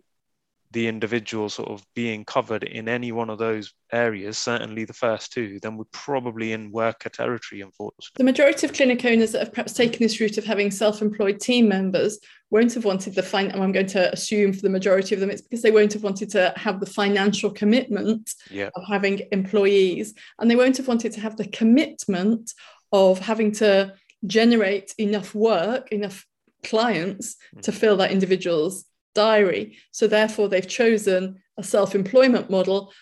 the 0.71 0.87
individual 0.87 1.49
sort 1.49 1.69
of 1.69 1.83
being 1.95 2.23
covered 2.23 2.63
in 2.63 2.87
any 2.87 3.11
one 3.11 3.29
of 3.29 3.39
those 3.39 3.73
areas, 3.91 4.37
certainly 4.37 4.85
the 4.85 4.93
first 4.93 5.33
two, 5.33 5.59
then 5.61 5.77
we're 5.77 5.85
probably 5.91 6.51
in 6.51 6.71
worker 6.71 7.09
territory, 7.09 7.61
unfortunately. 7.61 8.11
The 8.15 8.23
majority 8.23 8.67
of 8.67 8.73
clinic 8.73 9.03
owners 9.03 9.31
that 9.31 9.39
have 9.39 9.53
perhaps 9.53 9.73
taken 9.73 9.99
this 9.99 10.19
route 10.19 10.37
of 10.37 10.45
having 10.45 10.69
self 10.69 11.01
employed 11.01 11.39
team 11.39 11.67
members 11.67 12.19
won't 12.51 12.73
have 12.73 12.85
wanted 12.85 13.15
the 13.15 13.23
fine, 13.23 13.47
and 13.47 13.63
I'm 13.63 13.71
going 13.71 13.87
to 13.87 14.11
assume 14.11 14.53
for 14.53 14.61
the 14.61 14.69
majority 14.69 15.15
of 15.15 15.21
them, 15.21 15.31
it's 15.31 15.41
because 15.41 15.63
they 15.63 15.71
won't 15.71 15.93
have 15.93 16.03
wanted 16.03 16.29
to 16.31 16.53
have 16.55 16.79
the 16.79 16.85
financial 16.85 17.49
commitment 17.49 18.31
yeah. 18.51 18.69
of 18.75 18.83
having 18.87 19.21
employees, 19.31 20.13
and 20.39 20.49
they 20.49 20.55
won't 20.55 20.77
have 20.77 20.87
wanted 20.87 21.13
to 21.13 21.21
have 21.21 21.35
the 21.35 21.47
commitment 21.47 22.53
of 22.91 23.19
having 23.19 23.51
to 23.53 23.93
generate 24.27 24.93
enough 24.97 25.33
work, 25.33 25.91
enough 25.91 26.25
clients 26.63 27.37
mm. 27.55 27.61
to 27.61 27.71
fill 27.71 27.97
that 27.97 28.11
individual's 28.11 28.85
diary. 29.15 29.77
So 29.91 30.07
therefore, 30.07 30.49
they've 30.49 30.67
chosen 30.67 31.41
a 31.57 31.63
self-employment 31.63 32.49
model, 32.49 32.93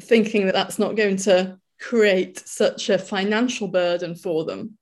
thinking 0.00 0.46
that 0.46 0.54
that's 0.54 0.78
not 0.78 0.96
going 0.96 1.16
to 1.16 1.58
create 1.80 2.38
such 2.46 2.88
a 2.90 2.98
financial 2.98 3.68
burden 3.68 4.14
for 4.14 4.44
them. 4.44 4.78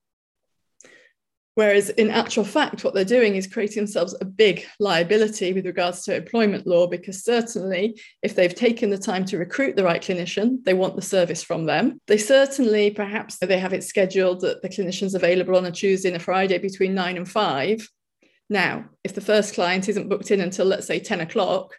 Whereas 1.56 1.90
in 1.90 2.10
actual 2.10 2.42
fact, 2.42 2.82
what 2.82 2.94
they're 2.94 3.04
doing 3.04 3.36
is 3.36 3.46
creating 3.46 3.84
themselves 3.84 4.12
a 4.20 4.24
big 4.24 4.64
liability 4.80 5.52
with 5.52 5.66
regards 5.66 6.02
to 6.02 6.16
employment 6.16 6.66
law, 6.66 6.88
because 6.88 7.22
certainly 7.22 8.00
if 8.22 8.34
they've 8.34 8.54
taken 8.54 8.90
the 8.90 8.98
time 8.98 9.24
to 9.26 9.38
recruit 9.38 9.76
the 9.76 9.84
right 9.84 10.02
clinician, 10.02 10.64
they 10.64 10.74
want 10.74 10.96
the 10.96 11.02
service 11.02 11.44
from 11.44 11.64
them. 11.64 12.00
They 12.08 12.18
certainly, 12.18 12.90
perhaps 12.90 13.38
they 13.38 13.58
have 13.58 13.72
it 13.72 13.84
scheduled 13.84 14.40
that 14.40 14.62
the 14.62 14.68
clinician's 14.68 15.14
available 15.14 15.56
on 15.56 15.66
a 15.66 15.70
Tuesday 15.70 16.08
and 16.08 16.16
a 16.16 16.20
Friday 16.20 16.58
between 16.58 16.92
nine 16.92 17.16
and 17.16 17.30
five. 17.30 17.88
Now, 18.50 18.86
if 19.02 19.14
the 19.14 19.20
first 19.20 19.54
client 19.54 19.88
isn't 19.88 20.08
booked 20.08 20.30
in 20.30 20.40
until, 20.40 20.66
let's 20.66 20.86
say, 20.86 21.00
10 21.00 21.20
o'clock, 21.20 21.74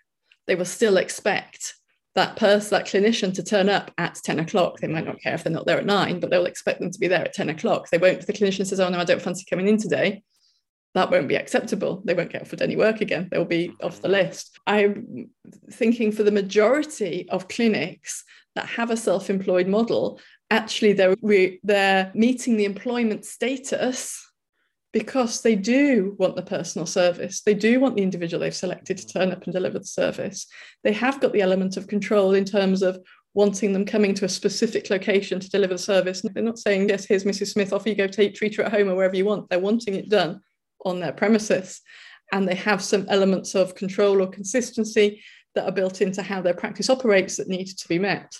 they 0.47 0.55
will 0.55 0.65
still 0.65 0.97
expect 0.97 1.75
that 2.15 2.37
person, 2.37 2.69
that 2.71 2.87
clinician 2.87 3.33
to 3.33 3.43
turn 3.43 3.69
up 3.69 3.91
at 3.97 4.19
10 4.23 4.39
o'clock. 4.39 4.79
They 4.79 4.87
might 4.87 5.05
not 5.05 5.21
care 5.21 5.35
if 5.35 5.43
they're 5.43 5.53
not 5.53 5.65
there 5.65 5.77
at 5.77 5.85
nine, 5.85 6.19
but 6.19 6.29
they'll 6.29 6.45
expect 6.45 6.79
them 6.79 6.91
to 6.91 6.99
be 6.99 7.07
there 7.07 7.25
at 7.25 7.33
10 7.33 7.49
o'clock. 7.49 7.89
They 7.89 7.97
won't, 7.97 8.19
if 8.19 8.25
the 8.25 8.33
clinician 8.33 8.65
says, 8.65 8.79
Oh, 8.79 8.89
no, 8.89 8.99
I 8.99 9.03
don't 9.03 9.21
fancy 9.21 9.45
coming 9.49 9.67
in 9.67 9.77
today, 9.77 10.23
that 10.95 11.11
won't 11.11 11.27
be 11.27 11.35
acceptable. 11.35 12.01
They 12.05 12.13
won't 12.13 12.31
get 12.31 12.41
offered 12.41 12.61
any 12.61 12.77
work 12.77 13.01
again. 13.01 13.27
They'll 13.29 13.43
be 13.43 13.73
off 13.83 14.01
the 14.01 14.07
list. 14.07 14.57
I'm 14.65 15.29
thinking 15.71 16.13
for 16.13 16.23
the 16.23 16.31
majority 16.31 17.27
of 17.29 17.49
clinics 17.49 18.23
that 18.55 18.65
have 18.67 18.91
a 18.91 18.97
self 18.97 19.29
employed 19.29 19.67
model, 19.67 20.21
actually, 20.49 20.93
they're, 20.93 21.15
they're 21.63 22.11
meeting 22.15 22.55
the 22.55 22.63
employment 22.63 23.25
status 23.25 24.25
because 24.95 25.41
they 25.41 25.57
do 25.57 26.15
want 26.17 26.37
the 26.37 26.41
personal 26.41 26.85
service. 26.85 27.41
They 27.41 27.53
do 27.53 27.81
want 27.81 27.97
the 27.97 28.01
individual 28.01 28.39
they've 28.39 28.55
selected 28.55 28.97
to 28.97 29.05
turn 29.05 29.33
up 29.33 29.43
and 29.43 29.51
deliver 29.51 29.77
the 29.77 29.83
service. 29.83 30.47
They 30.85 30.93
have 30.93 31.19
got 31.19 31.33
the 31.33 31.41
element 31.41 31.75
of 31.75 31.89
control 31.89 32.33
in 32.33 32.45
terms 32.45 32.81
of 32.81 32.99
wanting 33.33 33.73
them 33.73 33.83
coming 33.83 34.13
to 34.13 34.23
a 34.23 34.29
specific 34.29 34.89
location 34.89 35.41
to 35.41 35.49
deliver 35.49 35.73
the 35.73 35.79
service. 35.79 36.21
They're 36.21 36.41
not 36.41 36.59
saying, 36.59 36.87
yes, 36.87 37.03
here's 37.03 37.25
Mrs. 37.25 37.47
Smith, 37.47 37.73
off 37.73 37.85
you 37.85 37.93
go, 37.93 38.07
take, 38.07 38.35
treat 38.35 38.55
her 38.55 38.63
at 38.63 38.71
home 38.71 38.87
or 38.87 38.95
wherever 38.95 39.17
you 39.17 39.25
want. 39.25 39.49
They're 39.49 39.59
wanting 39.59 39.95
it 39.95 40.07
done 40.07 40.39
on 40.85 41.01
their 41.01 41.11
premises. 41.11 41.81
And 42.31 42.47
they 42.47 42.55
have 42.55 42.81
some 42.81 43.05
elements 43.09 43.53
of 43.53 43.75
control 43.75 44.21
or 44.21 44.27
consistency 44.27 45.21
that 45.55 45.65
are 45.65 45.73
built 45.73 45.99
into 45.99 46.23
how 46.23 46.41
their 46.41 46.53
practice 46.53 46.89
operates 46.89 47.35
that 47.35 47.49
need 47.49 47.65
to 47.65 47.87
be 47.89 47.99
met. 47.99 48.33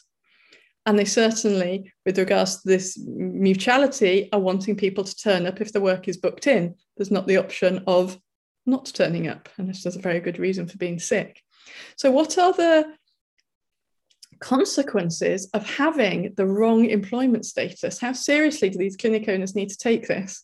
And 0.86 1.00
they 1.00 1.06
certainly, 1.06 1.92
with 2.06 2.20
regards 2.20 2.62
to 2.62 2.68
this 2.68 2.98
mutuality, 3.00 4.30
are 4.32 4.40
wanting 4.40 4.76
people 4.76 5.04
to 5.04 5.16
turn 5.16 5.48
up 5.48 5.60
if 5.60 5.74
the 5.74 5.82
work 5.82 6.08
is 6.08 6.18
booked 6.18 6.46
in. 6.46 6.76
There's 6.96 7.12
not 7.12 7.28
the 7.28 7.38
option 7.38 7.84
of 7.88 8.20
not 8.66 8.92
turning 8.94 9.28
up 9.28 9.50
unless 9.58 9.84
there's 9.84 9.96
a 9.96 10.02
very 10.02 10.20
good 10.20 10.40
reason 10.40 10.68
for 10.68 10.78
being 10.78 11.00
sick. 11.00 11.42
So, 11.98 12.12
what 12.12 12.38
are 12.38 12.54
the 12.54 12.94
consequences 14.40 15.50
of 15.54 15.68
having 15.68 16.34
the 16.36 16.46
wrong 16.46 16.86
employment 16.86 17.46
status? 17.46 18.00
How 18.00 18.14
seriously 18.14 18.70
do 18.70 18.78
these 18.78 18.98
clinic 18.98 19.28
owners 19.28 19.56
need 19.56 19.70
to 19.70 19.78
take 19.78 20.08
this? 20.08 20.44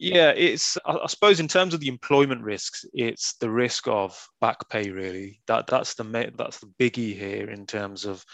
Yeah, 0.00 0.30
it's 0.30 0.78
I 0.86 1.08
suppose 1.08 1.40
in 1.40 1.48
terms 1.48 1.74
of 1.74 1.80
the 1.80 1.88
employment 1.88 2.42
risks, 2.42 2.84
it's 2.92 3.34
the 3.38 3.50
risk 3.50 3.88
of 3.88 4.16
back 4.40 4.68
pay 4.70 4.90
really. 4.90 5.40
That 5.48 5.66
that's 5.66 5.94
the 5.94 6.32
that's 6.36 6.60
the 6.60 6.72
biggie 6.78 7.18
here 7.18 7.50
in 7.50 7.66
terms 7.66 8.04
of 8.04 8.24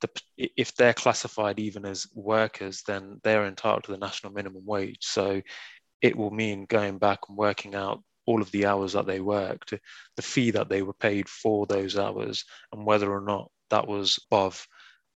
the, 0.00 0.08
if 0.36 0.76
they're 0.76 0.94
classified 0.94 1.58
even 1.58 1.84
as 1.84 2.06
workers, 2.14 2.82
then 2.86 3.20
they're 3.24 3.46
entitled 3.46 3.84
to 3.84 3.92
the 3.92 3.98
national 3.98 4.32
minimum 4.32 4.64
wage. 4.64 4.98
So 5.00 5.42
it 6.00 6.16
will 6.16 6.30
mean 6.30 6.66
going 6.66 6.98
back 6.98 7.18
and 7.28 7.36
working 7.36 7.74
out 7.74 8.02
all 8.26 8.40
of 8.40 8.52
the 8.52 8.66
hours 8.66 8.92
that 8.92 9.06
they 9.06 9.20
worked, 9.20 9.74
the 10.16 10.22
fee 10.22 10.52
that 10.52 10.68
they 10.68 10.82
were 10.82 10.92
paid 10.94 11.28
for 11.28 11.66
those 11.66 11.98
hours, 11.98 12.44
and 12.72 12.86
whether 12.86 13.12
or 13.12 13.22
not 13.22 13.50
that 13.70 13.88
was 13.88 14.20
above 14.30 14.64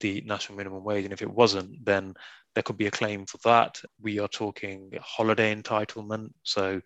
the 0.03 0.23
national 0.27 0.59
minimum 0.59 0.85
wage. 0.85 1.05
And 1.05 1.13
if 1.13 1.23
it 1.23 1.31
wasn't, 1.31 1.85
then 1.85 2.15
there 2.55 2.63
could 2.63 2.77
be 2.77 2.89
a 2.89 2.91
claim 2.91 3.25
for 3.25 3.39
that. 3.45 3.81
We 4.01 4.19
are 4.19 4.29
talking 4.29 4.91
holiday 5.01 5.55
entitlement. 5.55 6.33
So 6.43 6.83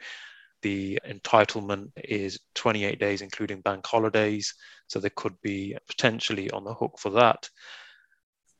the 0.62 1.00
entitlement 1.06 1.90
is 1.96 2.38
28 2.54 3.00
days, 3.00 3.22
including 3.22 3.62
bank 3.62 3.84
holidays. 3.84 4.54
So 4.86 5.00
they 5.00 5.10
could 5.10 5.34
be 5.42 5.76
potentially 5.88 6.50
on 6.52 6.64
the 6.64 6.74
hook 6.74 6.98
for 6.98 7.10
that. 7.10 7.48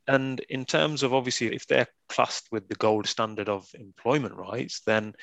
And 0.08 0.40
in 0.48 0.64
terms 0.64 1.02
of 1.02 1.12
obviously, 1.12 1.54
if 1.54 1.66
they're 1.66 1.88
classed 2.08 2.48
with 2.50 2.68
the 2.68 2.76
gold 2.76 3.06
standard 3.06 3.48
of 3.48 3.68
employment 3.74 4.34
rights, 4.36 4.82
then 4.86 5.14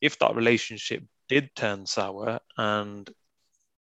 if 0.00 0.18
that 0.18 0.34
relationship 0.34 1.02
did 1.28 1.54
turn 1.54 1.86
sour 1.86 2.40
and 2.56 3.08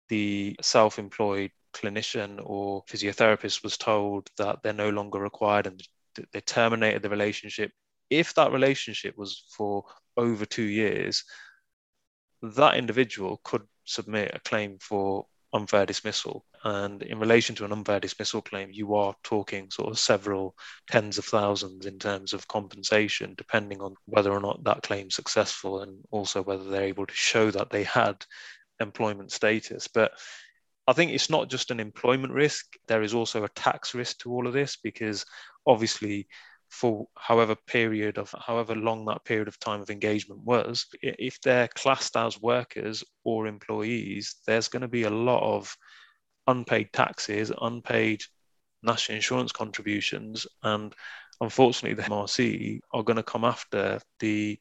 the 0.09 0.55
self 0.61 0.99
employed 0.99 1.51
clinician 1.73 2.39
or 2.43 2.83
physiotherapist 2.85 3.63
was 3.63 3.77
told 3.77 4.29
that 4.37 4.59
they're 4.63 4.73
no 4.73 4.89
longer 4.89 5.19
required 5.19 5.67
and 5.67 5.81
they 6.31 6.41
terminated 6.41 7.01
the 7.01 7.09
relationship, 7.09 7.71
if 8.09 8.33
that 8.35 8.51
relationship 8.51 9.17
was 9.17 9.45
for 9.55 9.83
over 10.17 10.45
two 10.45 10.63
years, 10.63 11.23
that 12.41 12.75
individual 12.75 13.41
could 13.43 13.63
submit 13.85 14.31
a 14.33 14.39
claim 14.39 14.77
for 14.79 15.25
unfair 15.53 15.85
dismissal. 15.85 16.45
And 16.63 17.03
in 17.03 17.19
relation 17.19 17.55
to 17.55 17.65
an 17.65 17.71
unfair 17.71 17.99
dismissal 17.99 18.41
claim, 18.41 18.69
you 18.71 18.95
are 18.95 19.15
talking 19.23 19.69
sort 19.69 19.89
of 19.89 19.99
several 19.99 20.55
tens 20.89 21.17
of 21.17 21.25
thousands 21.25 21.85
in 21.85 21.99
terms 21.99 22.33
of 22.33 22.47
compensation, 22.47 23.35
depending 23.37 23.81
on 23.81 23.95
whether 24.05 24.31
or 24.31 24.39
not 24.39 24.63
that 24.63 24.83
claim's 24.83 25.15
successful 25.15 25.81
and 25.81 25.99
also 26.11 26.41
whether 26.41 26.63
they're 26.63 26.83
able 26.83 27.05
to 27.05 27.13
show 27.13 27.51
that 27.51 27.69
they 27.69 27.83
had 27.83 28.25
employment 28.79 29.31
status. 29.31 29.87
But 29.87 30.13
I 30.87 30.93
think 30.93 31.11
it's 31.11 31.29
not 31.29 31.49
just 31.49 31.71
an 31.71 31.79
employment 31.79 32.33
risk, 32.33 32.75
there 32.87 33.03
is 33.03 33.13
also 33.13 33.43
a 33.43 33.49
tax 33.49 33.95
risk 33.95 34.19
to 34.19 34.31
all 34.31 34.47
of 34.47 34.53
this 34.53 34.75
because 34.75 35.25
obviously 35.65 36.27
for 36.73 37.05
however 37.15 37.55
period 37.67 38.17
of 38.17 38.33
however 38.47 38.75
long 38.75 39.05
that 39.05 39.23
period 39.23 39.47
of 39.47 39.59
time 39.59 39.79
of 39.79 39.91
engagement 39.91 40.41
was 40.43 40.87
if 41.03 41.39
they're 41.41 41.67
classed 41.67 42.17
as 42.17 42.41
workers 42.41 43.03
or 43.23 43.45
employees 43.45 44.37
there's 44.47 44.69
going 44.69 44.81
to 44.81 44.87
be 44.87 45.03
a 45.03 45.09
lot 45.09 45.43
of 45.43 45.77
unpaid 46.47 46.91
taxes 46.91 47.51
unpaid 47.61 48.23
national 48.81 49.15
insurance 49.15 49.51
contributions 49.51 50.47
and 50.63 50.95
unfortunately 51.41 51.93
the 51.93 52.09
HMRC 52.09 52.79
are 52.91 53.03
going 53.03 53.17
to 53.17 53.23
come 53.23 53.45
after 53.45 53.99
the 54.19 54.59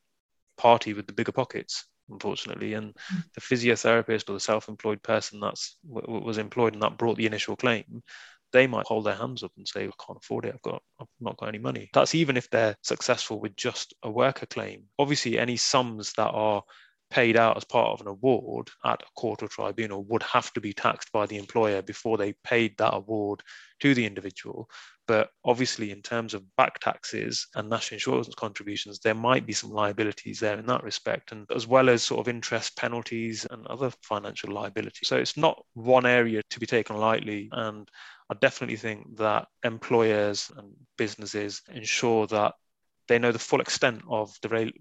party 0.58 0.92
with 0.92 1.06
the 1.06 1.14
bigger 1.14 1.32
pockets 1.32 1.86
unfortunately 2.12 2.74
and 2.74 2.94
mm. 2.94 3.24
the 3.34 3.40
physiotherapist 3.40 4.28
or 4.28 4.34
the 4.34 4.40
self-employed 4.40 5.02
person 5.02 5.40
that's 5.40 5.76
w- 5.92 6.24
was 6.24 6.38
employed 6.38 6.74
and 6.74 6.82
that 6.82 6.98
brought 6.98 7.16
the 7.16 7.26
initial 7.26 7.56
claim 7.56 8.02
they 8.52 8.66
might 8.66 8.86
hold 8.86 9.06
their 9.06 9.14
hands 9.14 9.42
up 9.42 9.52
and 9.56 9.66
say, 9.66 9.84
I 9.84 10.04
can't 10.04 10.18
afford 10.22 10.44
it. 10.44 10.54
I've 10.54 10.62
got, 10.62 10.82
I've 11.00 11.06
not 11.20 11.36
got 11.38 11.48
any 11.48 11.58
money. 11.58 11.90
That's 11.92 12.14
even 12.14 12.36
if 12.36 12.50
they're 12.50 12.76
successful 12.82 13.40
with 13.40 13.56
just 13.56 13.94
a 14.02 14.10
worker 14.10 14.46
claim. 14.46 14.84
Obviously, 14.98 15.38
any 15.38 15.56
sums 15.56 16.12
that 16.16 16.28
are 16.28 16.62
paid 17.10 17.36
out 17.36 17.56
as 17.56 17.64
part 17.64 17.88
of 17.88 18.00
an 18.00 18.08
award 18.08 18.70
at 18.84 19.02
a 19.02 19.20
court 19.20 19.42
or 19.42 19.48
tribunal 19.48 20.04
would 20.04 20.22
have 20.22 20.50
to 20.54 20.60
be 20.60 20.72
taxed 20.72 21.12
by 21.12 21.26
the 21.26 21.36
employer 21.36 21.82
before 21.82 22.16
they 22.16 22.32
paid 22.44 22.76
that 22.78 22.94
award 22.94 23.42
to 23.80 23.94
the 23.94 24.06
individual. 24.06 24.68
But 25.08 25.30
obviously, 25.44 25.90
in 25.90 26.00
terms 26.00 26.32
of 26.32 26.44
back 26.56 26.78
taxes 26.78 27.48
and 27.54 27.68
national 27.68 27.96
insurance 27.96 28.34
contributions, 28.34 29.00
there 29.00 29.14
might 29.14 29.46
be 29.46 29.52
some 29.52 29.70
liabilities 29.70 30.38
there 30.38 30.58
in 30.58 30.66
that 30.66 30.84
respect, 30.84 31.32
and 31.32 31.46
as 31.54 31.66
well 31.66 31.88
as 31.88 32.02
sort 32.02 32.20
of 32.20 32.28
interest 32.28 32.76
penalties 32.76 33.46
and 33.50 33.66
other 33.66 33.90
financial 34.02 34.52
liabilities. 34.52 35.08
So 35.08 35.16
it's 35.16 35.36
not 35.36 35.60
one 35.74 36.06
area 36.06 36.42
to 36.50 36.60
be 36.60 36.66
taken 36.66 36.96
lightly. 36.96 37.48
And 37.52 37.88
I 38.30 38.34
definitely 38.40 38.76
think 38.76 39.16
that 39.16 39.48
employers 39.64 40.50
and 40.56 40.72
businesses 40.96 41.62
ensure 41.68 42.26
that 42.28 42.54
they 43.12 43.18
know 43.18 43.30
the 43.30 43.38
full 43.38 43.60
extent 43.60 44.00
of 44.08 44.34
the 44.40 44.48
re- 44.48 44.72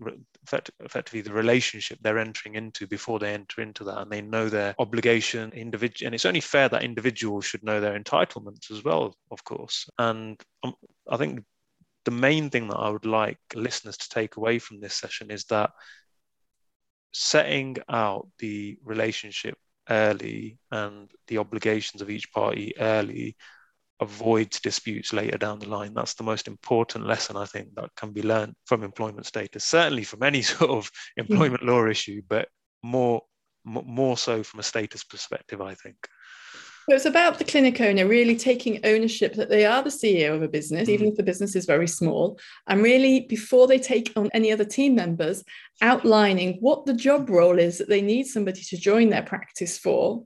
effectively 0.80 1.20
the 1.20 1.34
relationship 1.34 2.00
they're 2.02 2.18
entering 2.18 2.56
into 2.56 2.88
before 2.88 3.20
they 3.20 3.34
enter 3.34 3.62
into 3.62 3.84
that, 3.84 4.00
and 4.00 4.10
they 4.10 4.22
know 4.22 4.48
their 4.48 4.74
obligation. 4.80 5.52
Individual, 5.52 6.08
and 6.08 6.16
it's 6.16 6.26
only 6.26 6.40
fair 6.40 6.70
that 6.70 6.84
individuals 6.84 7.44
should 7.44 7.62
know 7.62 7.82
their 7.82 8.00
entitlements 8.00 8.72
as 8.72 8.86
well, 8.86 9.14
of 9.32 9.44
course. 9.44 9.90
And 9.98 10.42
um, 10.64 10.76
I 11.10 11.18
think 11.18 11.44
the 12.06 12.12
main 12.12 12.50
thing 12.50 12.70
that 12.70 12.78
I 12.78 12.90
would 12.90 13.06
like 13.06 13.38
listeners 13.54 13.98
to 13.98 14.10
take 14.10 14.38
away 14.38 14.60
from 14.60 14.80
this 14.80 14.96
session 14.96 15.30
is 15.30 15.44
that 15.46 15.72
setting 17.12 17.76
out 17.90 18.30
the 18.40 18.78
relationship 18.82 19.58
early 19.90 20.58
and 20.72 21.12
the 21.28 21.40
obligations 21.40 22.02
of 22.02 22.10
each 22.10 22.32
party 22.32 22.74
early 22.80 23.36
avoids 24.02 24.60
disputes 24.60 25.14
later 25.14 25.38
down 25.38 25.60
the 25.60 25.70
line. 25.70 25.94
That's 25.94 26.16
the 26.16 26.24
most 26.24 26.48
important 26.48 27.06
lesson 27.06 27.38
I 27.38 27.46
think 27.46 27.74
that 27.76 27.96
can 27.96 28.12
be 28.12 28.24
learned 28.24 28.56
from 28.66 28.84
employment 28.84 29.28
status, 29.28 29.64
certainly 29.64 30.04
from 30.04 30.24
any 30.24 30.42
sort 30.42 30.72
of 30.72 30.92
employment 31.18 31.64
law 31.64 31.88
issue, 31.88 32.22
but 32.28 32.50
more 32.84 33.22
more 33.64 34.18
so 34.18 34.42
from 34.42 34.60
a 34.60 34.64
status 34.64 35.04
perspective, 35.04 35.62
I 35.62 35.76
think. 35.76 35.96
So 36.90 36.96
it's 36.96 37.06
about 37.06 37.38
the 37.38 37.46
clinic 37.46 37.80
owner 37.80 38.08
really 38.08 38.36
taking 38.36 38.84
ownership 38.84 39.36
that 39.36 39.50
they 39.50 39.68
are 39.68 39.84
the 39.84 39.92
CEO 39.92 40.34
of 40.36 40.42
a 40.42 40.48
business, 40.48 40.90
mm. 40.90 40.94
even 40.94 41.08
if 41.10 41.16
the 41.16 41.22
business 41.22 41.56
is 41.56 41.68
very 41.68 41.88
small, 41.88 42.40
and 42.68 42.82
really 42.82 43.22
before 43.30 43.68
they 43.68 43.78
take 43.78 44.12
on 44.16 44.32
any 44.34 44.52
other 44.52 44.66
team 44.66 44.96
members, 44.96 45.44
outlining 45.82 46.58
what 46.60 46.88
the 46.88 46.96
job 46.96 47.30
role 47.30 47.60
is 47.60 47.78
that 47.78 47.88
they 47.88 48.02
need 48.02 48.26
somebody 48.26 48.62
to 48.62 48.78
join 48.78 49.10
their 49.10 49.22
practice 49.22 49.78
for, 49.78 50.24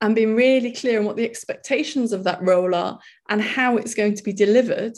and 0.00 0.14
being 0.14 0.34
really 0.34 0.72
clear 0.72 1.00
on 1.00 1.04
what 1.04 1.16
the 1.16 1.24
expectations 1.24 2.12
of 2.12 2.24
that 2.24 2.42
role 2.42 2.74
are 2.74 2.98
and 3.28 3.42
how 3.42 3.76
it's 3.76 3.94
going 3.94 4.14
to 4.14 4.22
be 4.22 4.32
delivered 4.32 4.96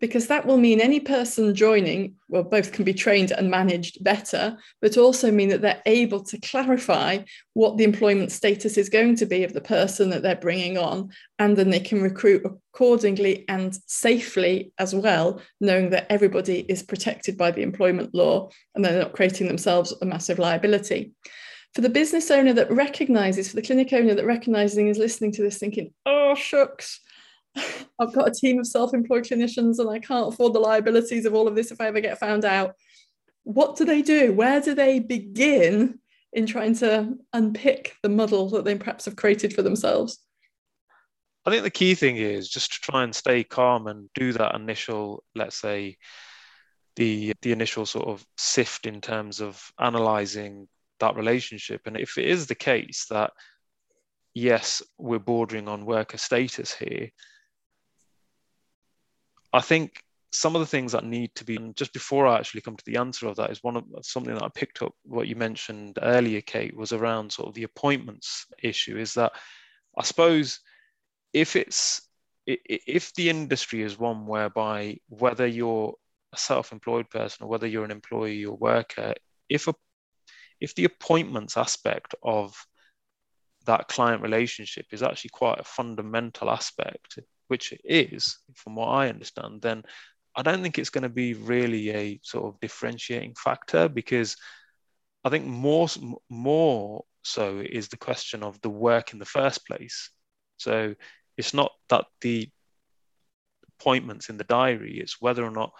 because 0.00 0.26
that 0.26 0.44
will 0.44 0.58
mean 0.58 0.80
any 0.80 1.00
person 1.00 1.54
joining, 1.54 2.14
well, 2.28 2.42
both 2.42 2.72
can 2.72 2.84
be 2.84 2.92
trained 2.92 3.30
and 3.30 3.50
managed 3.50 4.02
better, 4.02 4.56
but 4.82 4.98
also 4.98 5.30
mean 5.30 5.48
that 5.48 5.62
they're 5.62 5.80
able 5.86 6.22
to 6.24 6.38
clarify 6.40 7.18
what 7.54 7.78
the 7.78 7.84
employment 7.84 8.32
status 8.32 8.76
is 8.76 8.88
going 8.88 9.16
to 9.16 9.26
be 9.26 9.44
of 9.44 9.52
the 9.52 9.60
person 9.60 10.10
that 10.10 10.22
they're 10.22 10.36
bringing 10.36 10.76
on. 10.76 11.10
And 11.38 11.56
then 11.56 11.70
they 11.70 11.80
can 11.80 12.02
recruit 12.02 12.44
accordingly 12.44 13.44
and 13.48 13.74
safely 13.86 14.72
as 14.78 14.94
well, 14.94 15.40
knowing 15.60 15.90
that 15.90 16.06
everybody 16.10 16.66
is 16.68 16.82
protected 16.82 17.38
by 17.38 17.50
the 17.52 17.62
employment 17.62 18.14
law 18.14 18.50
and 18.74 18.84
they're 18.84 19.00
not 19.00 19.12
creating 19.12 19.46
themselves 19.46 19.94
a 20.02 20.04
massive 20.04 20.38
liability. 20.38 21.12
For 21.74 21.80
the 21.80 21.88
business 21.88 22.30
owner 22.30 22.52
that 22.52 22.70
recognizes, 22.70 23.48
for 23.48 23.56
the 23.56 23.62
clinic 23.62 23.92
owner 23.92 24.14
that 24.14 24.24
recognizing 24.24 24.86
is 24.88 24.98
listening 24.98 25.32
to 25.32 25.42
this 25.42 25.58
thinking, 25.58 25.92
oh, 26.06 26.34
shucks, 26.36 27.00
I've 27.98 28.12
got 28.12 28.28
a 28.28 28.32
team 28.32 28.60
of 28.60 28.66
self 28.66 28.94
employed 28.94 29.24
clinicians 29.24 29.78
and 29.78 29.90
I 29.90 29.98
can't 29.98 30.32
afford 30.32 30.52
the 30.52 30.60
liabilities 30.60 31.24
of 31.24 31.34
all 31.34 31.48
of 31.48 31.56
this 31.56 31.70
if 31.70 31.80
I 31.80 31.86
ever 31.86 32.00
get 32.00 32.20
found 32.20 32.44
out. 32.44 32.74
What 33.42 33.76
do 33.76 33.84
they 33.84 34.02
do? 34.02 34.32
Where 34.32 34.60
do 34.60 34.74
they 34.74 35.00
begin 35.00 35.98
in 36.32 36.46
trying 36.46 36.74
to 36.76 37.14
unpick 37.32 37.96
the 38.02 38.08
muddle 38.08 38.50
that 38.50 38.64
they 38.64 38.76
perhaps 38.76 39.04
have 39.04 39.16
created 39.16 39.52
for 39.52 39.62
themselves? 39.62 40.18
I 41.44 41.50
think 41.50 41.62
the 41.62 41.70
key 41.70 41.94
thing 41.94 42.16
is 42.16 42.48
just 42.48 42.72
to 42.72 42.80
try 42.80 43.02
and 43.02 43.14
stay 43.14 43.44
calm 43.44 43.86
and 43.86 44.08
do 44.14 44.32
that 44.32 44.54
initial, 44.54 45.22
let's 45.34 45.56
say, 45.56 45.98
the 46.96 47.34
the 47.42 47.52
initial 47.52 47.84
sort 47.84 48.06
of 48.06 48.24
sift 48.38 48.86
in 48.86 49.00
terms 49.00 49.40
of 49.40 49.72
analyzing 49.78 50.68
that 51.00 51.16
relationship. 51.16 51.82
And 51.86 51.96
if 51.96 52.18
it 52.18 52.26
is 52.26 52.46
the 52.46 52.54
case 52.54 53.06
that 53.10 53.32
yes, 54.34 54.82
we're 54.98 55.18
bordering 55.18 55.68
on 55.68 55.86
worker 55.86 56.18
status 56.18 56.74
here, 56.74 57.10
I 59.52 59.60
think 59.60 60.02
some 60.32 60.56
of 60.56 60.60
the 60.60 60.66
things 60.66 60.90
that 60.92 61.04
need 61.04 61.32
to 61.36 61.44
be 61.44 61.56
just 61.76 61.92
before 61.92 62.26
I 62.26 62.38
actually 62.38 62.62
come 62.62 62.76
to 62.76 62.84
the 62.86 62.96
answer 62.96 63.28
of 63.28 63.36
that 63.36 63.50
is 63.50 63.62
one 63.62 63.76
of 63.76 63.84
something 64.02 64.34
that 64.34 64.42
I 64.42 64.48
picked 64.52 64.82
up 64.82 64.92
what 65.04 65.28
you 65.28 65.36
mentioned 65.36 65.98
earlier, 66.02 66.40
Kate, 66.40 66.76
was 66.76 66.92
around 66.92 67.32
sort 67.32 67.48
of 67.48 67.54
the 67.54 67.62
appointments 67.62 68.46
issue. 68.60 68.98
Is 68.98 69.14
that 69.14 69.32
I 69.96 70.02
suppose 70.02 70.58
if 71.32 71.54
it's 71.54 72.02
if 72.46 73.14
the 73.14 73.30
industry 73.30 73.82
is 73.82 73.98
one 73.98 74.26
whereby 74.26 74.98
whether 75.08 75.46
you're 75.46 75.94
a 76.32 76.36
self-employed 76.36 77.08
person 77.10 77.44
or 77.44 77.48
whether 77.48 77.66
you're 77.66 77.84
an 77.84 77.90
employee 77.90 78.44
or 78.44 78.56
worker, 78.56 79.14
if 79.48 79.68
a 79.68 79.74
if 80.60 80.74
the 80.74 80.84
appointments 80.84 81.56
aspect 81.56 82.14
of 82.22 82.54
that 83.66 83.88
client 83.88 84.22
relationship 84.22 84.86
is 84.92 85.02
actually 85.02 85.30
quite 85.30 85.58
a 85.58 85.64
fundamental 85.64 86.50
aspect 86.50 87.18
which 87.48 87.72
it 87.72 87.80
is, 87.84 88.38
from 88.54 88.74
what 88.74 88.88
I 88.88 89.08
understand, 89.08 89.62
then 89.62 89.84
I 90.34 90.42
don't 90.42 90.62
think 90.62 90.78
it's 90.78 90.90
going 90.90 91.02
to 91.02 91.08
be 91.08 91.34
really 91.34 91.90
a 91.90 92.20
sort 92.22 92.46
of 92.46 92.60
differentiating 92.60 93.34
factor 93.34 93.88
because 93.88 94.36
I 95.24 95.30
think 95.30 95.46
more 95.46 95.88
more 96.28 97.04
so 97.22 97.62
is 97.64 97.88
the 97.88 97.96
question 97.96 98.42
of 98.42 98.60
the 98.60 98.70
work 98.70 99.12
in 99.12 99.18
the 99.18 99.24
first 99.24 99.66
place. 99.66 100.10
So 100.56 100.94
it's 101.36 101.54
not 101.54 101.72
that 101.88 102.06
the 102.20 102.50
appointments 103.78 104.28
in 104.28 104.36
the 104.36 104.44
diary. 104.44 104.98
It's 104.98 105.20
whether 105.20 105.44
or 105.44 105.50
not 105.50 105.72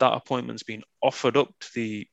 that 0.00 0.14
appointment's 0.14 0.64
been 0.64 0.82
offered 1.02 1.36
up 1.36 1.52
to 1.60 1.68
the 1.74 2.06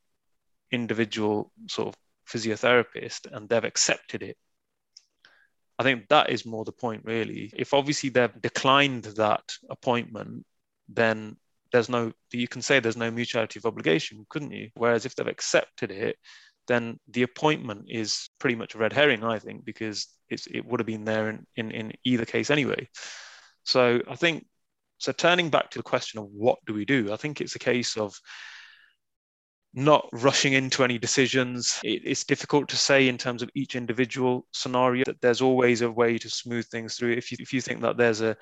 individual 0.71 1.51
sort 1.67 1.89
of 1.89 1.95
physiotherapist 2.27 3.27
and 3.32 3.49
they've 3.49 3.63
accepted 3.63 4.23
it. 4.23 4.38
I 5.77 5.84
think 5.84 6.10
that 6.10 6.29
is 6.29 6.45
more 6.45 6.65
the 6.65 6.71
point, 6.71 7.03
really. 7.05 7.51
If 7.55 7.73
obviously 7.73 8.10
they've 8.10 8.41
declined 8.41 9.05
that 9.05 9.43
appointment, 9.69 10.45
then 10.89 11.38
there's 11.71 11.89
no, 11.89 12.12
you 12.34 12.47
can 12.47 12.62
say 12.62 12.79
there's 12.79 12.97
no 12.97 13.12
mutuality 13.12 13.60
of 13.60 13.65
obligation, 13.65 14.25
couldn't 14.29 14.51
you? 14.51 14.69
Whereas 14.75 15.05
if 15.05 15.15
they've 15.15 15.27
accepted 15.27 15.91
it, 15.91 16.17
then 16.67 16.99
the 17.08 17.23
appointment 17.23 17.86
is 17.89 18.29
pretty 18.39 18.55
much 18.55 18.75
a 18.75 18.77
red 18.77 18.93
herring, 18.93 19.23
I 19.23 19.39
think, 19.39 19.65
because 19.65 20.08
it 20.29 20.65
would 20.65 20.79
have 20.79 20.88
been 20.88 21.05
there 21.05 21.29
in, 21.29 21.47
in, 21.55 21.71
in 21.71 21.93
either 22.03 22.25
case 22.25 22.51
anyway. 22.51 22.88
So 23.63 24.01
I 24.08 24.15
think, 24.15 24.45
so 24.97 25.12
turning 25.12 25.49
back 25.49 25.71
to 25.71 25.79
the 25.79 25.84
question 25.84 26.19
of 26.19 26.25
what 26.25 26.60
do 26.65 26.73
we 26.73 26.86
do, 26.86 27.13
I 27.13 27.15
think 27.15 27.39
it's 27.39 27.55
a 27.55 27.60
case 27.60 27.97
of 27.97 28.13
not 29.73 30.10
rushing 30.13 30.53
into 30.53 30.84
any 30.84 30.97
decisions. 30.97 31.79
It, 31.84 32.01
it's 32.03 32.23
difficult 32.23 32.69
to 32.69 32.75
say 32.75 33.08
in 33.08 33.17
terms 33.17 33.41
of 33.41 33.49
each 33.53 33.75
individual 33.75 34.47
scenario 34.51 35.03
that 35.05 35.21
there's 35.21 35.41
always 35.41 35.82
a 35.82 35.91
way 35.91 36.17
to 36.17 36.29
smooth 36.29 36.65
things 36.67 36.95
through. 36.95 37.13
If 37.13 37.32
you, 37.32 37.38
if 37.39 37.53
you 37.53 37.62
think 37.62 37.82
that 37.82 37.97
there's 37.97 38.21
a 38.21 38.36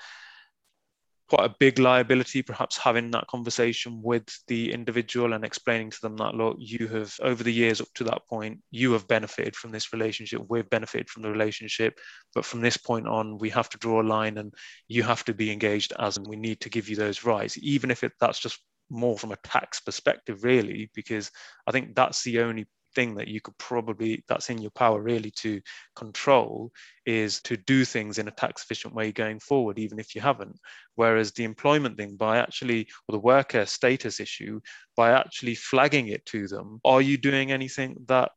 quite 1.29 1.45
a 1.45 1.55
big 1.59 1.77
liability, 1.77 2.41
perhaps 2.41 2.77
having 2.77 3.11
that 3.11 3.27
conversation 3.27 3.99
with 4.01 4.23
the 4.47 4.71
individual 4.71 5.33
and 5.33 5.43
explaining 5.43 5.89
to 5.91 5.99
them 6.01 6.15
that, 6.15 6.33
look, 6.33 6.55
you 6.57 6.87
have, 6.87 7.13
over 7.21 7.43
the 7.43 7.51
years 7.51 7.81
up 7.81 7.87
to 7.95 8.05
that 8.05 8.25
point, 8.29 8.61
you 8.71 8.93
have 8.93 9.07
benefited 9.09 9.53
from 9.53 9.71
this 9.71 9.91
relationship, 9.91 10.41
we've 10.47 10.69
benefited 10.69 11.09
from 11.09 11.23
the 11.23 11.29
relationship. 11.29 11.99
But 12.33 12.45
from 12.45 12.61
this 12.61 12.77
point 12.77 13.07
on, 13.07 13.37
we 13.37 13.49
have 13.49 13.67
to 13.71 13.77
draw 13.77 14.01
a 14.01 14.07
line 14.07 14.37
and 14.37 14.53
you 14.87 15.03
have 15.03 15.25
to 15.25 15.33
be 15.33 15.51
engaged 15.51 15.91
as, 15.99 16.15
and 16.15 16.25
we 16.25 16.37
need 16.37 16.61
to 16.61 16.69
give 16.69 16.87
you 16.87 16.95
those 16.95 17.25
rights, 17.25 17.57
even 17.61 17.91
if 17.91 18.05
it, 18.05 18.13
that's 18.21 18.39
just 18.39 18.61
more 18.89 19.17
from 19.17 19.31
a 19.31 19.37
tax 19.37 19.79
perspective, 19.79 20.43
really, 20.43 20.89
because 20.93 21.31
I 21.65 21.71
think 21.71 21.95
that's 21.95 22.23
the 22.23 22.41
only 22.41 22.67
thing 22.97 23.13
that 23.13 23.27
you 23.27 23.39
could 23.39 23.55
probably 23.59 24.23
that's 24.27 24.49
in 24.49 24.57
your 24.57 24.71
power 24.71 24.99
really 24.99 25.29
to 25.29 25.61
control 25.95 26.71
is 27.05 27.39
to 27.41 27.55
do 27.55 27.85
things 27.85 28.17
in 28.17 28.27
a 28.27 28.31
tax 28.31 28.63
efficient 28.63 28.95
way 28.95 29.11
going 29.11 29.39
forward 29.39 29.77
even 29.77 29.99
if 29.99 30.15
you 30.15 30.21
haven't. 30.21 30.57
Whereas 30.95 31.31
the 31.31 31.43
employment 31.43 31.95
thing 31.95 32.15
by 32.15 32.39
actually 32.39 32.87
or 33.07 33.13
the 33.13 33.19
worker 33.19 33.67
status 33.67 34.19
issue 34.19 34.59
by 34.95 35.11
actually 35.11 35.53
flagging 35.53 36.07
it 36.07 36.25
to 36.27 36.47
them 36.47 36.79
are 36.83 37.01
you 37.01 37.19
doing 37.19 37.51
anything 37.51 37.97
that 38.07 38.31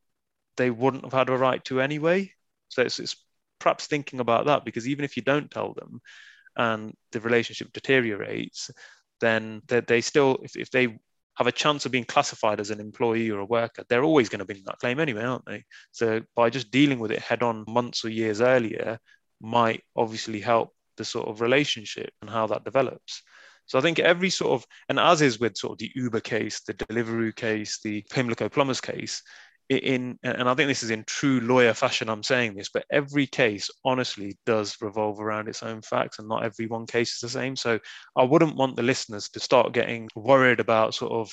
they 0.58 0.70
wouldn't 0.70 1.04
have 1.04 1.14
had 1.14 1.30
a 1.30 1.36
right 1.38 1.64
to 1.64 1.80
anyway? 1.80 2.30
So 2.68 2.82
it's, 2.82 2.98
it's 2.98 3.16
perhaps 3.60 3.86
thinking 3.86 4.20
about 4.20 4.44
that 4.44 4.66
because 4.66 4.86
even 4.86 5.06
if 5.06 5.16
you 5.16 5.22
don't 5.22 5.50
tell 5.50 5.72
them 5.72 6.02
and 6.56 6.94
the 7.12 7.20
relationship 7.20 7.72
deteriorates 7.72 8.70
then 9.20 9.62
they, 9.68 9.80
they 9.80 10.00
still 10.00 10.38
if, 10.42 10.56
if 10.56 10.70
they 10.70 10.98
have 11.36 11.46
a 11.46 11.52
chance 11.52 11.86
of 11.86 11.92
being 11.92 12.04
classified 12.04 12.60
as 12.60 12.70
an 12.70 12.80
employee 12.80 13.30
or 13.30 13.38
a 13.38 13.44
worker, 13.44 13.82
they're 13.88 14.04
always 14.04 14.28
going 14.28 14.40
to 14.40 14.44
be 14.44 14.58
in 14.58 14.64
that 14.66 14.78
claim 14.78 15.00
anyway, 15.00 15.22
aren't 15.22 15.46
they? 15.46 15.64
So 15.90 16.20
by 16.36 16.50
just 16.50 16.70
dealing 16.70 16.98
with 16.98 17.12
it 17.12 17.20
head 17.20 17.42
on 17.42 17.64
months 17.66 18.04
or 18.04 18.10
years 18.10 18.40
earlier 18.40 18.98
might 19.40 19.82
obviously 19.96 20.40
help 20.40 20.74
the 20.98 21.04
sort 21.04 21.28
of 21.28 21.40
relationship 21.40 22.10
and 22.20 22.28
how 22.28 22.46
that 22.48 22.64
develops. 22.64 23.22
So 23.64 23.78
I 23.78 23.82
think 23.82 24.00
every 24.00 24.30
sort 24.30 24.52
of, 24.52 24.66
and 24.88 24.98
as 24.98 25.22
is 25.22 25.38
with 25.40 25.56
sort 25.56 25.72
of 25.72 25.78
the 25.78 25.92
Uber 25.94 26.20
case, 26.20 26.60
the 26.60 26.74
Deliveroo 26.74 27.34
case, 27.34 27.78
the 27.82 28.04
Pimlico 28.10 28.48
Plumbers 28.48 28.80
case, 28.80 29.22
in 29.70 30.18
and 30.24 30.48
I 30.48 30.54
think 30.54 30.66
this 30.66 30.82
is 30.82 30.90
in 30.90 31.04
true 31.06 31.40
lawyer 31.40 31.74
fashion 31.74 32.08
I'm 32.08 32.24
saying 32.24 32.54
this 32.54 32.68
but 32.68 32.84
every 32.90 33.26
case 33.26 33.70
honestly 33.84 34.36
does 34.44 34.76
revolve 34.80 35.20
around 35.20 35.48
its 35.48 35.62
own 35.62 35.80
facts 35.82 36.18
and 36.18 36.28
not 36.28 36.42
every 36.42 36.66
one 36.66 36.86
case 36.86 37.14
is 37.14 37.20
the 37.20 37.28
same. 37.28 37.54
So 37.54 37.78
I 38.16 38.24
wouldn't 38.24 38.56
want 38.56 38.74
the 38.74 38.82
listeners 38.82 39.28
to 39.30 39.40
start 39.40 39.72
getting 39.72 40.08
worried 40.16 40.58
about 40.58 40.94
sort 40.94 41.12
of 41.12 41.32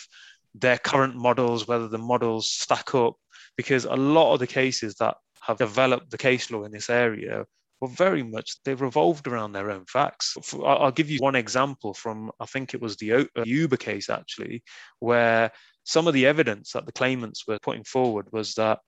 their 0.54 0.78
current 0.78 1.16
models 1.16 1.68
whether 1.68 1.88
the 1.88 1.98
models 1.98 2.50
stack 2.50 2.94
up 2.94 3.16
because 3.58 3.86
a 3.86 3.96
lot 3.96 4.34
of 4.34 4.40
the 4.40 4.48
cases 4.48 4.96
that 4.96 5.16
have 5.42 5.58
developed 5.58 6.12
the 6.12 6.18
case 6.18 6.52
law 6.52 6.64
in 6.64 6.72
this 6.72 6.90
area 6.90 7.44
well, 7.80 7.92
very 7.92 8.24
much 8.24 8.58
they've 8.64 8.82
revolved 8.82 9.28
around 9.28 9.52
their 9.52 9.72
own 9.72 9.86
facts. 9.86 10.36
I'll 10.66 10.92
give 10.92 11.10
you 11.10 11.20
one 11.20 11.36
example 11.36 11.94
from, 11.94 12.32
I 12.40 12.46
think 12.46 12.74
it 12.74 12.82
was 12.82 12.98
the 12.98 13.14
uh, 13.14 13.44
Uber 13.46 13.78
case 13.78 14.10
actually, 14.10 14.64
where 15.00 15.52
some 15.84 16.08
of 16.08 16.14
the 16.14 16.26
evidence 16.26 16.72
that 16.72 16.86
the 16.86 16.92
claimants 16.92 17.48
were 17.48 17.60
putting 17.60 17.84
forward 17.84 18.28
was 18.32 18.56
that 18.56 18.80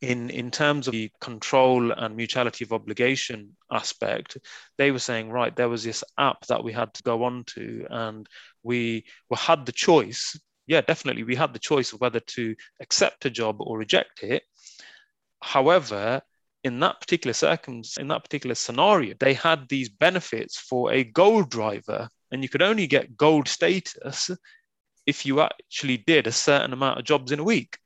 in, 0.00 0.30
in 0.30 0.50
terms 0.50 0.88
of 0.88 0.92
the 0.92 1.10
control 1.20 1.92
and 1.92 2.16
mutuality 2.16 2.64
of 2.64 2.72
obligation 2.72 3.56
aspect, 3.70 4.36
they 4.78 4.90
were 4.90 4.98
saying, 4.98 5.30
right, 5.30 5.54
there 5.56 5.68
was 5.68 5.84
this 5.84 6.04
app 6.18 6.46
that 6.46 6.64
we 6.64 6.72
had 6.72 6.92
to 6.94 7.02
go 7.02 7.24
on 7.24 7.44
to, 7.54 7.86
and 7.88 8.26
we 8.62 9.04
were, 9.30 9.36
had 9.36 9.64
the 9.64 9.72
choice. 9.72 10.38
Yeah, 10.66 10.82
definitely, 10.82 11.22
we 11.22 11.34
had 11.34 11.54
the 11.54 11.58
choice 11.58 11.92
of 11.92 12.00
whether 12.00 12.20
to 12.20 12.54
accept 12.80 13.24
a 13.24 13.30
job 13.30 13.56
or 13.60 13.78
reject 13.78 14.22
it. 14.22 14.42
However, 15.42 16.20
in 16.66 16.80
that 16.80 17.00
particular 17.00 17.32
circumstance, 17.32 17.96
in 17.96 18.08
that 18.08 18.24
particular 18.24 18.54
scenario, 18.54 19.14
they 19.18 19.34
had 19.34 19.68
these 19.68 19.88
benefits 19.88 20.58
for 20.58 20.92
a 20.92 21.04
gold 21.04 21.48
driver, 21.50 22.08
and 22.30 22.42
you 22.42 22.48
could 22.48 22.62
only 22.62 22.86
get 22.86 23.16
gold 23.16 23.48
status 23.48 24.30
if 25.06 25.24
you 25.24 25.40
actually 25.40 25.98
did 25.98 26.26
a 26.26 26.32
certain 26.32 26.72
amount 26.72 26.98
of 26.98 27.04
jobs 27.04 27.32
in 27.32 27.38
a 27.38 27.44
week. 27.44 27.78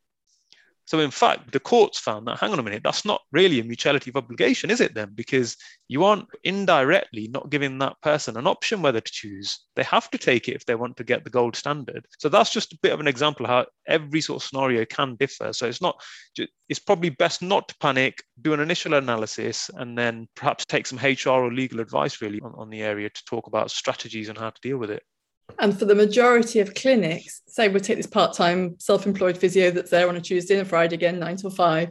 So, 0.87 0.99
in 0.99 1.13
fact, 1.13 1.53
the 1.53 1.61
courts 1.61 2.01
found 2.01 2.27
that, 2.27 2.41
hang 2.41 2.51
on 2.51 2.59
a 2.59 2.65
minute, 2.65 2.83
that's 2.83 3.05
not 3.05 3.21
really 3.31 3.61
a 3.61 3.65
mutuality 3.65 4.11
of 4.11 4.17
obligation, 4.17 4.73
is 4.73 4.81
it 4.81 4.93
then? 4.93 5.13
Because 5.15 5.57
you 5.87 6.03
aren't 6.03 6.27
indirectly 6.43 7.29
not 7.29 7.49
giving 7.49 7.79
that 7.79 8.01
person 8.03 8.37
an 8.37 8.49
option 8.49 8.83
whether 8.83 9.01
to 9.01 9.13
choose. 9.13 9.61
They 9.77 9.85
have 9.85 10.11
to 10.11 10.19
take 10.19 10.49
it 10.49 10.57
if 10.57 10.67
they 10.67 10.75
want 10.75 10.97
to 10.97 11.05
get 11.05 11.23
the 11.23 11.31
gold 11.31 11.55
standard. 11.55 12.07
So, 12.19 12.29
that's 12.29 12.53
just 12.53 12.73
a 12.73 12.79
bit 12.83 12.93
of 12.93 12.99
an 12.99 13.07
example 13.07 13.47
of 13.47 13.51
how 13.51 13.67
every 13.87 14.21
sort 14.21 14.43
of 14.43 14.49
scenario 14.49 14.85
can 14.85 15.15
differ. 15.15 15.53
So, 15.53 15.69
it's 15.69 15.81
not, 15.81 16.01
it's 16.69 16.81
probably 16.81 17.11
best 17.11 17.41
not 17.41 17.69
to 17.69 17.77
panic, 17.79 18.25
do 18.43 18.53
an 18.53 18.61
initial 18.61 18.95
analysis, 18.95 19.71
and 19.75 19.97
then 19.97 20.29
perhaps 20.35 20.65
take 20.65 20.87
some 20.87 20.99
HR 20.99 21.31
or 21.31 21.53
legal 21.53 21.81
advice 21.81 22.21
really 22.21 22.41
on, 22.41 22.53
on 22.57 22.71
the 22.71 22.83
area 22.83 23.11
to 23.11 23.25
talk 23.25 23.47
about 23.47 23.71
strategies 23.71 24.29
and 24.29 24.39
how 24.39 24.51
to 24.51 24.61
deal 24.61 24.79
with 24.79 24.91
it. 24.91 25.03
And 25.59 25.77
for 25.77 25.85
the 25.85 25.95
majority 25.95 26.61
of 26.61 26.75
clinics, 26.75 27.43
say 27.49 27.69
we 27.69 27.81
take 27.81 27.97
this 27.97 28.07
part-time 28.07 28.77
self-employed 28.79 29.37
physio 29.37 29.71
that's 29.71 29.91
there 29.91 30.09
on 30.09 30.17
a 30.17 30.21
Tuesday 30.21 30.55
and 30.55 30.67
a 30.67 30.69
Friday 30.69 30.95
again, 30.95 31.19
nine 31.19 31.37
till 31.37 31.51
five, 31.51 31.91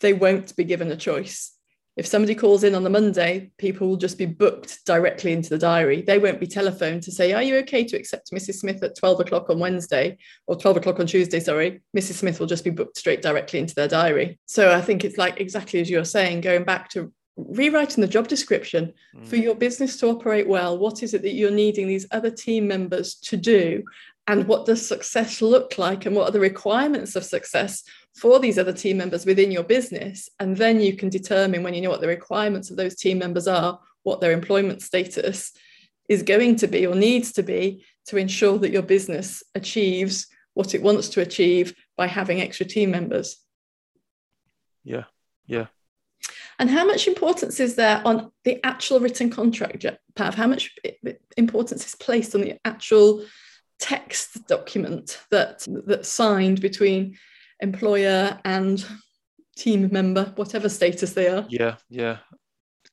they 0.00 0.12
won't 0.12 0.56
be 0.56 0.64
given 0.64 0.90
a 0.90 0.96
choice. 0.96 1.52
If 1.98 2.06
somebody 2.06 2.36
calls 2.36 2.62
in 2.62 2.76
on 2.76 2.84
the 2.84 2.90
Monday, 2.90 3.50
people 3.58 3.88
will 3.88 3.96
just 3.96 4.18
be 4.18 4.24
booked 4.24 4.86
directly 4.86 5.32
into 5.32 5.50
the 5.50 5.58
diary. 5.58 6.02
They 6.02 6.20
won't 6.20 6.38
be 6.38 6.46
telephoned 6.46 7.02
to 7.02 7.10
say, 7.10 7.32
Are 7.32 7.42
you 7.42 7.56
okay 7.56 7.82
to 7.82 7.96
accept 7.96 8.30
Mrs. 8.30 8.60
Smith 8.60 8.80
at 8.84 8.96
12 8.96 9.18
o'clock 9.18 9.50
on 9.50 9.58
Wednesday 9.58 10.16
or 10.46 10.54
12 10.54 10.76
o'clock 10.76 11.00
on 11.00 11.08
Tuesday? 11.08 11.40
Sorry. 11.40 11.80
Mrs. 11.96 12.12
Smith 12.12 12.38
will 12.38 12.46
just 12.46 12.62
be 12.62 12.70
booked 12.70 12.96
straight 12.96 13.20
directly 13.20 13.58
into 13.58 13.74
their 13.74 13.88
diary. 13.88 14.38
So 14.46 14.72
I 14.72 14.80
think 14.80 15.04
it's 15.04 15.18
like 15.18 15.40
exactly 15.40 15.80
as 15.80 15.90
you're 15.90 16.04
saying, 16.04 16.42
going 16.42 16.62
back 16.62 16.88
to 16.90 17.12
rewriting 17.36 18.00
the 18.00 18.06
job 18.06 18.28
description 18.28 18.92
mm. 19.16 19.26
for 19.26 19.34
your 19.34 19.54
business 19.56 19.96
to 19.96 20.08
operate 20.08 20.48
well 20.48 20.76
what 20.76 21.04
is 21.04 21.14
it 21.14 21.22
that 21.22 21.34
you're 21.34 21.52
needing 21.52 21.86
these 21.86 22.04
other 22.10 22.32
team 22.32 22.66
members 22.66 23.14
to 23.14 23.36
do 23.36 23.80
and 24.26 24.46
what 24.46 24.66
does 24.66 24.86
success 24.86 25.40
look 25.40 25.78
like 25.78 26.04
and 26.04 26.14
what 26.16 26.28
are 26.28 26.32
the 26.32 26.40
requirements 26.40 27.14
of 27.14 27.24
success 27.24 27.84
for 28.20 28.38
these 28.38 28.58
other 28.58 28.72
team 28.72 28.96
members 28.96 29.24
within 29.24 29.50
your 29.50 29.62
business 29.62 30.28
and 30.40 30.56
then 30.56 30.80
you 30.80 30.94
can 30.94 31.08
determine 31.08 31.62
when 31.62 31.74
you 31.74 31.80
know 31.80 31.90
what 31.90 32.00
the 32.00 32.06
requirements 32.08 32.70
of 32.70 32.76
those 32.76 32.96
team 32.96 33.18
members 33.18 33.46
are 33.46 33.78
what 34.02 34.20
their 34.20 34.32
employment 34.32 34.82
status 34.82 35.52
is 36.08 36.22
going 36.22 36.56
to 36.56 36.66
be 36.66 36.86
or 36.86 36.94
needs 36.94 37.32
to 37.32 37.42
be 37.42 37.84
to 38.06 38.16
ensure 38.16 38.58
that 38.58 38.72
your 38.72 38.82
business 38.82 39.42
achieves 39.54 40.26
what 40.54 40.74
it 40.74 40.82
wants 40.82 41.08
to 41.08 41.20
achieve 41.20 41.74
by 41.96 42.06
having 42.06 42.40
extra 42.40 42.66
team 42.66 42.90
members 42.90 43.36
yeah 44.84 45.04
yeah 45.46 45.66
and 46.58 46.68
how 46.68 46.84
much 46.84 47.06
importance 47.06 47.60
is 47.60 47.76
there 47.76 48.02
on 48.04 48.32
the 48.42 48.58
actual 48.66 48.98
written 48.98 49.30
contract, 49.30 49.86
Pav? 50.16 50.34
How 50.34 50.48
much 50.48 50.76
importance 51.36 51.86
is 51.86 51.94
placed 51.94 52.34
on 52.34 52.40
the 52.40 52.58
actual 52.64 53.24
text 53.78 54.46
document 54.48 55.20
that 55.30 55.64
that's 55.86 56.12
signed 56.12 56.60
between 56.60 57.16
employer 57.60 58.38
and 58.44 58.84
team 59.56 59.88
member, 59.92 60.32
whatever 60.36 60.68
status 60.68 61.12
they 61.12 61.28
are? 61.28 61.46
Yeah, 61.48 61.76
yeah. 61.88 62.18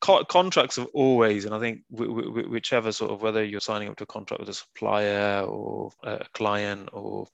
Co- 0.01 0.25
contracts 0.25 0.75
have 0.75 0.87
always, 0.93 1.45
and 1.45 1.55
I 1.55 1.59
think 1.59 1.81
w- 1.91 2.23
w- 2.23 2.49
whichever 2.49 2.91
sort 2.91 3.11
of 3.11 3.21
whether 3.21 3.43
you're 3.43 3.61
signing 3.61 3.87
up 3.87 3.95
to 3.97 4.03
a 4.03 4.07
contract 4.07 4.41
with 4.41 4.49
a 4.49 4.53
supplier 4.53 5.41
or 5.41 5.91
a 6.03 6.25
client 6.33 6.89
or 6.91 7.27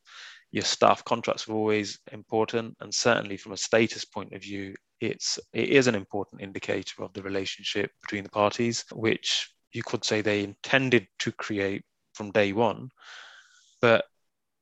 your 0.51 0.63
staff 0.63 1.03
contracts 1.05 1.47
are 1.47 1.53
always 1.53 1.99
important 2.11 2.75
and 2.81 2.93
certainly 2.93 3.37
from 3.37 3.53
a 3.53 3.57
status 3.57 4.05
point 4.05 4.33
of 4.33 4.41
view 4.41 4.75
it's 4.99 5.39
it 5.53 5.69
is 5.69 5.87
an 5.87 5.95
important 5.95 6.41
indicator 6.41 7.03
of 7.03 7.13
the 7.13 7.23
relationship 7.23 7.89
between 8.01 8.23
the 8.23 8.29
parties 8.29 8.83
which 8.93 9.49
you 9.73 9.81
could 9.81 10.03
say 10.03 10.21
they 10.21 10.43
intended 10.43 11.07
to 11.19 11.31
create 11.31 11.83
from 12.13 12.31
day 12.31 12.51
one 12.51 12.89
but 13.81 14.05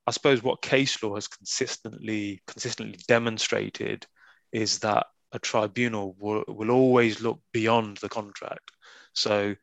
i 0.10 0.12
suppose 0.12 0.44
what 0.44 0.62
case 0.62 1.02
law 1.04 1.16
has 1.16 1.28
consistently 1.28 2.42
consistently 2.48 3.00
demonstrated 3.08 4.06
is 4.52 4.80
that 4.80 5.06
a 5.32 5.40
tribunal 5.40 6.16
will, 6.20 6.44
will 6.48 6.72
always 6.72 7.22
look 7.22 7.40
beyond 7.54 7.98
the 7.98 8.10
contract 8.10 8.72
so 9.14 9.56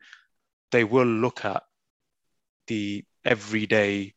they 0.71 0.83
will 0.83 1.05
look 1.05 1.43
at 1.45 1.63
the 2.67 3.03
everyday 3.25 4.13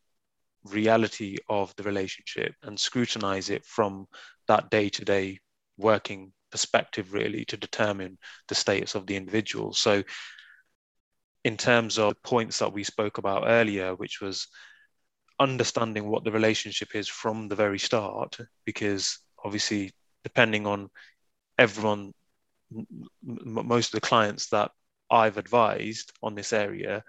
reality 0.63 1.37
of 1.49 1.73
the 1.75 1.83
relationship 1.83 2.53
and 2.63 2.79
scrutinize 2.79 3.49
it 3.49 3.65
from 3.65 4.07
that 4.47 4.69
day 4.69 4.89
to 4.89 5.03
day 5.03 5.39
working 5.77 6.31
perspective, 6.51 7.13
really, 7.13 7.45
to 7.45 7.57
determine 7.57 8.17
the 8.47 8.55
status 8.55 8.95
of 8.95 9.07
the 9.07 9.15
individual. 9.15 9.73
So, 9.73 10.03
in 11.43 11.57
terms 11.57 11.97
of 11.97 12.21
points 12.21 12.59
that 12.59 12.71
we 12.71 12.83
spoke 12.83 13.17
about 13.17 13.45
earlier, 13.47 13.95
which 13.95 14.21
was 14.21 14.47
understanding 15.41 16.07
what 16.07 16.23
the 16.23 16.31
relationship 16.31 16.95
is 16.95 17.07
from 17.07 17.47
the 17.47 17.55
very 17.55 17.79
start, 17.79 18.37
because 18.63 19.17
obviously, 19.43 19.91
depending 20.23 20.67
on 20.67 20.89
everyone, 21.57 22.13
m- 22.75 22.87
most 23.23 23.87
of 23.87 23.99
the 23.99 24.07
clients 24.07 24.49
that 24.49 24.71
I've 25.09 25.37
advised 25.37 26.13
on 26.21 26.35
this 26.35 26.53
area 26.53 27.03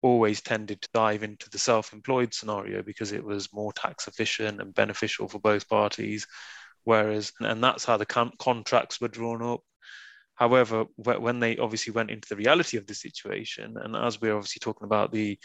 always 0.00 0.40
tended 0.40 0.80
to 0.80 0.88
dive 0.94 1.24
into 1.24 1.50
the 1.50 1.58
self-employed 1.58 2.32
scenario 2.32 2.82
because 2.82 3.10
it 3.10 3.24
was 3.24 3.52
more 3.52 3.72
tax 3.72 4.06
efficient 4.06 4.60
and 4.60 4.72
beneficial 4.72 5.26
for 5.26 5.40
both 5.40 5.68
parties. 5.68 6.26
Whereas 6.84 7.32
and 7.40 7.62
that's 7.62 7.84
how 7.84 7.96
the 7.96 8.06
con- 8.06 8.32
contracts 8.38 9.00
were 9.00 9.08
drawn 9.08 9.42
up. 9.42 9.60
However 10.36 10.84
when 10.94 11.40
they 11.40 11.56
obviously 11.56 11.92
went 11.92 12.12
into 12.12 12.28
the 12.28 12.36
reality 12.36 12.76
of 12.76 12.86
the 12.86 12.94
situation 12.94 13.76
and 13.76 13.96
as 13.96 14.20
we're 14.20 14.36
obviously 14.36 14.60
talking 14.60 14.84
about 14.84 15.10
the 15.10 15.36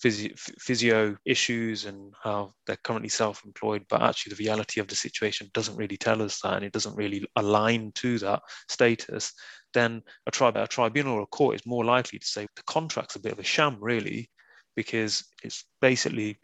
physio, 0.00 0.30
physio 0.36 1.16
issues 1.24 1.84
and 1.84 2.14
how 2.22 2.52
they're 2.66 2.78
currently 2.84 3.08
self-employed 3.08 3.84
but 3.88 4.02
actually 4.02 4.34
the 4.34 4.44
reality 4.44 4.80
of 4.80 4.86
the 4.86 4.94
situation 4.94 5.50
doesn't 5.54 5.76
really 5.76 5.96
tell 5.96 6.22
us 6.22 6.40
that 6.40 6.54
and 6.54 6.64
it 6.64 6.72
doesn't 6.72 6.96
really 6.96 7.26
align 7.36 7.90
to 7.92 8.18
that 8.18 8.40
status 8.68 9.32
then 9.74 10.02
a, 10.26 10.30
tri- 10.30 10.52
a 10.54 10.66
tribunal 10.66 11.14
or 11.14 11.22
a 11.22 11.26
court 11.26 11.56
is 11.56 11.66
more 11.66 11.84
likely 11.84 12.18
to 12.18 12.26
say 12.26 12.46
the 12.56 12.62
contract's 12.64 13.16
a 13.16 13.20
bit 13.20 13.32
of 13.32 13.38
a 13.38 13.44
sham, 13.44 13.76
really, 13.80 14.30
because 14.76 15.24
it's 15.42 15.64
basically 15.80 16.38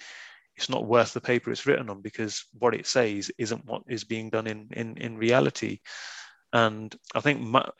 it's 0.57 0.69
not 0.69 0.87
worth 0.87 1.13
the 1.13 1.21
paper 1.21 1.51
it's 1.51 1.67
written 1.67 1.91
on 1.91 2.01
because 2.01 2.45
what 2.59 2.75
it 2.75 2.87
says 2.87 3.31
isn't 3.39 3.65
what 3.67 3.83
is 3.89 4.05
being 4.05 4.31
done 4.31 4.47
in 4.47 4.69
in, 4.73 4.97
in 4.99 5.17
reality. 5.17 5.81
And 6.53 6.95
I 7.15 7.21
think 7.21 7.41
ma- 7.41 7.71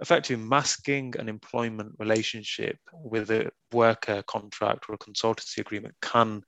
effectively 0.00 0.42
masking 0.44 1.14
an 1.18 1.28
employment 1.28 1.92
relationship 1.98 2.78
with 2.92 3.30
a 3.30 3.50
worker 3.72 4.22
contract 4.26 4.86
or 4.88 4.94
a 4.94 4.98
consultancy 4.98 5.58
agreement 5.58 5.94
can 6.02 6.42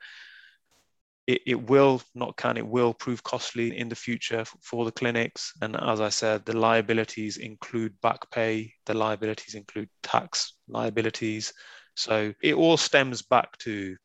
it, 1.27 1.43
it 1.47 1.69
will 1.69 2.01
not 2.15 2.37
can 2.37 2.57
it 2.57 2.67
will 2.67 2.95
prove 2.95 3.23
costly 3.23 3.77
in 3.77 3.89
the 3.89 3.97
future 3.97 4.45
for 4.63 4.85
the 4.85 4.93
clinics. 4.93 5.53
And 5.61 5.77
as 5.77 6.01
i 6.01 6.09
said 6.09 6.45
the 6.45 6.57
liabilities 6.57 7.37
include 7.37 8.01
back 8.01 8.31
pay 8.31 8.73
the 8.87 8.95
liabilities 8.95 9.55
include 9.55 9.89
tax 10.03 10.55
liabilities. 10.69 11.53
So 11.95 12.33
it 12.43 12.55
all 12.55 12.77
stems 12.77 13.23
back 13.23 13.57
to 13.59 13.97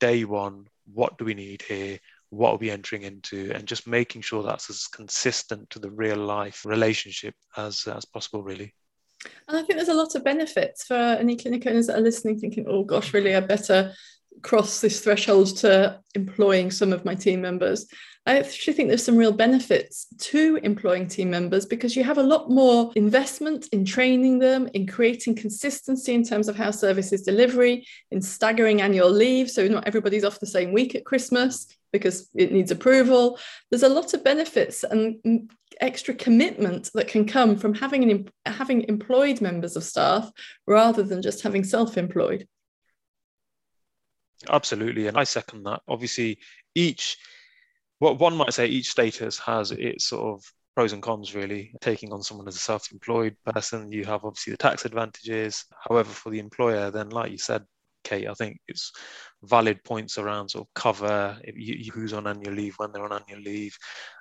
day 0.00 0.24
one 0.24 0.66
what 0.92 1.18
do 1.18 1.24
we 1.24 1.34
need 1.34 1.62
here 1.62 1.98
what 2.30 2.52
are 2.52 2.58
we 2.58 2.70
entering 2.70 3.02
into 3.02 3.50
and 3.54 3.66
just 3.66 3.86
making 3.86 4.20
sure 4.20 4.42
that's 4.42 4.70
as 4.70 4.86
consistent 4.86 5.68
to 5.70 5.78
the 5.78 5.90
real 5.90 6.18
life 6.18 6.64
relationship 6.64 7.34
as 7.56 7.86
as 7.86 8.04
possible 8.04 8.42
really 8.42 8.74
and 9.48 9.56
I 9.56 9.62
think 9.62 9.76
there's 9.76 9.88
a 9.88 9.94
lot 9.94 10.14
of 10.14 10.24
benefits 10.24 10.84
for 10.84 10.94
any 10.94 11.36
clinic 11.36 11.66
owners 11.66 11.88
that 11.88 11.98
are 11.98 12.02
listening, 12.02 12.38
thinking, 12.38 12.66
oh 12.68 12.84
gosh, 12.84 13.12
really, 13.12 13.34
I 13.34 13.40
better 13.40 13.92
cross 14.42 14.80
this 14.80 15.00
threshold 15.00 15.56
to 15.56 16.00
employing 16.14 16.70
some 16.70 16.92
of 16.92 17.04
my 17.04 17.14
team 17.14 17.40
members. 17.40 17.86
I 18.26 18.38
actually 18.38 18.74
think 18.74 18.88
there's 18.88 19.04
some 19.04 19.16
real 19.16 19.32
benefits 19.32 20.06
to 20.18 20.60
employing 20.62 21.08
team 21.08 21.30
members 21.30 21.64
because 21.64 21.96
you 21.96 22.04
have 22.04 22.18
a 22.18 22.22
lot 22.22 22.50
more 22.50 22.92
investment 22.94 23.68
in 23.72 23.86
training 23.86 24.38
them, 24.38 24.68
in 24.74 24.86
creating 24.86 25.34
consistency 25.34 26.14
in 26.14 26.22
terms 26.22 26.46
of 26.48 26.56
how 26.56 26.70
services 26.70 27.22
delivery, 27.22 27.86
in 28.10 28.20
staggering 28.20 28.82
annual 28.82 29.10
leave. 29.10 29.50
So 29.50 29.66
not 29.66 29.86
everybody's 29.86 30.24
off 30.24 30.40
the 30.40 30.46
same 30.46 30.72
week 30.72 30.94
at 30.94 31.06
Christmas 31.06 31.66
because 31.92 32.28
it 32.34 32.52
needs 32.52 32.70
approval. 32.70 33.38
There's 33.70 33.82
a 33.82 33.88
lot 33.88 34.14
of 34.14 34.24
benefits 34.24 34.84
and 34.84 35.50
extra 35.80 36.14
commitment 36.14 36.90
that 36.94 37.08
can 37.08 37.26
come 37.26 37.56
from 37.56 37.74
having 37.74 38.10
an, 38.10 38.28
having 38.46 38.82
employed 38.84 39.40
members 39.40 39.76
of 39.76 39.84
staff 39.84 40.30
rather 40.66 41.02
than 41.02 41.22
just 41.22 41.42
having 41.42 41.64
self-employed. 41.64 42.46
Absolutely, 44.48 45.08
and 45.08 45.16
I 45.16 45.24
second 45.24 45.64
that. 45.64 45.82
Obviously, 45.88 46.38
each 46.74 47.16
what 47.98 48.18
one 48.18 48.36
might 48.36 48.54
say 48.54 48.66
each 48.66 48.90
status 48.90 49.38
has 49.38 49.72
its 49.72 50.06
sort 50.06 50.34
of 50.34 50.44
pros 50.76 50.92
and 50.92 51.02
cons 51.02 51.34
really 51.34 51.72
taking 51.80 52.12
on 52.12 52.22
someone 52.22 52.46
as 52.46 52.54
a 52.54 52.60
self-employed 52.60 53.36
person 53.44 53.90
you 53.90 54.04
have 54.04 54.24
obviously 54.24 54.52
the 54.52 54.56
tax 54.56 54.84
advantages 54.84 55.64
however 55.88 56.08
for 56.08 56.30
the 56.30 56.38
employer 56.38 56.90
then 56.92 57.08
like 57.08 57.32
you 57.32 57.38
said 57.38 57.64
kate 58.08 58.28
i 58.28 58.34
think 58.34 58.58
it's 58.68 58.92
valid 59.42 59.82
points 59.84 60.18
around 60.18 60.48
sort 60.48 60.66
of 60.66 60.74
cover 60.74 61.38
you, 61.54 61.90
who's 61.92 62.12
on 62.12 62.26
annual 62.26 62.54
leave 62.54 62.74
when 62.78 62.90
they're 62.92 63.04
on 63.04 63.22
annual 63.22 63.42
leave 63.42 63.76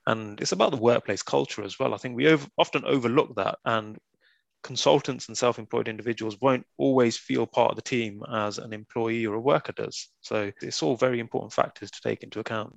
and 0.06 0.40
it's 0.42 0.52
about 0.52 0.72
the 0.72 0.78
workplace 0.78 1.24
culture 1.24 1.64
as 1.64 1.80
well 1.80 1.94
i 1.94 1.98
think 1.98 2.16
we 2.16 2.28
over, 2.28 2.48
often 2.58 2.84
overlook 2.86 3.36
that 3.36 3.58
and 3.66 3.98
consultants 4.64 5.28
and 5.28 5.38
self-employed 5.38 5.88
individuals 5.88 6.38
won't 6.42 6.66
always 6.78 7.18
feel 7.18 7.48
part 7.48 7.72
of 7.72 7.78
the 7.78 7.82
team 7.82 8.22
as 8.34 8.58
an 8.58 8.74
employee 8.74 9.26
or 9.26 9.36
a 9.36 9.40
worker 9.40 9.72
does. 9.72 10.10
So 10.22 10.52
it's 10.62 10.84
all 10.84 10.98
very 10.98 11.20
important 11.20 11.54
factors 11.54 11.92
to 11.92 12.02
take 12.02 12.24
into 12.24 12.40
account. 12.40 12.76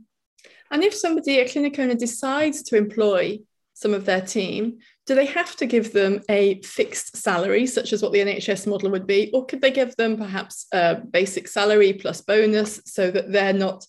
And 0.70 0.84
if 0.84 0.94
somebody, 0.94 1.40
a 1.40 1.48
clinic 1.48 1.78
owner, 1.78 1.94
decides 1.94 2.62
to 2.64 2.76
employ 2.76 3.40
some 3.74 3.94
of 3.94 4.04
their 4.04 4.20
team, 4.20 4.78
do 5.10 5.16
they 5.16 5.26
have 5.26 5.56
to 5.56 5.66
give 5.66 5.92
them 5.92 6.20
a 6.28 6.62
fixed 6.62 7.16
salary, 7.16 7.66
such 7.66 7.92
as 7.92 8.00
what 8.00 8.12
the 8.12 8.20
NHS 8.20 8.68
model 8.68 8.92
would 8.92 9.08
be, 9.08 9.28
or 9.34 9.44
could 9.44 9.60
they 9.60 9.72
give 9.72 9.96
them 9.96 10.16
perhaps 10.16 10.68
a 10.70 10.94
basic 10.94 11.48
salary 11.48 11.92
plus 11.92 12.20
bonus 12.20 12.80
so 12.84 13.10
that 13.10 13.32
they're 13.32 13.52
not, 13.52 13.84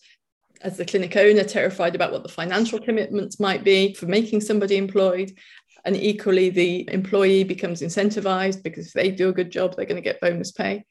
as 0.61 0.77
the 0.77 0.85
clinic 0.85 1.15
owner, 1.15 1.43
terrified 1.43 1.93
about 1.93 2.11
what 2.11 2.23
the 2.23 2.29
financial 2.29 2.79
commitments 2.79 3.39
might 3.39 3.63
be 3.63 3.93
for 3.93 4.07
making 4.07 4.41
somebody 4.41 4.77
employed? 4.77 5.31
And 5.85 5.95
equally, 5.95 6.49
the 6.49 6.91
employee 6.91 7.43
becomes 7.43 7.83
incentivized 7.83 8.63
because 8.63 8.87
if 8.87 8.93
they 8.93 9.11
do 9.11 9.29
a 9.29 9.33
good 9.33 9.51
job, 9.51 9.75
they're 9.75 9.85
going 9.85 10.01
to 10.01 10.09
get 10.09 10.21
bonus 10.21 10.51
pay. 10.51 10.85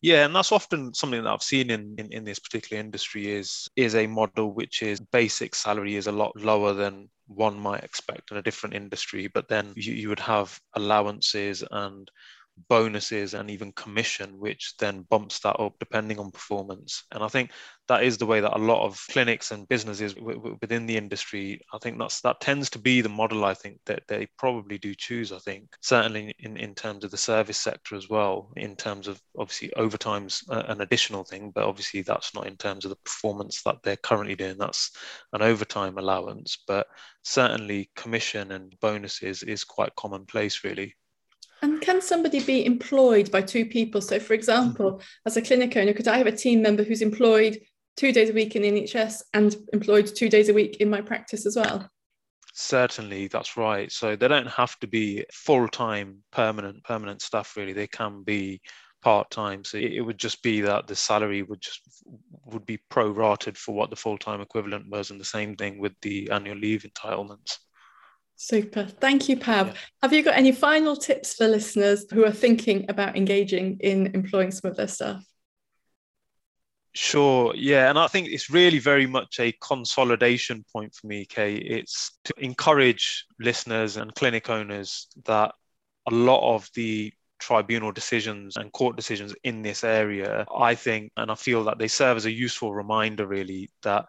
Yeah, 0.00 0.26
and 0.26 0.36
that's 0.36 0.52
often 0.52 0.94
something 0.94 1.24
that 1.24 1.32
I've 1.32 1.42
seen 1.42 1.70
in, 1.70 1.96
in, 1.98 2.12
in, 2.12 2.24
this 2.24 2.38
particular 2.38 2.78
industry 2.78 3.32
is 3.32 3.68
is 3.74 3.96
a 3.96 4.06
model 4.06 4.52
which 4.52 4.80
is 4.80 5.00
basic 5.00 5.56
salary 5.56 5.96
is 5.96 6.06
a 6.06 6.12
lot 6.12 6.36
lower 6.36 6.72
than 6.72 7.08
one 7.26 7.58
might 7.58 7.84
expect 7.84 8.30
in 8.30 8.36
a 8.36 8.42
different 8.42 8.74
industry, 8.74 9.28
but 9.28 9.48
then 9.48 9.72
you, 9.76 9.92
you 9.94 10.08
would 10.08 10.20
have 10.20 10.60
allowances 10.74 11.64
and 11.70 12.10
bonuses 12.68 13.34
and 13.34 13.50
even 13.50 13.72
commission, 13.72 14.38
which 14.38 14.74
then 14.78 15.02
bumps 15.02 15.40
that 15.40 15.58
up 15.60 15.74
depending 15.78 16.18
on 16.18 16.30
performance. 16.30 17.04
And 17.12 17.22
I 17.22 17.28
think 17.28 17.50
that 17.88 18.02
is 18.04 18.16
the 18.16 18.26
way 18.26 18.40
that 18.40 18.56
a 18.56 18.58
lot 18.58 18.84
of 18.84 19.00
clinics 19.10 19.50
and 19.50 19.68
businesses 19.68 20.14
w- 20.14 20.36
w- 20.36 20.58
within 20.60 20.86
the 20.86 20.96
industry, 20.96 21.60
I 21.72 21.78
think 21.78 21.98
that's 21.98 22.20
that 22.22 22.40
tends 22.40 22.70
to 22.70 22.78
be 22.78 23.00
the 23.00 23.08
model. 23.08 23.44
I 23.44 23.54
think 23.54 23.80
that 23.86 24.04
they 24.08 24.26
probably 24.38 24.78
do 24.78 24.94
choose. 24.94 25.32
I 25.32 25.38
think 25.38 25.74
certainly 25.82 26.34
in, 26.38 26.56
in 26.56 26.74
terms 26.74 27.04
of 27.04 27.10
the 27.10 27.16
service 27.16 27.58
sector 27.58 27.96
as 27.96 28.08
well, 28.08 28.52
in 28.56 28.76
terms 28.76 29.08
of 29.08 29.20
obviously 29.38 29.72
overtime's 29.74 30.42
an 30.48 30.80
additional 30.80 31.24
thing, 31.24 31.50
but 31.54 31.64
obviously 31.64 32.02
that's 32.02 32.34
not 32.34 32.46
in 32.46 32.56
terms 32.56 32.84
of 32.84 32.90
the 32.90 32.96
performance 33.04 33.62
that 33.62 33.76
they're 33.82 33.96
currently 33.96 34.34
doing. 34.34 34.56
That's 34.58 34.90
an 35.32 35.42
overtime 35.42 35.98
allowance, 35.98 36.58
but 36.66 36.86
certainly 37.22 37.90
commission 37.96 38.52
and 38.52 38.74
bonuses 38.80 39.42
is 39.42 39.64
quite 39.64 39.94
commonplace 39.96 40.64
really. 40.64 40.94
And 41.64 41.80
can 41.80 42.02
somebody 42.02 42.44
be 42.44 42.66
employed 42.66 43.30
by 43.30 43.40
two 43.40 43.64
people? 43.64 44.02
So, 44.02 44.20
for 44.20 44.34
example, 44.34 44.92
mm-hmm. 44.92 45.06
as 45.24 45.38
a 45.38 45.42
clinic 45.42 45.74
owner, 45.78 45.94
could 45.94 46.08
I 46.08 46.18
have 46.18 46.26
a 46.26 46.36
team 46.36 46.60
member 46.60 46.84
who's 46.84 47.00
employed 47.00 47.58
two 47.96 48.12
days 48.12 48.28
a 48.28 48.34
week 48.34 48.54
in 48.54 48.60
the 48.60 48.70
NHS 48.70 49.22
and 49.32 49.56
employed 49.72 50.06
two 50.14 50.28
days 50.28 50.50
a 50.50 50.52
week 50.52 50.76
in 50.80 50.90
my 50.90 51.00
practice 51.00 51.46
as 51.46 51.56
well? 51.56 51.88
Certainly, 52.52 53.28
that's 53.28 53.56
right. 53.56 53.90
So 53.90 54.14
they 54.14 54.28
don't 54.28 54.46
have 54.46 54.78
to 54.80 54.86
be 54.86 55.24
full-time, 55.32 56.18
permanent, 56.32 56.84
permanent 56.84 57.22
staff. 57.22 57.56
Really, 57.56 57.72
they 57.72 57.86
can 57.86 58.24
be 58.24 58.60
part-time. 59.00 59.64
So 59.64 59.78
it 59.78 60.02
would 60.02 60.18
just 60.18 60.42
be 60.42 60.60
that 60.60 60.86
the 60.86 60.94
salary 60.94 61.42
would 61.42 61.62
just 61.62 61.80
would 62.44 62.66
be 62.66 62.78
pro-rated 62.90 63.56
for 63.56 63.74
what 63.74 63.88
the 63.88 63.96
full-time 63.96 64.42
equivalent 64.42 64.90
was, 64.90 65.10
and 65.10 65.18
the 65.18 65.24
same 65.24 65.56
thing 65.56 65.78
with 65.78 65.94
the 66.02 66.30
annual 66.30 66.58
leave 66.58 66.82
entitlements. 66.82 67.56
Super. 68.44 68.84
Thank 68.84 69.30
you, 69.30 69.38
Pav. 69.38 69.68
Yeah. 69.68 69.72
Have 70.02 70.12
you 70.12 70.22
got 70.22 70.36
any 70.36 70.52
final 70.52 70.96
tips 70.96 71.32
for 71.32 71.48
listeners 71.48 72.04
who 72.12 72.26
are 72.26 72.30
thinking 72.30 72.84
about 72.90 73.16
engaging 73.16 73.78
in 73.80 74.08
employing 74.14 74.50
some 74.50 74.70
of 74.70 74.76
their 74.76 74.86
staff? 74.86 75.24
Sure. 76.92 77.54
Yeah. 77.56 77.88
And 77.88 77.98
I 77.98 78.06
think 78.06 78.28
it's 78.28 78.50
really 78.50 78.80
very 78.80 79.06
much 79.06 79.40
a 79.40 79.52
consolidation 79.62 80.62
point 80.74 80.94
for 80.94 81.06
me, 81.06 81.24
Kay. 81.24 81.54
It's 81.54 82.18
to 82.24 82.34
encourage 82.36 83.24
listeners 83.40 83.96
and 83.96 84.14
clinic 84.14 84.50
owners 84.50 85.06
that 85.24 85.54
a 86.06 86.14
lot 86.14 86.54
of 86.54 86.68
the 86.74 87.14
tribunal 87.38 87.92
decisions 87.92 88.58
and 88.58 88.70
court 88.72 88.94
decisions 88.94 89.34
in 89.42 89.62
this 89.62 89.84
area, 89.84 90.44
I 90.54 90.74
think, 90.74 91.12
and 91.16 91.30
I 91.30 91.34
feel 91.34 91.64
that 91.64 91.78
they 91.78 91.88
serve 91.88 92.18
as 92.18 92.26
a 92.26 92.30
useful 92.30 92.74
reminder, 92.74 93.26
really, 93.26 93.70
that 93.84 94.04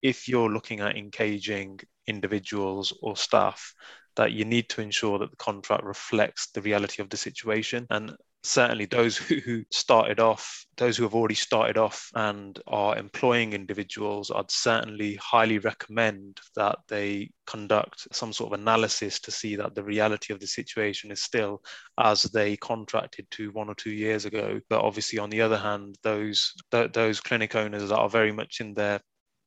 if 0.00 0.28
you're 0.28 0.48
looking 0.48 0.78
at 0.78 0.96
engaging 0.96 1.80
individuals 2.06 2.92
or 3.02 3.16
staff 3.16 3.74
that 4.16 4.32
you 4.32 4.44
need 4.44 4.68
to 4.68 4.82
ensure 4.82 5.18
that 5.18 5.30
the 5.30 5.36
contract 5.36 5.84
reflects 5.84 6.48
the 6.50 6.62
reality 6.62 7.00
of 7.02 7.08
the 7.10 7.16
situation 7.16 7.86
and 7.90 8.16
certainly 8.42 8.86
those 8.86 9.16
who 9.44 9.64
started 9.70 10.20
off, 10.20 10.64
those 10.76 10.96
who 10.96 11.02
have 11.02 11.14
already 11.14 11.34
started 11.34 11.76
off 11.76 12.10
and 12.14 12.58
are 12.66 12.96
employing 12.96 13.52
individuals, 13.52 14.30
I'd 14.34 14.50
certainly 14.50 15.16
highly 15.16 15.58
recommend 15.58 16.40
that 16.56 16.78
they 16.88 17.30
conduct 17.46 18.08
some 18.12 18.32
sort 18.32 18.52
of 18.52 18.60
analysis 18.60 19.20
to 19.20 19.30
see 19.30 19.56
that 19.56 19.74
the 19.74 19.84
reality 19.84 20.32
of 20.32 20.40
the 20.40 20.46
situation 20.46 21.10
is 21.10 21.22
still 21.22 21.62
as 21.98 22.22
they 22.22 22.56
contracted 22.56 23.26
to 23.32 23.50
one 23.52 23.68
or 23.68 23.74
two 23.74 23.92
years 23.92 24.24
ago. 24.24 24.60
But 24.68 24.82
obviously, 24.82 25.18
on 25.18 25.30
the 25.30 25.40
other 25.40 25.58
hand, 25.58 25.96
those 26.02 26.54
th- 26.70 26.92
those 26.92 27.20
clinic 27.20 27.54
owners 27.54 27.88
that 27.88 27.98
are 27.98 28.08
very 28.08 28.32
much 28.32 28.60
in 28.60 28.74
their 28.74 29.00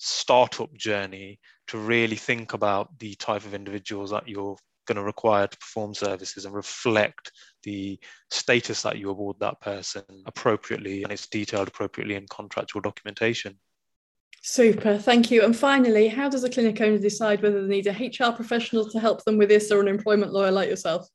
startup 0.04 0.74
journey 0.76 1.40
to 1.68 1.78
really 1.78 2.16
think 2.16 2.54
about 2.54 3.00
the 3.00 3.16
type 3.16 3.46
of 3.46 3.54
individuals 3.54 4.12
that 4.12 4.28
you're 4.28 4.58
going 4.86 4.98
to 4.98 5.04
require 5.04 5.48
to 5.48 5.58
perform 5.58 5.94
services 5.94 6.44
and 6.46 6.54
reflect 6.54 7.32
the 7.64 7.98
status 8.30 8.82
that 8.82 8.98
you 8.98 9.10
award 9.10 9.38
that 9.40 9.62
person 9.62 10.04
appropriately 10.26 11.04
and 11.04 11.12
it's 11.12 11.28
detailed 11.28 11.70
appropriately 11.70 12.16
in 12.16 12.26
contractual 12.30 12.82
documentation. 12.82 13.58
Super, 14.42 14.98
thank 14.98 15.32
you. 15.32 15.44
And 15.44 15.56
finally, 15.56 16.10
how 16.10 16.28
does 16.28 16.44
a 16.44 16.50
clinic 16.50 16.82
owner 16.82 16.98
decide 16.98 17.42
whether 17.42 17.66
they 17.66 17.82
need 17.82 17.88
a 17.88 17.92
HR 17.92 18.34
professional 18.34 18.90
to 18.90 19.00
help 19.00 19.24
them 19.24 19.38
with 19.38 19.48
this 19.48 19.72
or 19.72 19.80
an 19.80 19.88
employment 19.88 20.34
lawyer 20.34 20.52
like 20.52 20.70
yourself? 20.70 21.08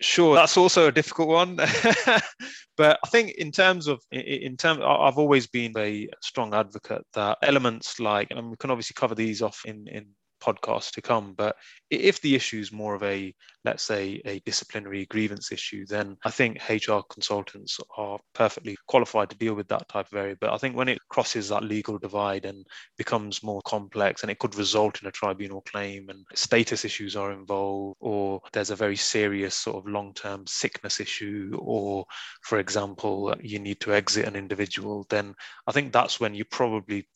Sure, 0.00 0.34
that's 0.34 0.56
also 0.56 0.88
a 0.88 0.92
difficult 0.92 1.28
one. 1.28 1.56
but 2.76 2.98
I 3.04 3.08
think 3.08 3.32
in 3.32 3.52
terms 3.52 3.86
of 3.86 4.02
in 4.10 4.56
terms, 4.56 4.80
I've 4.84 5.18
always 5.18 5.46
been 5.46 5.72
a 5.76 6.08
strong 6.20 6.54
advocate 6.54 7.02
that 7.14 7.38
elements 7.42 8.00
like, 8.00 8.28
and 8.30 8.50
we 8.50 8.56
can 8.56 8.70
obviously 8.70 8.94
cover 8.96 9.14
these 9.14 9.42
off 9.42 9.62
in 9.64 9.86
in 9.88 10.06
podcasts 10.42 10.90
to 10.92 11.02
come. 11.02 11.34
But 11.34 11.56
if 11.90 12.20
the 12.20 12.34
issue 12.34 12.58
is 12.58 12.72
more 12.72 12.94
of 12.94 13.02
a, 13.02 13.34
let's 13.64 13.82
say, 13.82 14.20
a 14.24 14.40
disciplinary 14.40 15.06
grievance 15.06 15.52
issue, 15.52 15.86
then 15.86 16.16
I 16.24 16.30
think 16.30 16.60
HR 16.68 17.00
consultants 17.10 17.78
are 17.96 18.18
perfectly 18.34 18.76
qualified 18.88 19.30
to 19.30 19.36
deal 19.36 19.54
with 19.54 19.68
that 19.68 19.88
type 19.88 20.06
of 20.10 20.18
area. 20.18 20.36
But 20.40 20.52
I 20.52 20.58
think 20.58 20.76
when 20.76 20.88
it 20.88 20.98
crosses 21.08 21.48
that 21.48 21.64
legal 21.64 21.98
divide 21.98 22.44
and 22.44 22.66
becomes 22.98 23.42
more 23.42 23.62
complex 23.62 24.22
and 24.22 24.30
it 24.30 24.38
could 24.38 24.56
result 24.56 25.00
in 25.00 25.08
a 25.08 25.12
tribunal 25.12 25.62
claim 25.62 26.08
and 26.08 26.24
status 26.34 26.84
issues 26.84 27.16
are 27.16 27.32
involved, 27.32 27.96
or 28.00 28.40
there's 28.52 28.70
a 28.70 28.76
very 28.76 28.96
serious 28.96 29.54
sort 29.54 29.76
of 29.76 29.90
long 29.90 30.12
term 30.14 30.46
sickness 30.46 31.00
issue, 31.00 31.56
or 31.60 32.04
for 32.42 32.58
example, 32.58 33.34
you 33.40 33.58
need 33.58 33.80
to 33.80 33.94
exit 33.94 34.26
an 34.26 34.36
individual, 34.36 35.06
then 35.08 35.34
I 35.66 35.72
think 35.72 35.92
that's 35.92 36.18
when 36.18 36.34
you 36.34 36.44
probably 36.44 37.06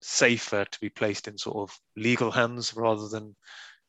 safer 0.00 0.64
to 0.64 0.80
be 0.80 0.88
placed 0.88 1.28
in 1.28 1.38
sort 1.38 1.56
of 1.56 1.78
legal 1.96 2.30
hands 2.30 2.74
rather 2.74 3.08
than 3.08 3.34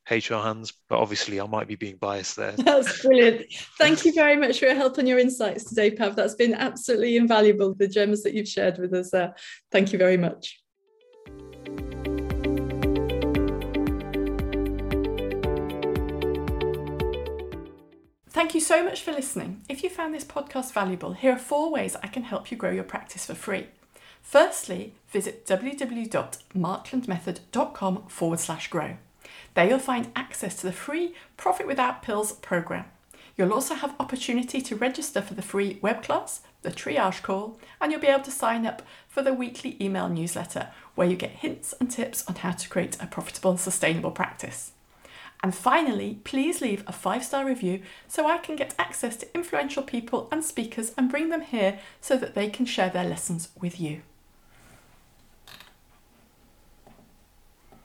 HR 0.09 0.35
hands. 0.35 0.73
But 0.89 0.99
obviously, 0.99 1.39
I 1.39 1.45
might 1.47 1.67
be 1.67 1.75
being 1.75 1.97
biased 1.97 2.35
there. 2.35 2.51
That's 2.57 3.01
brilliant. 3.01 3.45
Thank 3.77 4.05
you 4.05 4.13
very 4.13 4.35
much 4.35 4.59
for 4.59 4.65
your 4.65 4.75
help 4.75 4.97
and 4.97 5.07
your 5.07 5.19
insights 5.19 5.65
today, 5.65 5.91
Pav. 5.91 6.15
That's 6.15 6.35
been 6.35 6.53
absolutely 6.53 7.17
invaluable, 7.17 7.73
the 7.75 7.87
gems 7.87 8.23
that 8.23 8.33
you've 8.33 8.47
shared 8.47 8.77
with 8.77 8.93
us 8.93 9.11
there. 9.11 9.35
Thank 9.71 9.93
you 9.93 9.99
very 9.99 10.17
much. 10.17 10.59
Thank 18.31 18.55
you 18.55 18.61
so 18.61 18.83
much 18.83 19.01
for 19.01 19.11
listening. 19.11 19.63
If 19.67 19.83
you 19.83 19.89
found 19.89 20.13
this 20.13 20.23
podcast 20.23 20.71
valuable, 20.71 21.13
here 21.13 21.33
are 21.33 21.37
four 21.37 21.71
ways 21.71 21.95
I 22.01 22.07
can 22.07 22.23
help 22.23 22.51
you 22.51 22.57
grow 22.57 22.71
your 22.71 22.85
practice 22.85 23.25
for 23.25 23.35
free. 23.35 23.67
Firstly, 24.29 24.93
visit 25.07 25.45
www.marklandmethod.com 25.47 28.03
forward 28.07 28.39
slash 28.39 28.67
grow. 28.67 28.97
There 29.55 29.67
you'll 29.67 29.79
find 29.79 30.11
access 30.15 30.55
to 30.57 30.67
the 30.67 30.71
free 30.71 31.15
Profit 31.35 31.65
Without 31.65 32.03
Pills 32.03 32.33
program. 32.33 32.85
You'll 33.35 33.53
also 33.53 33.73
have 33.73 33.95
opportunity 33.99 34.61
to 34.61 34.75
register 34.75 35.23
for 35.23 35.33
the 35.33 35.41
free 35.41 35.79
web 35.81 36.03
class, 36.03 36.41
the 36.61 36.69
triage 36.69 37.23
call, 37.23 37.57
and 37.81 37.91
you'll 37.91 38.01
be 38.01 38.05
able 38.05 38.23
to 38.23 38.29
sign 38.29 38.67
up 38.67 38.83
for 39.07 39.23
the 39.23 39.33
weekly 39.33 39.75
email 39.81 40.07
newsletter 40.07 40.69
where 40.93 41.07
you 41.07 41.15
get 41.15 41.31
hints 41.31 41.73
and 41.79 41.89
tips 41.89 42.23
on 42.27 42.35
how 42.35 42.51
to 42.51 42.69
create 42.69 43.01
a 43.01 43.07
profitable 43.07 43.49
and 43.49 43.59
sustainable 43.59 44.11
practice. 44.11 44.73
And 45.41 45.55
finally, 45.55 46.19
please 46.23 46.61
leave 46.61 46.83
a 46.85 46.91
five 46.91 47.25
star 47.25 47.47
review 47.47 47.81
so 48.07 48.27
I 48.27 48.37
can 48.37 48.55
get 48.55 48.75
access 48.77 49.17
to 49.17 49.35
influential 49.35 49.81
people 49.81 50.27
and 50.31 50.45
speakers 50.45 50.91
and 50.95 51.09
bring 51.09 51.29
them 51.29 51.41
here 51.41 51.79
so 51.99 52.15
that 52.17 52.35
they 52.35 52.51
can 52.51 52.67
share 52.67 52.91
their 52.91 53.09
lessons 53.09 53.49
with 53.59 53.79
you. 53.79 54.03